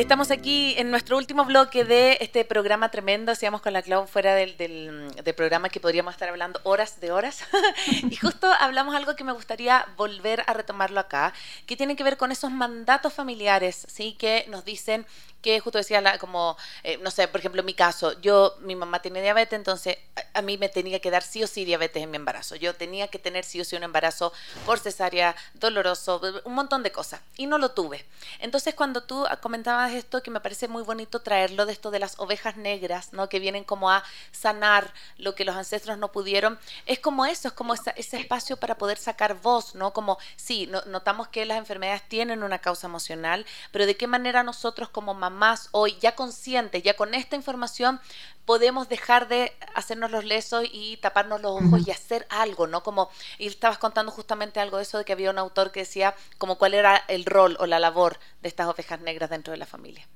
Estamos 0.00 0.30
aquí 0.30 0.74
en 0.78 0.90
nuestro 0.90 1.18
último 1.18 1.44
bloque 1.44 1.84
de 1.84 2.16
este 2.22 2.46
programa 2.46 2.90
tremendo. 2.90 3.32
Hacíamos 3.32 3.60
con 3.60 3.74
la 3.74 3.82
Clau 3.82 4.06
fuera 4.06 4.34
del, 4.34 4.56
del, 4.56 5.34
programa 5.36 5.68
que 5.68 5.78
podríamos 5.78 6.14
estar 6.14 6.30
hablando 6.30 6.58
horas 6.62 7.00
de 7.02 7.12
horas. 7.12 7.44
y 8.10 8.16
justo 8.16 8.50
hablamos 8.60 8.94
algo 8.94 9.14
que 9.14 9.24
me 9.24 9.32
gustaría 9.32 9.86
volver 9.98 10.42
a 10.46 10.54
retomarlo 10.54 11.00
acá, 11.00 11.34
que 11.66 11.76
tiene 11.76 11.96
que 11.96 12.02
ver 12.02 12.16
con 12.16 12.32
esos 12.32 12.50
mandatos 12.50 13.12
familiares, 13.12 13.86
¿sí? 13.90 14.16
Que 14.18 14.46
nos 14.48 14.64
dicen 14.64 15.04
que 15.42 15.60
justo 15.60 15.78
decía 15.78 16.00
la, 16.00 16.18
como, 16.18 16.56
eh, 16.82 16.98
no 16.98 17.10
sé, 17.10 17.28
por 17.28 17.40
ejemplo, 17.40 17.60
en 17.60 17.66
mi 17.66 17.74
caso, 17.74 18.20
yo, 18.20 18.56
mi 18.60 18.74
mamá 18.76 19.02
tiene 19.02 19.22
diabetes, 19.22 19.56
entonces 19.56 19.96
a, 20.34 20.42
mí 20.42 20.58
me 20.58 20.68
tenía 20.68 21.00
que 21.00 21.10
dar 21.10 21.22
sí 21.22 21.42
o 21.42 21.46
sí 21.46 21.64
diabetes 21.64 22.02
en 22.02 22.10
mi 22.10 22.16
embarazo. 22.16 22.56
Yo 22.56 22.74
tenía 22.74 23.08
que 23.08 23.18
tener 23.18 23.44
sí 23.44 23.60
o 23.60 23.64
sí 23.64 23.76
un 23.76 23.82
embarazo 23.82 24.32
por 24.66 24.78
cesárea, 24.78 25.34
doloroso, 25.54 26.20
un 26.44 26.54
montón 26.54 26.82
de 26.82 26.92
cosas. 26.92 27.20
Y 27.36 27.46
no 27.46 27.58
lo 27.58 27.72
tuve. 27.72 28.04
Entonces, 28.38 28.74
cuando 28.74 29.02
tú 29.02 29.26
comentabas 29.40 29.92
esto, 29.92 30.22
que 30.22 30.30
me 30.30 30.40
parece 30.40 30.68
muy 30.68 30.82
bonito 30.82 31.20
traerlo 31.20 31.66
de 31.66 31.72
esto 31.72 31.90
de 31.90 31.98
las 31.98 32.18
ovejas 32.18 32.56
negras, 32.56 33.12
¿no? 33.12 33.28
Que 33.28 33.38
vienen 33.38 33.64
como 33.64 33.90
a 33.90 34.04
sanar 34.32 34.92
lo 35.16 35.34
que 35.34 35.44
los 35.44 35.56
ancestros 35.56 35.98
no 35.98 36.12
pudieron, 36.12 36.58
es 36.86 36.98
como 36.98 37.26
eso, 37.26 37.48
es 37.48 37.54
como 37.54 37.74
ese 37.74 38.16
espacio 38.18 38.56
para 38.56 38.76
poder 38.76 38.98
sacar 38.98 39.40
voz, 39.40 39.74
¿no? 39.74 39.92
Como, 39.92 40.18
sí, 40.36 40.68
notamos 40.86 41.28
que 41.28 41.44
las 41.44 41.58
enfermedades 41.58 42.02
tienen 42.08 42.42
una 42.42 42.58
causa 42.58 42.86
emocional, 42.86 43.46
pero 43.72 43.86
de 43.86 43.96
qué 43.96 44.06
manera 44.06 44.42
nosotros 44.42 44.88
como 44.88 45.14
mamás 45.30 45.40
más 45.40 45.68
hoy, 45.72 45.94
ya 46.00 46.14
conscientes, 46.14 46.82
ya 46.82 46.94
con 46.94 47.14
esta 47.14 47.36
información, 47.36 47.98
podemos 48.44 48.88
dejar 48.88 49.28
de 49.28 49.52
hacernos 49.74 50.10
los 50.10 50.24
lesos 50.24 50.64
y 50.72 50.96
taparnos 50.96 51.40
los 51.40 51.52
ojos 51.52 51.86
y 51.86 51.90
hacer 51.90 52.26
algo, 52.30 52.66
¿no? 52.66 52.82
Como, 52.82 53.08
y 53.38 53.46
estabas 53.46 53.78
contando 53.78 54.10
justamente 54.10 54.60
algo 54.60 54.76
de 54.76 54.82
eso, 54.82 54.98
de 54.98 55.04
que 55.04 55.12
había 55.12 55.30
un 55.30 55.38
autor 55.38 55.70
que 55.70 55.80
decía 55.80 56.14
como 56.36 56.58
cuál 56.58 56.74
era 56.74 56.96
el 57.08 57.24
rol 57.24 57.56
o 57.60 57.66
la 57.66 57.78
labor 57.78 58.16
de 58.42 58.48
estas 58.48 58.66
ovejas 58.66 59.00
negras 59.00 59.30
dentro 59.30 59.52
de 59.52 59.58
la 59.58 59.66
familia. 59.66 60.06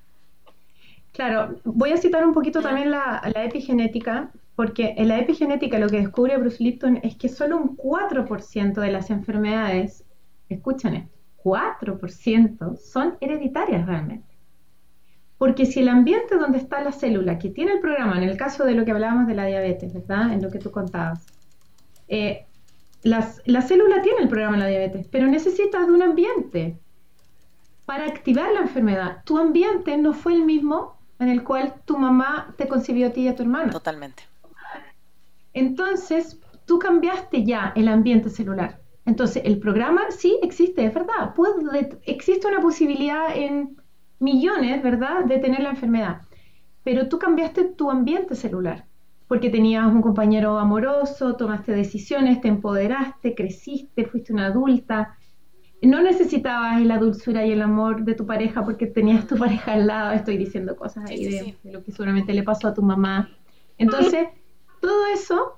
Claro, 1.12 1.60
voy 1.62 1.92
a 1.92 1.96
citar 1.96 2.26
un 2.26 2.34
poquito 2.34 2.60
también 2.60 2.90
la, 2.90 3.22
la 3.32 3.44
epigenética, 3.44 4.30
porque 4.56 4.94
en 4.96 5.08
la 5.08 5.20
epigenética 5.20 5.78
lo 5.78 5.88
que 5.88 5.98
descubre 5.98 6.36
Bruce 6.36 6.62
Lipton 6.62 6.98
es 7.04 7.14
que 7.14 7.28
solo 7.28 7.56
un 7.56 7.76
4% 7.76 8.74
de 8.80 8.90
las 8.90 9.10
enfermedades, 9.10 10.02
escuchen, 10.48 11.08
4% 11.44 12.76
son 12.78 13.16
hereditarias 13.20 13.86
realmente. 13.86 14.33
Porque 15.38 15.66
si 15.66 15.80
el 15.80 15.88
ambiente 15.88 16.36
donde 16.36 16.58
está 16.58 16.80
la 16.80 16.92
célula, 16.92 17.38
que 17.38 17.50
tiene 17.50 17.72
el 17.72 17.80
programa, 17.80 18.16
en 18.16 18.22
el 18.24 18.36
caso 18.36 18.64
de 18.64 18.74
lo 18.74 18.84
que 18.84 18.92
hablábamos 18.92 19.26
de 19.26 19.34
la 19.34 19.46
diabetes, 19.46 19.92
¿verdad? 19.92 20.32
En 20.32 20.42
lo 20.42 20.50
que 20.50 20.58
tú 20.58 20.70
contabas, 20.70 21.26
eh, 22.08 22.46
la 23.02 23.60
célula 23.62 24.00
tiene 24.00 24.20
el 24.20 24.28
programa 24.28 24.56
de 24.56 24.62
la 24.62 24.68
diabetes, 24.68 25.08
pero 25.10 25.26
necesitas 25.26 25.86
de 25.86 25.92
un 25.92 26.02
ambiente 26.02 26.78
para 27.84 28.06
activar 28.06 28.50
la 28.52 28.60
enfermedad. 28.60 29.22
Tu 29.24 29.38
ambiente 29.38 29.96
no 29.98 30.12
fue 30.12 30.34
el 30.34 30.44
mismo 30.44 30.96
en 31.18 31.28
el 31.28 31.44
cual 31.44 31.74
tu 31.84 31.98
mamá 31.98 32.54
te 32.56 32.66
concibió 32.66 33.08
a 33.08 33.10
ti 33.10 33.22
y 33.22 33.28
a 33.28 33.36
tu 33.36 33.42
hermana. 33.42 33.70
Totalmente. 33.70 34.24
Entonces, 35.52 36.40
tú 36.64 36.78
cambiaste 36.78 37.44
ya 37.44 37.72
el 37.76 37.88
ambiente 37.88 38.30
celular. 38.30 38.80
Entonces, 39.06 39.42
el 39.44 39.58
programa 39.58 40.10
sí 40.10 40.38
existe, 40.42 40.84
es 40.84 40.94
verdad. 40.94 41.34
Puede, 41.34 41.98
existe 42.04 42.46
una 42.48 42.60
posibilidad 42.60 43.36
en 43.36 43.76
millones, 44.18 44.82
¿verdad?, 44.82 45.24
de 45.24 45.38
tener 45.38 45.60
la 45.60 45.70
enfermedad. 45.70 46.22
Pero 46.82 47.08
tú 47.08 47.18
cambiaste 47.18 47.64
tu 47.64 47.90
ambiente 47.90 48.34
celular, 48.34 48.86
porque 49.26 49.50
tenías 49.50 49.86
un 49.86 50.02
compañero 50.02 50.58
amoroso, 50.58 51.34
tomaste 51.36 51.72
decisiones, 51.72 52.40
te 52.40 52.48
empoderaste, 52.48 53.34
creciste, 53.34 54.04
fuiste 54.04 54.32
una 54.32 54.46
adulta. 54.46 55.16
No 55.80 56.02
necesitabas 56.02 56.80
la 56.82 56.98
dulzura 56.98 57.44
y 57.44 57.52
el 57.52 57.62
amor 57.62 58.04
de 58.04 58.14
tu 58.14 58.26
pareja 58.26 58.64
porque 58.64 58.86
tenías 58.86 59.26
tu 59.26 59.36
pareja 59.38 59.72
al 59.72 59.86
lado. 59.86 60.12
Estoy 60.12 60.36
diciendo 60.36 60.76
cosas 60.76 61.10
ahí 61.10 61.24
de, 61.24 61.56
lo 61.64 61.82
que 61.82 61.92
seguramente 61.92 62.32
le 62.34 62.42
pasó 62.42 62.68
a 62.68 62.74
tu 62.74 62.82
mamá. 62.82 63.30
Entonces, 63.78 64.28
todo 64.80 65.06
eso 65.06 65.54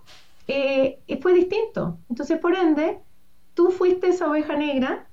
eh, 0.46 1.00
fue 1.20 1.34
distinto. 1.34 1.98
Entonces, 2.08 2.38
por 2.38 2.54
ende, 2.54 3.00
tú 3.54 3.70
fuiste 3.70 4.08
esa 4.08 4.28
oveja 4.30 4.56
negra 4.56 5.08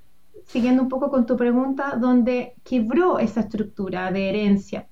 siguiendo 0.46 0.82
un 0.82 0.88
poco 0.88 1.10
con 1.10 1.26
tu 1.26 1.36
pregunta, 1.36 1.96
donde 1.96 2.54
quebró 2.64 3.18
esa 3.18 3.40
estructura 3.40 4.10
de 4.12 4.28
herencia. 4.28 4.88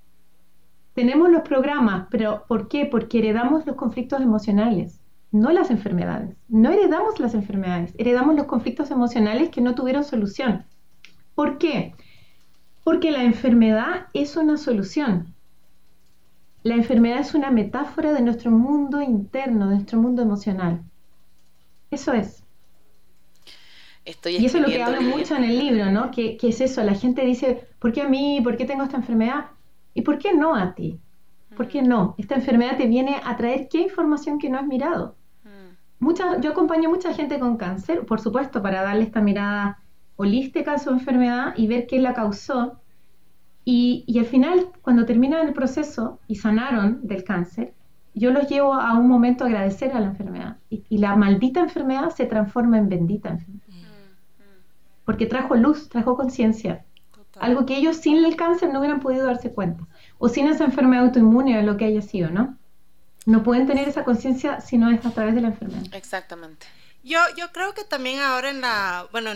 Tenemos 0.94 1.30
los 1.30 1.42
programas, 1.42 2.06
pero 2.10 2.44
¿por 2.48 2.68
qué? 2.68 2.86
Porque 2.86 3.18
heredamos 3.18 3.66
los 3.66 3.76
conflictos 3.76 4.20
emocionales, 4.20 5.00
no 5.30 5.50
las 5.50 5.70
enfermedades. 5.70 6.36
No 6.48 6.70
heredamos 6.70 7.18
las 7.18 7.34
enfermedades, 7.34 7.94
heredamos 7.96 8.36
los 8.36 8.46
conflictos 8.46 8.90
emocionales 8.90 9.48
que 9.50 9.62
no 9.62 9.74
tuvieron 9.74 10.04
solución. 10.04 10.64
¿Por 11.34 11.58
qué? 11.58 11.94
Porque 12.84 13.10
la 13.10 13.24
enfermedad 13.24 14.08
es 14.12 14.36
una 14.36 14.58
solución. 14.58 15.34
La 16.62 16.74
enfermedad 16.74 17.20
es 17.20 17.34
una 17.34 17.50
metáfora 17.50 18.12
de 18.12 18.20
nuestro 18.20 18.50
mundo 18.50 19.00
interno, 19.00 19.68
de 19.68 19.76
nuestro 19.76 20.00
mundo 20.00 20.22
emocional. 20.22 20.82
Eso 21.90 22.12
es 22.12 22.41
y 24.04 24.46
eso 24.46 24.58
es 24.58 24.62
lo 24.62 24.68
que 24.68 24.82
hablo 24.82 25.00
mucho 25.02 25.36
en 25.36 25.44
el 25.44 25.58
libro, 25.58 25.90
¿no? 25.90 26.10
¿Qué, 26.10 26.36
es 26.40 26.60
eso? 26.60 26.82
La 26.82 26.94
gente 26.94 27.24
dice, 27.24 27.68
¿por 27.78 27.92
qué 27.92 28.02
a 28.02 28.08
mí? 28.08 28.40
¿Por 28.42 28.56
qué 28.56 28.64
tengo 28.64 28.82
esta 28.82 28.96
enfermedad? 28.96 29.46
¿Y 29.94 30.02
por 30.02 30.18
qué 30.18 30.34
no 30.34 30.56
a 30.56 30.74
ti? 30.74 30.98
¿Por 31.56 31.68
qué 31.68 31.82
no? 31.82 32.14
Esta 32.18 32.34
enfermedad 32.34 32.76
te 32.76 32.86
viene 32.86 33.20
a 33.24 33.36
traer 33.36 33.68
qué 33.68 33.80
información 33.82 34.38
que 34.38 34.50
no 34.50 34.58
has 34.58 34.66
mirado. 34.66 35.14
Mm. 35.44 36.04
Mucha, 36.04 36.40
yo 36.40 36.50
acompaño 36.50 36.88
a 36.88 36.92
mucha 36.92 37.14
gente 37.14 37.38
con 37.38 37.56
cáncer, 37.56 38.04
por 38.04 38.20
supuesto, 38.20 38.60
para 38.60 38.82
darle 38.82 39.04
esta 39.04 39.20
mirada 39.20 39.78
holística 40.16 40.72
a 40.72 40.78
su 40.78 40.90
enfermedad 40.90 41.54
y 41.56 41.68
ver 41.68 41.86
qué 41.86 42.00
la 42.00 42.14
causó. 42.14 42.80
Y, 43.64 44.02
y 44.08 44.18
al 44.18 44.24
final, 44.24 44.70
cuando 44.80 45.06
terminan 45.06 45.46
el 45.46 45.54
proceso 45.54 46.18
y 46.26 46.36
sanaron 46.36 47.06
del 47.06 47.22
cáncer, 47.22 47.74
yo 48.14 48.32
los 48.32 48.48
llevo 48.48 48.74
a 48.74 48.98
un 48.98 49.08
momento 49.08 49.44
a 49.44 49.46
agradecer 49.46 49.92
a 49.92 50.00
la 50.00 50.06
enfermedad. 50.06 50.56
Y, 50.70 50.82
y 50.88 50.98
la 50.98 51.14
maldita 51.14 51.60
enfermedad 51.60 52.10
se 52.10 52.26
transforma 52.26 52.78
en 52.78 52.88
bendita 52.88 53.28
enfermedad 53.28 53.61
porque 55.04 55.26
trajo 55.26 55.54
luz, 55.54 55.88
trajo 55.88 56.16
conciencia. 56.16 56.84
Algo 57.40 57.66
que 57.66 57.76
ellos 57.76 57.96
sin 57.96 58.24
el 58.24 58.36
cáncer 58.36 58.72
no 58.72 58.80
hubieran 58.80 59.00
podido 59.00 59.26
darse 59.26 59.52
cuenta. 59.52 59.86
O 60.18 60.28
sin 60.28 60.46
esa 60.48 60.64
enfermedad 60.64 61.06
autoinmune 61.06 61.58
o 61.58 61.62
lo 61.62 61.76
que 61.76 61.86
haya 61.86 62.02
sido, 62.02 62.30
¿no? 62.30 62.58
No 63.24 63.42
pueden 63.42 63.66
tener 63.66 63.88
esa 63.88 64.04
conciencia 64.04 64.60
si 64.60 64.76
no 64.76 64.90
es 64.90 65.04
a 65.06 65.10
través 65.10 65.34
de 65.34 65.40
la 65.40 65.48
enfermedad. 65.48 65.82
Exactamente. 65.92 66.66
Yo, 67.02 67.18
yo 67.36 67.50
creo 67.52 67.72
que 67.74 67.84
también 67.84 68.20
ahora 68.20 68.50
en 68.50 68.60
la, 68.60 69.06
bueno, 69.12 69.30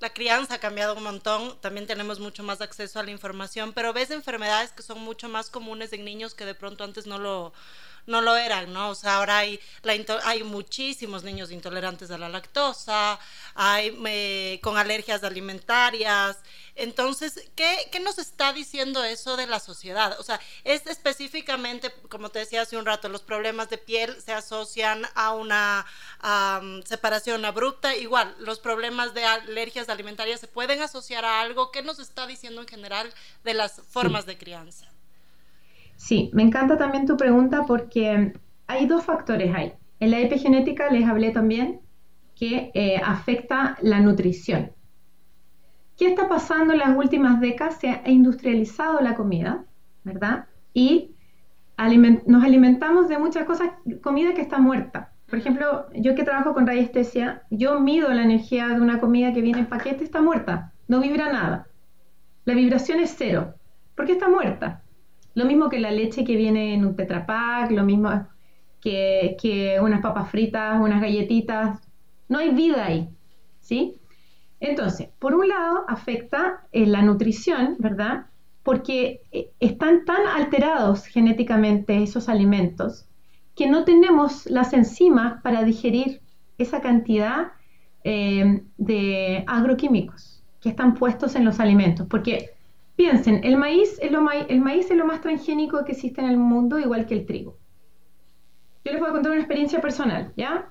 la 0.00 0.10
crianza 0.10 0.54
ha 0.54 0.58
cambiado 0.58 0.94
un 0.96 1.02
montón, 1.02 1.58
también 1.60 1.86
tenemos 1.86 2.18
mucho 2.18 2.42
más 2.42 2.60
acceso 2.60 2.98
a 2.98 3.02
la 3.02 3.10
información, 3.10 3.72
pero 3.72 3.92
ves 3.92 4.10
enfermedades 4.10 4.72
que 4.72 4.82
son 4.82 5.00
mucho 5.00 5.28
más 5.28 5.50
comunes 5.50 5.92
en 5.92 6.04
niños 6.04 6.34
que 6.34 6.44
de 6.44 6.54
pronto 6.54 6.84
antes 6.84 7.06
no 7.06 7.18
lo, 7.18 7.52
no 8.06 8.20
lo 8.20 8.36
eran, 8.36 8.72
¿no? 8.72 8.90
O 8.90 8.94
sea, 8.94 9.16
ahora 9.16 9.38
hay, 9.38 9.60
la 9.82 9.92
hay 10.24 10.42
muchísimos 10.42 11.22
niños 11.22 11.50
intolerantes 11.50 12.10
a 12.10 12.18
la 12.18 12.28
lactosa, 12.28 13.18
hay 13.54 13.96
eh, 14.06 14.60
con 14.62 14.76
alergias 14.76 15.24
alimentarias. 15.24 16.38
Entonces, 16.74 17.50
¿qué, 17.54 17.88
¿qué, 17.92 18.00
nos 18.00 18.18
está 18.18 18.52
diciendo 18.52 19.04
eso 19.04 19.36
de 19.36 19.46
la 19.46 19.60
sociedad? 19.60 20.18
O 20.18 20.22
sea, 20.22 20.40
es 20.64 20.86
específicamente, 20.86 21.92
como 22.08 22.30
te 22.30 22.40
decía 22.40 22.62
hace 22.62 22.76
un 22.76 22.86
rato, 22.86 23.08
los 23.08 23.22
problemas 23.22 23.68
de 23.68 23.78
piel 23.78 24.20
se 24.22 24.32
asocian 24.32 25.06
a 25.14 25.32
una 25.32 25.86
separación 26.84 27.44
abrupta. 27.44 27.94
Igual, 27.96 28.34
los 28.38 28.58
problemas 28.58 29.14
de 29.14 29.24
alergias 29.24 29.88
alimentarias 29.88 30.40
se 30.40 30.48
pueden 30.48 30.82
asociar 30.82 31.24
a 31.24 31.40
algo. 31.40 31.70
¿Qué 31.70 31.82
nos 31.82 31.98
está 31.98 32.26
diciendo 32.26 32.60
en 32.60 32.68
general 32.68 33.12
de 33.44 33.54
las 33.54 33.82
formas 33.90 34.26
de 34.26 34.38
crianza? 34.38 34.91
Sí, 36.02 36.32
me 36.32 36.42
encanta 36.42 36.76
también 36.76 37.06
tu 37.06 37.16
pregunta 37.16 37.64
porque 37.64 38.32
hay 38.66 38.86
dos 38.86 39.04
factores 39.04 39.54
ahí. 39.54 39.72
En 40.00 40.10
la 40.10 40.18
epigenética 40.18 40.90
les 40.90 41.08
hablé 41.08 41.30
también 41.30 41.80
que 42.34 42.72
eh, 42.74 42.96
afecta 42.96 43.76
la 43.82 44.00
nutrición. 44.00 44.72
¿Qué 45.96 46.08
está 46.08 46.28
pasando 46.28 46.72
en 46.72 46.80
las 46.80 46.96
últimas 46.96 47.40
décadas? 47.40 47.78
Se 47.78 47.88
ha 47.88 48.10
industrializado 48.10 49.00
la 49.00 49.14
comida, 49.14 49.64
¿verdad? 50.02 50.46
Y 50.74 51.14
nos 52.26 52.42
alimentamos 52.42 53.08
de 53.08 53.18
muchas 53.18 53.44
cosas, 53.44 53.70
comida 54.02 54.34
que 54.34 54.42
está 54.42 54.58
muerta. 54.58 55.12
Por 55.30 55.38
ejemplo, 55.38 55.86
yo 55.94 56.16
que 56.16 56.24
trabajo 56.24 56.52
con 56.52 56.66
radiestesia, 56.66 57.44
yo 57.48 57.78
mido 57.78 58.08
la 58.08 58.24
energía 58.24 58.66
de 58.66 58.80
una 58.80 58.98
comida 58.98 59.32
que 59.32 59.40
viene 59.40 59.60
en 59.60 59.66
paquete, 59.66 60.02
está 60.02 60.20
muerta, 60.20 60.72
no 60.88 60.98
vibra 60.98 61.32
nada. 61.32 61.68
La 62.44 62.54
vibración 62.54 62.98
es 62.98 63.14
cero, 63.16 63.54
porque 63.94 64.14
está 64.14 64.28
muerta. 64.28 64.81
Lo 65.34 65.44
mismo 65.44 65.68
que 65.68 65.80
la 65.80 65.90
leche 65.90 66.24
que 66.24 66.36
viene 66.36 66.74
en 66.74 66.84
un 66.84 66.96
tetrapack, 66.96 67.70
lo 67.70 67.84
mismo 67.84 68.10
que, 68.80 69.78
unas 69.80 70.00
papas 70.00 70.30
fritas, 70.30 70.80
unas 70.80 71.00
galletitas. 71.00 71.80
No 72.28 72.38
hay 72.38 72.50
vida 72.50 72.86
ahí, 72.86 73.08
¿sí? 73.60 73.96
Entonces, 74.60 75.08
por 75.18 75.34
un 75.34 75.48
lado, 75.48 75.84
afecta 75.88 76.66
eh, 76.72 76.86
la 76.86 77.02
nutrición, 77.02 77.76
¿verdad? 77.78 78.26
Porque 78.62 79.22
eh, 79.32 79.50
están 79.60 80.04
tan 80.04 80.26
alterados 80.26 81.06
genéticamente 81.06 82.02
esos 82.02 82.28
alimentos 82.28 83.06
que 83.54 83.68
no 83.68 83.84
tenemos 83.84 84.46
las 84.46 84.72
enzimas 84.72 85.42
para 85.42 85.62
digerir 85.64 86.20
esa 86.58 86.80
cantidad 86.80 87.52
eh, 88.04 88.62
de 88.78 89.44
agroquímicos 89.46 90.42
que 90.60 90.70
están 90.70 90.94
puestos 90.94 91.34
en 91.34 91.44
los 91.44 91.60
alimentos. 91.60 92.06
Porque 92.08 92.50
piensen, 93.02 93.40
el 93.42 93.56
maíz, 93.56 93.98
es 94.00 94.12
lo 94.12 95.06
más 95.06 95.20
transgénico 95.20 95.84
que 95.84 95.90
existe 95.90 96.20
en 96.20 96.28
el 96.28 96.36
mundo, 96.36 96.78
igual 96.78 97.04
que 97.04 97.14
el 97.14 97.26
trigo. 97.26 97.58
Yo 98.84 98.92
les 98.92 99.00
voy 99.00 99.10
a 99.10 99.12
contar 99.12 99.32
una 99.32 99.40
experiencia 99.40 99.80
personal, 99.80 100.32
¿ya? 100.36 100.68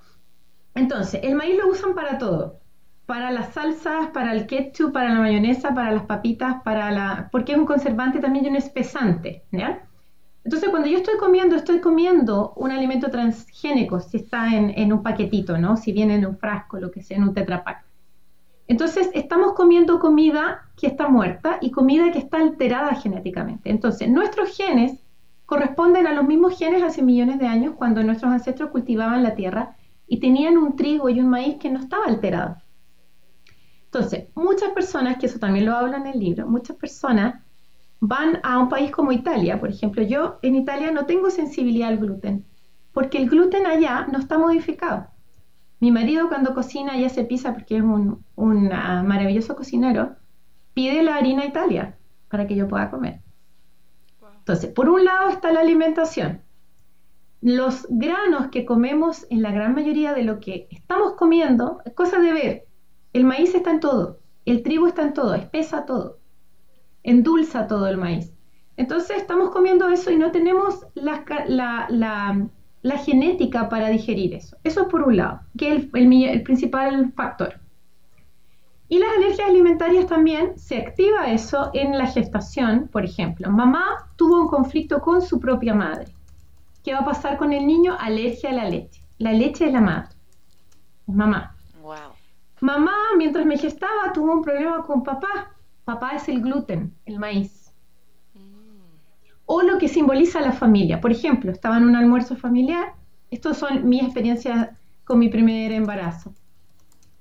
Entonces, 0.73 1.19
el 1.23 1.36
maíz 1.36 1.57
lo 1.57 1.67
usan 1.67 1.93
para 1.93 2.17
todo. 2.17 2.61
Para 3.05 3.32
las 3.32 3.53
salsas, 3.53 4.11
para 4.11 4.32
el 4.32 4.47
ketchup, 4.47 4.93
para 4.93 5.13
la 5.13 5.19
mayonesa, 5.19 5.73
para 5.73 5.91
las 5.91 6.05
papitas, 6.05 6.63
para 6.63 6.89
la... 6.91 7.27
porque 7.34 7.51
es 7.51 7.57
un 7.57 7.65
conservante 7.65 8.19
también 8.19 8.45
y 8.45 8.47
un 8.47 8.55
espesante, 8.55 9.43
¿ya? 9.51 9.86
Entonces, 10.45 10.69
cuando 10.69 10.88
yo 10.88 10.99
estoy 10.99 11.17
comiendo, 11.17 11.57
estoy 11.57 11.82
comiendo 11.82 12.53
un 12.55 12.71
alimento 12.71 13.11
transgénico, 13.11 13.99
si 13.99 14.17
está 14.17 14.55
en, 14.55 14.93
un 14.93 15.03
paquetito, 15.03 15.57
¿no? 15.57 15.75
Si 15.75 15.91
viene 15.91 16.15
en 16.15 16.25
un 16.25 16.38
frasco, 16.38 16.79
lo 16.79 16.91
que 16.91 17.01
sea, 17.01 17.17
en 17.17 17.23
un 17.23 17.34
tetrapack. 17.34 17.84
Entonces, 18.72 19.09
estamos 19.13 19.51
comiendo 19.51 19.99
comida 19.99 20.69
que 20.78 20.88
está 20.88 21.09
muerta 21.09 21.57
y 21.59 21.72
comida 21.72 22.09
que 22.13 22.19
está 22.19 22.38
alterada 22.38 22.95
genéticamente. 22.95 23.69
Entonces, 23.69 24.09
nuestros 24.09 24.55
genes 24.55 24.97
corresponden 25.45 26.07
a 26.07 26.13
los 26.13 26.24
mismos 26.24 26.57
genes 26.57 26.82
hace 26.82 27.01
millones 27.01 27.38
de 27.38 27.47
años 27.47 27.74
cuando 27.76 28.01
nuestros 28.01 28.32
ancestros 28.32 28.69
cultivaban 28.69 29.24
la 29.24 29.36
tierra 29.36 29.76
y 30.07 30.22
tenían 30.22 30.57
un 30.57 30.78
trigo 30.78 31.09
y 31.09 31.19
un 31.19 31.28
maíz 31.28 31.57
que 31.57 31.69
no 31.69 31.82
estaba 31.82 32.05
alterado. 32.05 32.55
Entonces, 33.84 34.30
muchas 34.36 34.69
personas, 34.69 35.17
que 35.17 35.26
eso 35.26 35.38
también 35.38 35.65
lo 35.65 35.76
hablo 35.76 35.97
en 35.97 36.07
el 36.07 36.17
libro, 36.17 36.47
muchas 36.47 36.78
personas 36.78 37.43
van 37.99 38.39
a 38.41 38.57
un 38.57 38.69
país 38.69 38.89
como 38.89 39.11
Italia, 39.11 39.59
por 39.59 39.69
ejemplo, 39.69 40.01
yo 40.01 40.39
en 40.43 40.55
Italia 40.55 40.91
no 40.91 41.05
tengo 41.05 41.30
sensibilidad 41.30 41.89
al 41.89 41.97
gluten, 41.97 42.45
porque 42.93 43.17
el 43.17 43.30
gluten 43.30 43.67
allá 43.67 44.07
no 44.09 44.17
está 44.17 44.38
modificado. 44.38 45.07
Mi 45.82 45.91
marido 45.91 46.29
cuando 46.29 46.53
cocina 46.53 46.97
ya 46.97 47.09
se 47.09 47.25
pisa 47.25 47.53
porque 47.53 47.75
es 47.75 47.84
un, 47.84 48.23
maravilloso 48.38 49.57
cocinero, 49.57 50.15
pide 50.73 51.03
la 51.03 51.17
harina 51.17 51.45
Italia 51.45 51.97
para 52.29 52.47
que 52.47 52.55
yo 52.55 52.69
pueda 52.69 52.89
comer. 52.89 53.19
Entonces, 54.39 54.71
por 54.71 54.88
un 54.88 55.03
lado 55.03 55.29
está 55.29 55.51
la 55.51 55.59
alimentación. 55.59 56.41
Los 57.41 57.86
granos 57.89 58.47
que 58.51 58.65
comemos 58.65 59.27
en 59.29 59.41
la 59.41 59.51
gran 59.51 59.75
mayoría 59.75 60.13
de 60.13 60.23
lo 60.23 60.39
que 60.39 60.69
estamos 60.71 61.15
comiendo, 61.15 61.82
es 61.84 61.93
cosa 61.93 62.19
de 62.19 62.32
ver. 62.32 62.65
El 63.11 63.25
maíz 63.25 63.53
está 63.53 63.71
en 63.71 63.82
todo, 63.82 64.19
el 64.45 64.63
trigo 64.63 64.88
está 64.88 65.01
en 65.01 65.13
todo, 65.13 65.36
espesa 65.36 65.86
todo 65.86 66.21
endulza 67.03 67.67
todo 67.67 67.88
el 67.88 67.97
maíz. 67.97 68.34
Entonces 68.77 69.17
estamos 69.17 69.51
comiendo 69.51 69.89
eso 69.89 70.11
y 70.11 70.17
no 70.17 70.32
tenemos 70.32 70.88
la, 70.95 71.23
la, 71.89 72.49
genética 72.97 73.69
para 73.69 73.89
digerir 73.89 74.34
eso. 74.34 74.57
Eso 74.63 74.82
es 74.82 74.88
por 74.88 75.03
un 75.03 75.17
lado, 75.17 75.41
que 75.57 75.75
es 75.75 75.88
el, 75.93 76.43
principal 76.43 77.11
factor. 77.13 77.59
Y 78.89 78.99
las 78.99 79.09
alergias 79.17 79.49
alimentarias 79.49 80.07
también 80.07 80.57
se 80.57 80.77
activa 80.77 81.32
eso 81.32 81.71
en 81.73 81.97
la 81.97 82.07
gestación, 82.07 82.89
por 82.91 83.05
ejemplo. 83.05 83.49
Mamá 83.49 84.09
tuvo 84.17 84.41
un 84.41 84.47
conflicto 84.47 84.99
con 84.99 85.21
su 85.21 85.39
propia 85.39 85.73
madre. 85.73 86.05
¿Qué 86.84 86.93
va 86.93 86.99
a 86.99 87.05
pasar 87.05 87.38
con 87.38 87.53
el 87.53 87.65
niño? 87.65 87.95
Alergia 87.99 88.49
a 88.49 88.53
la 88.53 88.69
leche. 88.69 89.01
La 89.17 89.32
leche 89.32 89.67
es 89.67 89.73
la 89.73 89.82
madre. 89.82 90.15
mamá. 91.07 91.55
Mamá, 92.59 92.93
mientras 93.17 93.45
me 93.45 93.57
gestaba, 93.57 94.13
tuvo 94.13 94.34
un 94.34 94.41
problema 94.43 94.84
con 94.84 95.03
papá 95.03 95.51
papá 95.91 96.11
es 96.15 96.29
el 96.29 96.41
gluten, 96.41 96.95
el 97.05 97.19
maíz. 97.19 97.61
O 99.54 99.64
lo 99.64 99.78
que 99.78 99.89
simboliza 99.89 100.39
la 100.39 100.54
familia. 100.54 101.02
Por 101.02 101.12
ejemplo, 101.12 101.52
estaba 101.52 101.76
en 101.76 101.84
un 101.84 101.97
almuerzo 101.97 102.38
familiar. 102.38 102.93
Estos 103.30 103.58
son 103.58 103.89
mis 103.89 104.02
experiencias 104.02 104.70
con 105.04 105.20
mi 105.20 105.28
primer 105.28 105.74
embarazo. 105.74 106.34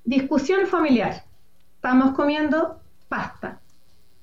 Discusión 0.04 0.68
familiar. 0.68 1.24
Estábamos 1.74 2.14
comiendo 2.14 2.82
pasta. 3.08 3.60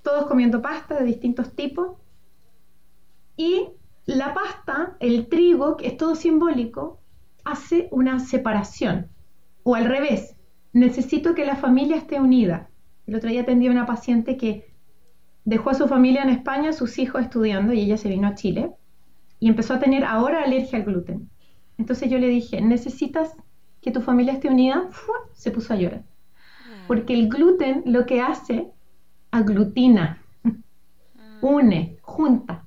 Todos 0.04 0.26
comiendo 0.28 0.62
pasta 0.62 0.96
de 0.96 1.04
distintos 1.04 1.54
tipos. 1.54 1.98
Y 3.36 3.72
la 4.06 4.34
pasta, 4.34 4.96
el 5.02 5.28
trigo, 5.28 5.76
que 5.76 5.88
es 5.88 5.98
todo 5.98 6.16
simbólico, 6.16 7.02
hace 7.44 7.90
una 7.92 8.22
separación. 8.22 9.10
O 9.64 9.76
al 9.76 9.84
revés, 9.84 10.38
necesito 10.72 11.36
que 11.36 11.46
la 11.46 11.58
familia 11.58 11.98
esté 11.98 12.22
unida. 12.22 12.70
El 13.06 13.16
otro 13.16 13.30
día 13.30 13.42
atendí 13.42 13.68
a 13.68 13.72
una 13.72 13.86
paciente 13.86 14.38
que 14.38 14.67
dejó 15.48 15.70
a 15.70 15.76
su 15.76 15.88
familia 15.88 16.24
en 16.24 16.30
España, 16.30 16.74
sus 16.74 17.00
hijos 17.00 17.22
estudiando, 17.22 17.72
y 17.72 17.80
ella 17.80 17.96
se 17.96 18.10
vino 18.10 18.28
a 18.28 18.36
Chile, 18.36 18.70
y 19.40 19.48
empezó 19.48 19.76
a 19.76 19.80
tener 19.80 20.04
ahora 20.04 20.44
alergia 20.44 20.78
al 20.78 20.84
gluten. 20.84 21.30
Entonces 21.78 22.10
yo 22.10 22.18
le 22.20 22.28
dije, 22.28 22.60
¿necesitas 22.60 23.32
que 23.82 23.92
tu 23.92 24.02
familia 24.02 24.34
esté 24.34 24.50
unida? 24.50 24.90
Se 25.34 25.52
puso 25.52 25.74
a 25.74 25.78
llorar. 25.78 26.04
Porque 26.86 27.14
el 27.14 27.30
gluten 27.30 27.84
lo 27.86 28.06
que 28.06 28.20
hace, 28.20 28.68
aglutina, 29.32 30.22
une, 31.42 31.98
junta. 32.02 32.66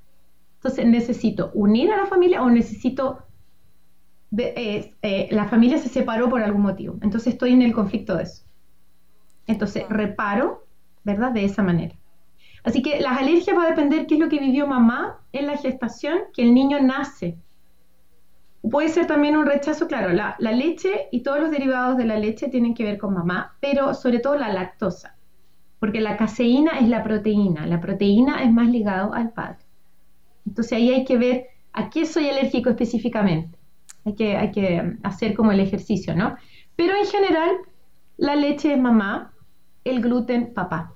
Entonces, 0.55 0.87
¿necesito 0.87 1.51
unir 1.53 1.93
a 1.93 1.99
la 1.99 2.07
familia 2.07 2.43
o 2.43 2.49
necesito... 2.49 3.25
Eh, 4.39 4.95
eh, 5.03 5.29
la 5.33 5.49
familia 5.49 5.77
se 5.77 5.91
separó 5.91 6.31
por 6.31 6.43
algún 6.43 6.63
motivo. 6.63 6.97
Entonces 7.03 7.35
estoy 7.35 7.53
en 7.53 7.61
el 7.61 7.75
conflicto 7.75 8.17
de 8.17 8.23
eso. 8.23 8.45
Entonces, 9.47 9.87
reparo, 9.91 10.65
¿verdad? 11.05 11.33
De 11.33 11.45
esa 11.45 11.63
manera. 11.63 12.00
Así 12.65 12.83
que 12.83 13.01
las 13.01 13.19
alergias 13.19 13.57
va 13.57 13.65
a 13.65 13.71
depender 13.71 14.07
qué 14.07 14.15
es 14.15 14.21
lo 14.21 14.29
que 14.29 14.39
vivió 14.39 14.67
mamá 14.67 15.19
en 15.33 15.47
la 15.47 15.57
gestación, 15.57 16.19
que 16.35 16.43
el 16.43 16.55
niño 16.55 16.81
nace. 16.81 17.39
Puede 18.63 18.89
ser 18.89 19.07
también 19.07 19.37
un 19.37 19.47
rechazo, 19.47 19.87
claro, 19.87 20.13
la, 20.13 20.37
leche 20.39 21.09
y 21.11 21.23
todos 21.23 21.41
los 21.41 21.51
derivados 21.51 21.97
de 21.97 22.05
la 22.05 22.19
leche 22.19 22.49
tienen 22.49 22.75
que 22.75 22.85
ver 22.85 22.99
con 22.99 23.15
mamá, 23.15 23.57
pero 23.61 23.95
sobre 23.95 24.19
todo 24.19 24.37
la 24.37 24.53
lactosa, 24.53 25.17
porque 25.79 26.01
la 26.01 26.19
caseína 26.19 26.79
es 26.79 26.89
la 26.89 27.03
proteína, 27.03 27.67
la 27.67 27.81
proteína 27.81 28.43
es 28.43 28.53
más 28.53 28.69
ligado 28.69 29.15
al 29.15 29.33
padre. 29.33 29.65
Entonces 30.47 30.75
ahí 30.75 30.91
hay 30.91 31.05
que 31.05 31.17
ver 31.17 31.47
a 31.73 31.89
qué 31.89 32.05
soy 32.05 32.29
alérgico 32.29 32.69
específicamente. 32.69 33.59
Hay 34.05 34.15
que, 34.15 34.37
hay 34.37 34.51
que 34.51 34.97
hacer 35.03 35.35
como 35.35 35.53
el 35.53 35.61
ejercicio, 35.61 36.15
¿no? 36.15 36.37
Pero 36.77 36.95
en 36.97 37.07
general, 37.07 37.51
la 38.19 38.37
leche 38.37 38.75
es 38.75 38.81
mamá, 38.81 39.33
el 39.85 40.03
gluten 40.03 40.53
papá. 40.53 40.95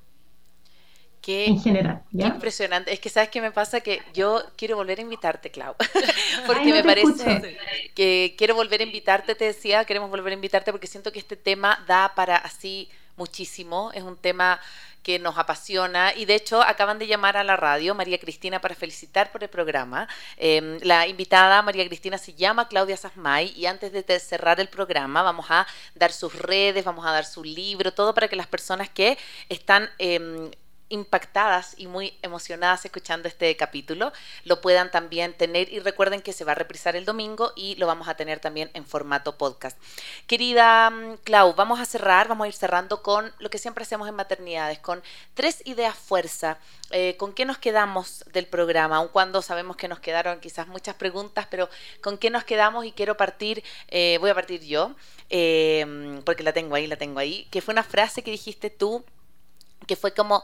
Qué, 1.25 1.47
en 1.47 1.59
general. 1.59 2.03
Qué 2.11 2.27
impresionante. 2.27 2.93
Es 2.93 3.01
que 3.01 3.09
sabes 3.09 3.31
qué 3.31 3.41
me 3.41 3.51
pasa 3.51 3.81
que 3.81 4.03
yo 4.13 4.43
quiero 4.59 4.77
volver 4.77 4.99
a 4.99 5.03
invitarte, 5.03 5.51
Clau. 5.51 5.75
porque 6.47 6.71
me 6.71 6.85
parece 6.85 7.57
que 7.95 8.35
quiero 8.37 8.55
volver 8.55 8.83
a 8.83 8.85
invitarte, 8.85 9.35
te 9.35 9.47
decía, 9.47 9.87
queremos 9.87 10.11
volver 10.11 10.33
a 10.33 10.35
invitarte 10.35 10.71
porque 10.71 10.87
siento 10.87 11.13
que 11.13 11.19
este 11.19 11.37
tema 11.37 11.83
da 11.89 12.13
para 12.15 12.37
así 12.37 12.91
muchísimo. 13.17 13.91
Es 13.95 14.03
un 14.03 14.19
tema 14.19 14.61
que 15.03 15.19
nos 15.19 15.39
apasiona 15.39 16.13
y 16.15 16.27
de 16.27 16.35
hecho 16.35 16.61
acaban 16.61 16.99
de 16.99 17.07
llamar 17.07 17.39
a 17.39 17.45
la 17.45 17.57
radio 17.57 17.95
María 17.95 18.19
Cristina 18.19 18.61
para 18.61 18.75
felicitar 18.75 19.33
por 19.33 19.43
el 19.43 19.49
programa. 19.49 20.07
Em, 20.37 20.79
la 20.83 21.07
invitada 21.07 21.63
María 21.63 21.87
Cristina 21.87 22.19
se 22.19 22.35
llama 22.35 22.69
Claudia 22.69 22.99
Sasmay 22.99 23.55
y 23.57 23.65
antes 23.65 23.93
de 23.93 24.21
cerrar 24.21 24.61
el 24.61 24.69
programa 24.69 25.23
vamos 25.23 25.47
a 25.49 25.67
dar 25.95 26.13
sus 26.13 26.35
redes, 26.35 26.85
vamos 26.85 27.07
a 27.07 27.13
dar 27.13 27.25
su 27.25 27.43
libro, 27.43 27.95
todo 27.95 28.13
para 28.13 28.29
que 28.29 28.37
las 28.37 28.47
personas 28.47 28.91
que 28.91 29.17
están... 29.49 29.89
Em, 29.97 30.51
impactadas 30.89 31.75
y 31.79 31.87
muy 31.87 32.17
emocionadas 32.23 32.85
escuchando 32.85 33.27
este 33.27 33.57
capítulo 33.57 34.13
lo 34.45 34.61
puedan 34.61 34.91
también 34.91 35.33
tener 35.33 35.73
y 35.73 35.81
recuerden 35.81 36.21
que 36.21 36.33
se 36.33 36.45
va 36.45 36.53
a 36.53 36.55
reprisar 36.55 36.95
el 36.95 37.05
domingo 37.05 37.53
y 37.57 37.75
lo 37.77 37.87
vamos 37.87 38.09
a 38.09 38.15
tener 38.15 38.39
también 38.39 38.71
en 38.75 38.85
formato 38.85 39.37
podcast. 39.39 39.79
Querida 40.27 40.91
mm, 40.91 41.17
Clau, 41.25 41.55
vamos 41.55 41.81
a 41.81 41.85
cerrar, 41.85 42.29
vamos 42.29 42.45
a 42.45 42.49
ir 42.49 42.55
cerrando 42.55 43.03
con 43.03 43.33
lo 43.39 43.51
que 43.51 43.59
siempre 43.59 43.83
hacemos 43.83 44.09
en 44.09 44.15
maternidades, 44.15 44.79
con 44.79 45.03
tres 45.35 45.63
ideas 45.65 45.97
fuerza. 45.97 46.59
Eh, 46.91 47.17
¿Con 47.17 47.33
qué 47.33 47.45
nos 47.45 47.59
quedamos 47.59 48.25
del 48.33 48.47
programa? 48.47 48.97
Aun 48.97 49.09
cuando 49.09 49.43
sabemos 49.43 49.77
que 49.77 49.89
nos 49.89 50.01
quedaron 50.01 50.39
quizás 50.39 50.69
muchas 50.69 50.95
preguntas, 50.95 51.47
pero 51.51 51.69
¿con 52.03 52.19
qué 52.19 52.31
nos 52.31 52.45
quedamos? 52.45 52.85
Y 52.85 52.93
quiero 52.93 53.17
partir, 53.17 53.65
eh, 53.89 54.19
voy 54.21 54.31
a 54.31 54.35
partir 54.35 54.61
yo, 54.61 54.95
eh, 55.31 56.21
porque 56.25 56.43
la 56.43 56.53
tengo 56.53 56.77
ahí, 56.77 56.87
la 56.87 56.97
tengo 56.97 57.19
ahí, 57.19 57.49
que 57.51 57.63
fue 57.63 57.73
una 57.73 57.83
frase 57.83 58.23
que 58.23 58.31
dijiste 58.31 58.71
tú 58.71 59.05
que 59.85 59.97
fue 59.97 60.13
como, 60.13 60.43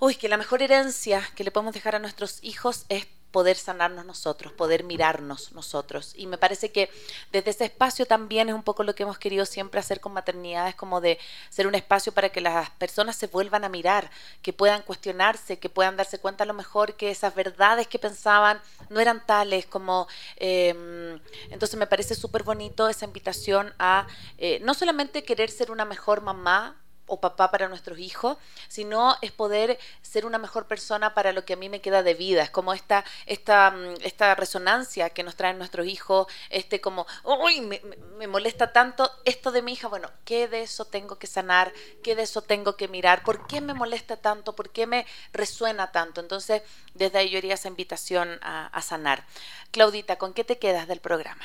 uy, 0.00 0.16
que 0.16 0.28
la 0.28 0.38
mejor 0.38 0.62
herencia 0.62 1.22
que 1.36 1.44
le 1.44 1.50
podemos 1.50 1.74
dejar 1.74 1.94
a 1.94 1.98
nuestros 1.98 2.38
hijos 2.42 2.86
es 2.88 3.06
poder 3.30 3.56
sanarnos 3.56 4.04
nosotros, 4.04 4.52
poder 4.52 4.82
mirarnos 4.82 5.52
nosotros. 5.52 6.14
Y 6.16 6.26
me 6.26 6.38
parece 6.38 6.72
que 6.72 6.90
desde 7.32 7.50
ese 7.50 7.64
espacio 7.66 8.06
también 8.06 8.48
es 8.48 8.54
un 8.54 8.62
poco 8.62 8.82
lo 8.82 8.94
que 8.94 9.04
hemos 9.04 9.18
querido 9.18 9.46
siempre 9.46 9.78
hacer 9.78 10.00
con 10.00 10.12
maternidad, 10.12 10.68
es 10.68 10.74
como 10.74 11.00
de 11.00 11.18
ser 11.48 11.66
un 11.66 11.74
espacio 11.74 12.12
para 12.12 12.30
que 12.30 12.40
las 12.40 12.70
personas 12.70 13.16
se 13.16 13.28
vuelvan 13.28 13.64
a 13.64 13.68
mirar, 13.68 14.10
que 14.42 14.52
puedan 14.52 14.82
cuestionarse, 14.82 15.58
que 15.58 15.68
puedan 15.68 15.96
darse 15.96 16.18
cuenta 16.18 16.44
a 16.44 16.46
lo 16.46 16.54
mejor 16.54 16.94
que 16.94 17.10
esas 17.10 17.34
verdades 17.34 17.86
que 17.86 17.98
pensaban 17.98 18.60
no 18.88 19.00
eran 19.00 19.24
tales 19.24 19.66
como... 19.66 20.08
Em, 20.36 21.20
entonces 21.50 21.78
me 21.78 21.86
parece 21.86 22.14
súper 22.14 22.42
bonito 22.42 22.88
esa 22.88 23.04
invitación 23.04 23.74
a 23.78 24.06
eh, 24.38 24.60
no 24.62 24.74
solamente 24.74 25.24
querer 25.24 25.50
ser 25.50 25.70
una 25.70 25.84
mejor 25.84 26.20
mamá, 26.22 26.76
o 27.10 27.20
papá 27.20 27.50
para 27.50 27.68
nuestros 27.68 27.98
hijos, 27.98 28.38
sino 28.68 29.16
es 29.20 29.32
poder 29.32 29.78
ser 30.00 30.24
una 30.24 30.38
mejor 30.38 30.66
persona 30.66 31.12
para 31.12 31.32
lo 31.32 31.44
que 31.44 31.54
a 31.54 31.56
mí 31.56 31.68
me 31.68 31.80
queda 31.80 32.02
de 32.02 32.14
vida. 32.14 32.42
Es 32.42 32.50
como 32.50 32.72
esta, 32.72 33.04
esta, 33.26 33.72
mm, 33.72 33.96
esta 34.02 34.34
resonancia 34.36 35.10
que 35.10 35.24
nos 35.24 35.34
traen 35.34 35.58
nuestros 35.58 35.86
hijos, 35.86 36.28
este 36.48 36.80
como, 36.80 37.06
uy, 37.24 37.60
me, 37.60 38.26
molesta 38.28 38.72
tanto 38.72 39.10
esto 39.24 39.50
de 39.50 39.62
mi 39.62 39.72
hija. 39.72 39.88
Bueno, 39.88 40.08
¿qué 40.24 40.46
de 40.46 40.62
eso 40.62 40.84
tengo 40.84 41.18
que 41.18 41.26
sanar? 41.26 41.72
¿Qué 42.02 42.14
de 42.14 42.22
eso 42.22 42.42
tengo 42.42 42.76
que 42.76 42.86
mirar? 42.86 43.24
¿Por 43.24 43.46
qué 43.48 43.60
me 43.60 43.74
molesta 43.74 44.16
tanto? 44.16 44.54
¿Por 44.54 44.70
qué 44.70 44.86
me 44.86 45.06
resuena 45.32 45.90
tanto? 45.90 46.20
Entonces, 46.20 46.62
desde 46.94 47.18
ahí 47.18 47.30
yo 47.30 47.38
haría 47.38 47.54
esa 47.54 47.68
invitación 47.68 48.38
a 48.42 48.82
sanar. 48.82 49.24
Claudita, 49.72 50.16
¿con 50.16 50.32
qué 50.32 50.44
te 50.44 50.58
quedas 50.58 50.86
del 50.86 51.00
programa? 51.00 51.44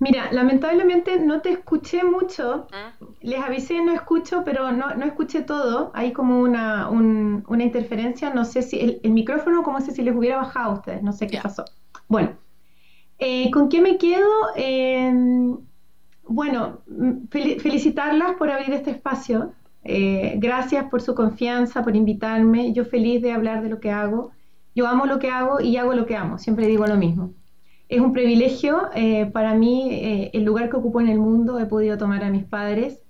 Mira, 0.00 0.32
lamentablemente 0.32 1.18
no 1.18 1.40
te 1.40 1.50
escuché 1.50 2.04
mucho. 2.04 2.66
¿Ah? 2.72 2.92
Les 3.20 3.40
avisé, 3.40 3.82
no 3.82 3.92
escucho, 3.92 4.42
pero 4.44 4.72
no, 4.72 4.94
no 4.94 5.04
escuché 5.04 5.42
todo. 5.42 5.92
Hay 5.94 6.12
como 6.12 6.40
una, 6.40 6.88
una 6.90 7.62
interferencia. 7.62 8.30
No 8.30 8.44
sé 8.44 8.62
si 8.62 9.00
el, 9.02 9.12
micrófono, 9.12 9.62
como 9.62 9.80
sé 9.80 9.92
si 9.92 10.02
les 10.02 10.14
hubiera 10.14 10.36
bajado 10.36 10.72
a 10.72 10.74
ustedes. 10.74 11.02
No 11.02 11.12
sé 11.12 11.26
qué 11.26 11.38
pasó. 11.42 11.64
Bueno, 12.08 12.30
eh, 13.18 13.50
¿con 13.50 13.68
qué 13.68 13.80
me 13.80 13.98
quedo? 13.98 14.28
Em, 14.56 15.56
bueno, 16.26 16.80
felicitarlas 17.30 18.36
por 18.36 18.50
abrir 18.50 18.72
este 18.72 18.90
espacio. 18.90 19.52
Eh, 19.84 20.34
gracias 20.38 20.86
por 20.90 21.02
su 21.02 21.14
confianza, 21.14 21.84
por 21.84 21.94
invitarme. 21.94 22.72
Yo 22.72 22.84
feliz 22.84 23.22
de 23.22 23.32
hablar 23.32 23.62
de 23.62 23.68
lo 23.68 23.80
que 23.80 23.90
hago. 23.90 24.32
Yo 24.74 24.88
amo 24.88 25.06
lo 25.06 25.18
que 25.18 25.30
hago 25.30 25.60
y 25.60 25.76
hago 25.76 25.94
lo 25.94 26.04
que 26.06 26.16
amo. 26.16 26.38
Siempre 26.38 26.66
digo 26.66 26.86
lo 26.86 26.96
mismo 26.96 27.32
es 27.88 28.00
un 28.00 28.12
privilegio 28.12 28.88
eh, 28.94 29.26
para 29.26 29.54
mí 29.54 29.88
eh, 29.92 30.30
el 30.32 30.44
lugar 30.44 30.70
que 30.70 30.76
ocupo 30.76 31.00
en 31.00 31.08
el 31.08 31.18
mundo. 31.18 31.58
He 31.58 31.66
podido 31.66 31.98
tomar 31.98 32.24
a 32.24 32.30
mis 32.30 32.44
padres 32.44 33.02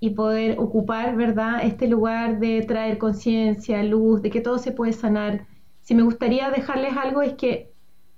y 0.00 0.10
poder 0.10 0.58
ocupar, 0.58 1.16
¿verdad?, 1.16 1.60
este 1.62 1.86
lugar 1.86 2.40
de 2.40 2.62
traer 2.62 2.98
conciencia, 2.98 3.82
luz, 3.84 4.22
de 4.22 4.30
que 4.30 4.40
todo 4.40 4.58
se 4.58 4.72
puede 4.72 4.92
sanar. 4.92 5.46
Si 5.82 5.94
me 5.94 6.02
gustaría 6.02 6.50
dejarles 6.50 6.96
algo 6.96 7.22
es 7.22 7.34
que 7.34 7.72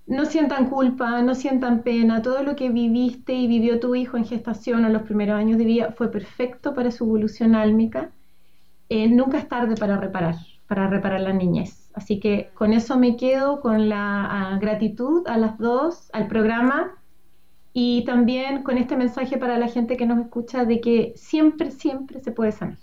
no 0.07 0.25
sientan 0.27 0.71
culpa, 0.71 1.23
no 1.23 1.35
sientan 1.35 1.83
pena. 1.83 2.23
Todo 2.23 2.43
lo 2.43 2.57
que 2.57 2.71
viviste 2.71 3.35
y 3.35 3.47
vivió 3.47 3.81
tu 3.81 3.95
hijo 3.95 4.17
en 4.17 4.25
gestación 4.25 4.85
o 4.85 4.89
los 4.89 5.03
primeros 5.03 5.37
años 5.37 5.59
de 5.59 5.65
vida 5.65 5.93
fue 5.93 6.11
perfecto 6.11 6.75
para 6.75 6.91
su 6.91 7.05
evolución 7.05 7.55
álmica. 7.55 8.12
Eh, 8.89 9.09
nunca 9.09 9.39
es 9.39 9.49
tarde 9.49 9.77
para 9.77 9.99
reparar, 9.99 10.37
para 10.67 10.89
reparar 10.89 11.21
la 11.21 11.33
niñez. 11.33 11.84
Así 11.95 12.18
que 12.18 12.51
con 12.55 12.72
eso 12.72 12.99
me 12.99 13.16
quedo, 13.16 13.61
con 13.61 13.88
la 13.88 14.59
gratitud 14.61 15.26
a 15.28 15.38
las 15.38 15.57
dos, 15.59 16.11
al 16.12 16.26
programa 16.26 17.01
y 17.72 18.05
también 18.05 18.64
con 18.64 18.78
este 18.78 18.97
mensaje 18.97 19.38
para 19.38 19.59
la 19.59 19.68
gente 19.68 19.97
que 19.97 20.05
nos 20.05 20.18
escucha 20.18 20.64
de 20.64 20.80
que 20.80 21.14
siempre, 21.16 21.70
siempre 21.70 22.20
se 22.20 22.32
puede 22.32 22.51
sanar. 22.51 22.78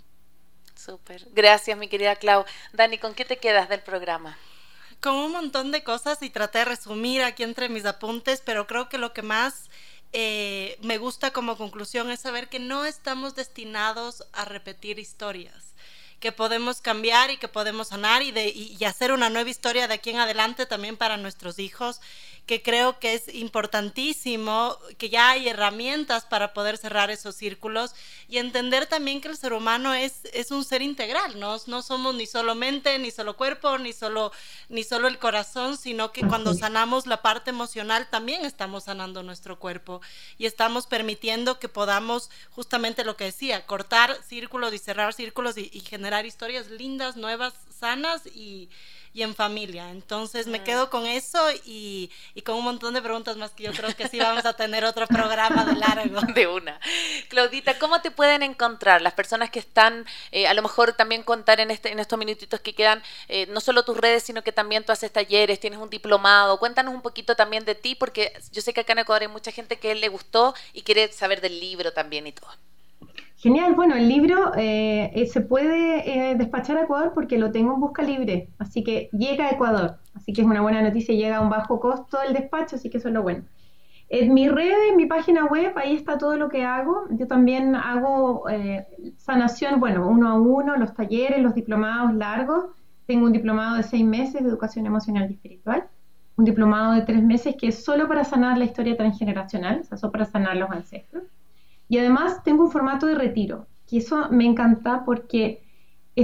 Súper. 0.74 1.28
Gracias, 1.32 1.78
mi 1.78 1.88
querida 1.88 2.16
Clau. 2.16 2.44
Dani, 2.72 2.98
¿con 2.98 3.14
qué 3.14 3.24
te 3.24 3.36
quedas 3.36 3.68
del 3.68 3.80
programa? 3.80 4.38
Con 5.00 5.14
un 5.14 5.32
montón 5.32 5.72
de 5.72 5.84
cosas 5.84 6.22
y 6.22 6.30
traté 6.30 6.58
de 6.58 6.64
resumir 6.64 7.22
aquí 7.22 7.42
entre 7.42 7.68
mis 7.68 7.84
apuntes, 7.84 8.42
pero 8.44 8.66
creo 8.66 8.88
que 8.88 8.98
lo 8.98 9.12
que 9.12 9.22
más 9.22 9.70
eh, 10.12 10.78
me 10.82 10.96
gusta 10.96 11.32
como 11.32 11.58
conclusión 11.58 12.10
es 12.10 12.20
saber 12.20 12.48
que 12.48 12.60
no 12.60 12.84
estamos 12.86 13.34
destinados 13.34 14.24
a 14.32 14.46
repetir 14.46 14.98
historias 14.98 15.71
que 16.22 16.30
podemos 16.30 16.80
cambiar 16.80 17.30
y 17.30 17.36
que 17.36 17.48
podemos 17.48 17.88
sanar 17.88 18.22
y, 18.22 18.30
de, 18.30 18.48
y, 18.48 18.82
hacer 18.84 19.10
una 19.10 19.28
nueva 19.28 19.50
historia 19.50 19.88
de 19.88 19.94
aquí 19.94 20.10
en 20.10 20.20
adelante 20.20 20.66
también 20.66 20.96
para 20.96 21.16
nuestros 21.16 21.58
hijos 21.58 22.00
que 22.46 22.60
creo 22.60 22.98
que 22.98 23.14
es 23.14 23.32
importantísimo, 23.34 24.76
que 24.98 25.10
ya 25.10 25.30
hay 25.30 25.48
herramientas 25.48 26.24
para 26.24 26.52
poder 26.52 26.76
cerrar 26.76 27.10
esos 27.10 27.36
círculos 27.36 27.94
y 28.28 28.38
entender 28.38 28.86
también 28.86 29.20
que 29.20 29.28
el 29.28 29.36
ser 29.36 29.52
humano 29.52 29.94
es, 29.94 30.24
es 30.32 30.50
un 30.50 30.64
ser 30.64 30.82
integral, 30.82 31.38
¿no? 31.38 31.56
no 31.66 31.82
somos 31.82 32.14
ni 32.14 32.26
solo 32.26 32.54
mente, 32.54 32.98
ni 32.98 33.10
solo 33.10 33.36
cuerpo, 33.36 33.78
ni 33.78 33.92
solo, 33.92 34.32
ni 34.68 34.82
solo 34.82 35.06
el 35.06 35.18
corazón, 35.18 35.76
sino 35.76 36.12
que 36.12 36.26
cuando 36.26 36.52
sanamos 36.54 37.06
la 37.06 37.22
parte 37.22 37.50
emocional 37.50 38.08
también 38.10 38.44
estamos 38.44 38.84
sanando 38.84 39.22
nuestro 39.22 39.58
cuerpo 39.58 40.00
y 40.36 40.46
estamos 40.46 40.86
permitiendo 40.86 41.60
que 41.60 41.68
podamos, 41.68 42.28
justamente 42.50 43.04
lo 43.04 43.16
que 43.16 43.24
decía, 43.24 43.66
cortar 43.66 44.18
círculos 44.26 44.74
y 44.74 44.78
cerrar 44.78 45.14
círculos 45.14 45.56
y, 45.56 45.70
y 45.72 45.80
generar 45.80 46.26
historias 46.26 46.68
lindas, 46.70 47.16
nuevas, 47.16 47.54
sanas 47.70 48.26
y 48.26 48.68
y 49.12 49.22
en 49.22 49.34
familia. 49.34 49.90
Entonces 49.90 50.46
me 50.46 50.62
quedo 50.62 50.90
con 50.90 51.06
eso 51.06 51.38
y, 51.64 52.10
con 52.44 52.56
un 52.56 52.64
montón 52.64 52.94
de 52.94 53.02
preguntas 53.02 53.36
más 53.36 53.50
que 53.50 53.64
yo 53.64 53.72
creo 53.72 53.94
que 53.94 54.08
sí 54.08 54.18
vamos 54.18 54.44
a 54.46 54.54
tener 54.54 54.84
otro 54.84 55.06
programa 55.06 55.64
de 55.64 55.74
largo. 55.74 56.20
De 56.34 56.46
una. 56.46 56.80
Claudita, 57.28 57.78
¿cómo 57.78 58.00
te 58.00 58.10
pueden 58.10 58.42
encontrar 58.42 59.02
las 59.02 59.12
personas 59.12 59.50
que 59.50 59.58
están, 59.58 60.06
eh, 60.30 60.46
a 60.46 60.54
lo 60.54 60.62
mejor 60.62 60.94
también 60.94 61.22
contar 61.22 61.60
en, 61.60 61.70
este, 61.70 61.92
en 61.92 61.98
estos 61.98 62.18
minutitos 62.18 62.60
que 62.60 62.74
quedan, 62.74 63.02
eh, 63.28 63.46
no 63.46 63.60
solo 63.60 63.84
tus 63.84 63.96
redes, 63.96 64.22
sino 64.22 64.42
que 64.42 64.52
también 64.52 64.84
tú 64.84 64.92
haces 64.92 65.12
talleres, 65.12 65.60
tienes 65.60 65.78
un 65.78 65.90
diplomado? 65.90 66.58
Cuéntanos 66.58 66.94
un 66.94 67.02
poquito 67.02 67.36
también 67.36 67.64
de 67.64 67.74
ti, 67.74 67.94
porque 67.94 68.32
yo 68.50 68.62
sé 68.62 68.72
que 68.72 68.80
acá 68.80 68.92
en 68.92 69.00
Ecuador 69.00 69.22
hay 69.22 69.28
mucha 69.28 69.52
gente 69.52 69.78
que 69.78 69.94
le 69.94 70.08
gustó 70.08 70.54
y 70.72 70.82
quiere 70.82 71.12
saber 71.12 71.40
del 71.40 71.60
libro 71.60 71.92
también 71.92 72.26
y 72.26 72.32
todo. 72.32 72.50
Genial, 73.42 73.74
bueno, 73.74 73.96
el 73.96 74.06
libro 74.06 74.54
eh, 74.56 75.10
eh, 75.14 75.26
se 75.26 75.40
puede 75.40 76.30
eh, 76.30 76.36
despachar 76.36 76.76
a 76.76 76.82
Ecuador 76.84 77.10
porque 77.12 77.38
lo 77.38 77.50
tengo 77.50 77.74
en 77.74 77.80
busca 77.80 78.00
libre, 78.00 78.50
así 78.60 78.84
que 78.84 79.08
llega 79.10 79.46
a 79.46 79.50
Ecuador, 79.50 79.96
así 80.14 80.32
que 80.32 80.42
es 80.42 80.46
una 80.46 80.60
buena 80.60 80.80
noticia, 80.80 81.12
llega 81.12 81.38
a 81.38 81.40
un 81.40 81.50
bajo 81.50 81.80
costo 81.80 82.22
el 82.22 82.34
despacho, 82.34 82.76
así 82.76 82.88
que 82.88 82.98
eso 82.98 83.08
es 83.08 83.14
lo 83.14 83.24
bueno. 83.24 83.42
En 84.10 84.32
mi 84.32 84.48
red, 84.48 84.90
en 84.90 84.96
mi 84.96 85.06
página 85.06 85.46
web, 85.46 85.72
ahí 85.74 85.96
está 85.96 86.18
todo 86.18 86.36
lo 86.36 86.48
que 86.48 86.64
hago. 86.64 87.06
Yo 87.10 87.26
también 87.26 87.74
hago 87.74 88.44
sanación, 89.16 89.80
bueno, 89.80 90.06
uno 90.06 90.28
a 90.28 90.34
uno, 90.34 90.76
los 90.76 90.94
talleres, 90.94 91.42
los 91.42 91.54
diplomados 91.54 92.14
largos. 92.14 92.66
Tengo 93.06 93.26
un 93.26 93.32
diplomado 93.32 93.76
de 93.76 93.82
seis 93.82 94.04
meses 94.04 94.42
de 94.42 94.48
educación 94.50 94.86
emocional 94.86 95.28
y 95.28 95.34
espiritual, 95.34 95.88
un 96.36 96.44
diplomado 96.44 96.92
de 96.92 97.02
tres 97.02 97.22
meses 97.24 97.56
que 97.58 97.68
es 97.68 97.84
solo 97.84 98.06
para 98.06 98.22
sanar 98.22 98.56
la 98.56 98.66
historia 98.66 98.96
transgeneracional, 98.96 99.80
o 99.80 99.84
sea, 99.84 99.98
solo 99.98 100.12
para 100.12 100.26
sanar 100.26 100.56
los 100.56 100.70
ancestros 100.70 101.24
y 101.92 101.98
además 101.98 102.42
tengo 102.42 102.64
un 102.64 102.70
formato 102.70 103.04
de 103.04 103.14
retiro, 103.14 103.66
que 103.86 103.98
eso 103.98 104.30
me 104.30 104.46
encanta 104.46 105.04
porque 105.04 105.62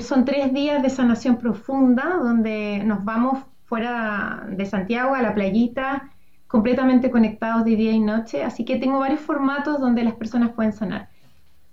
son 0.01 0.25
tres 0.25 0.55
días 0.55 0.83
de 0.83 0.89
sanación 0.89 1.37
profunda 1.37 2.17
donde 2.23 2.83
nos 2.87 3.05
vamos 3.05 3.41
fuera 3.67 4.47
de 4.49 4.65
Santiago 4.65 5.15
a 5.15 5.21
la 5.21 5.35
playita, 5.35 6.11
completamente 6.47 7.11
conectados 7.11 7.67
de 7.67 7.77
día 7.77 7.93
y 7.93 8.01
noche. 8.01 8.43
Así 8.43 8.65
que 8.65 8.77
tengo 8.77 8.99
varios 8.99 9.21
formatos 9.21 9.79
donde 9.79 10.05
las 10.05 10.15
personas 10.15 10.53
pueden 10.53 10.73
sanar. 10.73 11.11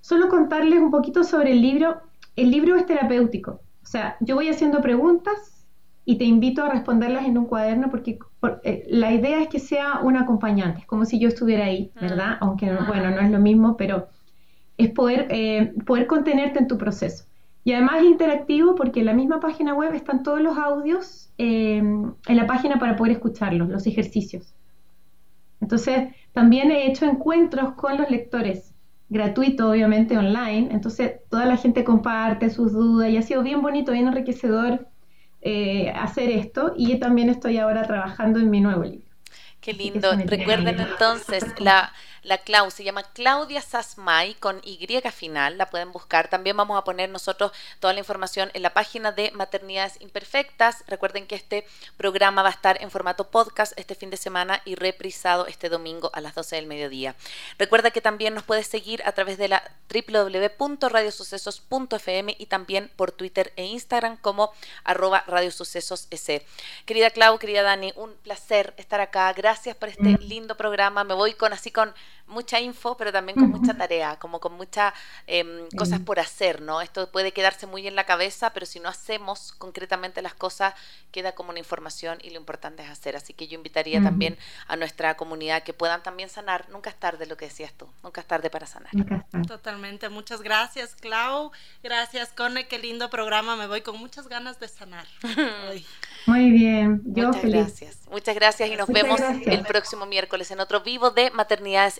Solo 0.02 0.28
contarles 0.28 0.80
un 0.80 0.92
poquito 0.92 1.24
sobre 1.24 1.54
el 1.54 1.62
libro. 1.62 2.02
El 2.36 2.52
libro 2.52 2.76
es 2.76 2.86
terapéutico. 2.86 3.62
O 3.82 3.86
sea, 3.86 4.18
yo 4.20 4.36
voy 4.36 4.50
haciendo 4.50 4.82
preguntas 4.82 5.55
y 6.06 6.18
te 6.18 6.24
invito 6.24 6.64
a 6.64 6.70
responderlas 6.70 7.26
en 7.26 7.38
un 7.38 7.46
cuaderno 7.46 7.90
porque 7.90 8.20
eh, 8.64 8.86
la 8.90 9.12
idea 9.12 9.42
es 9.42 9.48
que 9.48 9.60
sea 9.60 10.02
un 10.02 10.16
acompañante, 10.16 10.82
es 10.82 10.86
como 10.86 11.04
si 11.06 11.20
yo 11.20 11.28
estuviera 11.28 11.66
ahí, 11.66 11.92
mm. 11.96 12.00
¿verdad? 12.00 12.38
Aunque, 12.42 12.72
bueno, 12.88 13.10
no 13.10 13.20
es 13.22 13.32
lo 13.32 13.40
mismo, 13.40 13.76
pero 13.76 14.08
es 14.78 14.92
poder, 14.92 15.28
eh, 15.32 15.74
poder 15.86 16.06
contenerte 16.06 16.60
en 16.60 16.68
tu 16.68 16.78
proceso. 16.78 17.26
Y 17.64 17.74
además 17.74 17.98
es 18.02 18.06
interactivo 18.06 18.76
porque 18.76 19.00
en 19.00 19.08
la 19.08 19.14
misma 19.14 19.40
página 19.40 19.74
web 19.74 19.96
están 19.96 20.22
todos 20.22 20.40
los 20.40 20.56
audios 20.56 21.32
eh, 21.40 21.78
en 21.78 22.38
la 22.38 22.46
página 22.46 22.78
para 22.78 22.96
poder 22.96 23.14
escucharlos, 23.14 23.70
los 23.70 23.88
ejercicios. 23.88 24.54
Entonces, 25.60 26.14
también 26.34 26.70
he 26.70 26.86
hecho 26.86 27.06
encuentros 27.06 27.74
con 27.74 27.98
los 27.98 28.12
lectores, 28.12 28.76
gratuito, 29.10 29.72
obviamente, 29.72 30.16
online. 30.16 30.68
Entonces, 30.70 31.14
toda 31.32 31.46
la 31.46 31.58
gente 31.58 31.84
comparte 31.84 32.52
sus 32.52 32.72
dudas 32.72 33.10
y 33.10 33.18
ha 33.18 33.24
sido 33.24 33.42
bien 33.42 33.64
bonito, 33.64 33.94
bien 33.94 34.08
enriquecedor 34.08 34.88
eh, 35.46 35.92
hacer 35.92 36.32
esto 36.32 36.74
y 36.78 37.00
también 37.00 37.30
estoy 37.30 37.58
ahora 37.60 37.88
trabajando 37.88 38.40
en 38.40 38.50
mi 38.50 38.62
nuevo 38.62 38.84
libro. 38.84 39.05
Qué 39.66 39.74
lindo. 39.74 40.12
Recuerden 40.28 40.80
entonces 40.80 41.44
la 41.58 41.92
la 42.26 42.40
Clau 42.40 42.70
se 42.72 42.84
llama 42.84 43.04
Claudia 43.14 43.62
Sasmay 43.62 44.34
con 44.36 44.60
Y 44.64 44.80
final, 45.12 45.58
la 45.60 45.70
pueden 45.70 45.92
buscar. 45.92 46.28
También 46.28 46.58
vamos 46.58 46.76
a 46.76 46.84
poner 46.84 47.08
nosotros 47.08 47.52
toda 47.80 47.94
la 47.94 48.00
información 48.00 48.50
en 48.56 48.64
la 48.64 48.74
página 48.74 49.12
de 49.12 49.30
Maternidades 49.32 49.98
Imperfectas. 50.00 50.84
Recuerden 50.88 51.28
que 51.28 51.36
este 51.36 51.68
programa 51.98 52.42
va 52.42 52.50
a 52.50 52.54
estar 52.54 52.82
en 52.82 52.90
formato 52.90 53.30
podcast 53.30 53.78
este 53.78 53.94
fin 53.94 54.10
de 54.10 54.18
semana 54.18 54.64
y 54.66 54.74
reprisado 54.74 55.46
este 55.46 55.70
domingo 55.70 56.10
a 56.16 56.22
las 56.22 56.34
12 56.34 56.56
del 56.56 56.66
mediodía. 56.66 57.16
Recuerda 57.60 57.92
que 57.92 58.02
también 58.02 58.34
nos 58.34 58.44
puedes 58.44 58.66
seguir 58.66 59.04
a 59.06 59.12
través 59.12 59.38
de 59.38 59.50
la 59.50 59.62
www.radiosucesos.fm 59.94 62.36
y 62.40 62.48
también 62.48 62.90
por 62.96 63.12
Twitter 63.12 63.54
e 63.56 63.66
Instagram 63.66 64.18
como 64.18 64.52
arroba 64.84 65.24
Querida 66.86 67.12
Clau, 67.12 67.38
querida 67.38 67.62
Dani, 67.62 67.94
un 67.96 68.16
placer 68.24 68.74
estar 68.78 69.00
acá. 69.00 69.32
Gracias 69.34 69.55
por 69.76 69.90
este 69.90 70.18
mm. 70.18 70.22
lindo 70.22 70.58
programa. 70.58 71.04
Me 71.04 71.14
voy 71.14 71.34
con 71.34 71.54
así 71.54 71.72
con 71.72 71.94
mucha 72.28 72.60
info, 72.60 72.98
pero 72.98 73.12
también 73.12 73.38
con 73.38 73.50
mucha 73.50 73.76
tarea, 73.76 74.18
como 74.18 74.40
con 74.40 74.54
muchas 74.54 74.94
em, 75.28 75.68
cosas 75.78 76.00
por 76.00 76.20
hacer, 76.20 76.62
¿no? 76.62 76.82
Esto 76.82 77.12
puede 77.12 77.32
quedarse 77.32 77.68
muy 77.68 77.88
en 77.88 77.96
la 77.96 78.06
cabeza, 78.06 78.52
pero 78.54 78.66
si 78.66 78.80
no 78.80 78.90
hacemos 78.90 79.54
concretamente 79.58 80.22
las 80.22 80.34
cosas, 80.34 80.74
queda 81.12 81.34
como 81.34 81.52
una 81.52 81.60
información 81.60 82.18
y 82.22 82.32
lo 82.32 82.38
importante 82.38 82.84
es 82.84 82.90
hacer. 82.90 83.16
Así 83.16 83.34
que 83.34 83.48
yo 83.48 83.56
invitaría 83.56 84.02
también 84.02 84.38
a 84.68 84.76
nuestra 84.76 85.16
comunidad 85.16 85.64
que 85.64 85.74
puedan 85.74 86.04
también 86.04 86.30
sanar. 86.30 86.68
Nunca 86.70 86.90
es 86.90 86.96
tarde 86.96 87.26
lo 87.26 87.38
que 87.38 87.46
decías 87.46 87.74
tú, 87.74 87.88
nunca 88.04 88.22
es 88.22 88.28
tarde 88.28 88.50
para 88.50 88.66
sanar. 88.66 88.92
Totalmente, 89.48 90.10
muchas 90.10 90.42
gracias 90.42 90.96
Clau, 90.96 91.52
gracias 91.84 92.30
Cone, 92.30 92.68
qué 92.68 92.80
lindo 92.80 93.10
programa, 93.10 93.56
me 93.56 93.68
voy 93.68 93.82
con 93.82 93.98
muchas 93.98 94.28
ganas 94.28 94.60
de 94.60 94.68
sanar. 94.68 95.08
Muy 96.26 96.50
bien, 96.50 97.02
yo 97.06 97.28
Muchas 97.28 97.46
gracias. 97.46 98.00
Muchas 98.10 98.36
gracias 98.36 98.70
y 98.70 98.76
nos 98.76 98.88
vemos 98.88 99.20
el 99.20 99.64
próximo 99.64 100.06
miércoles 100.06 100.50
en 100.52 100.60
otro 100.60 100.82
vivo 100.82 101.12
de 101.12 101.30
Maternidades 101.32 102.00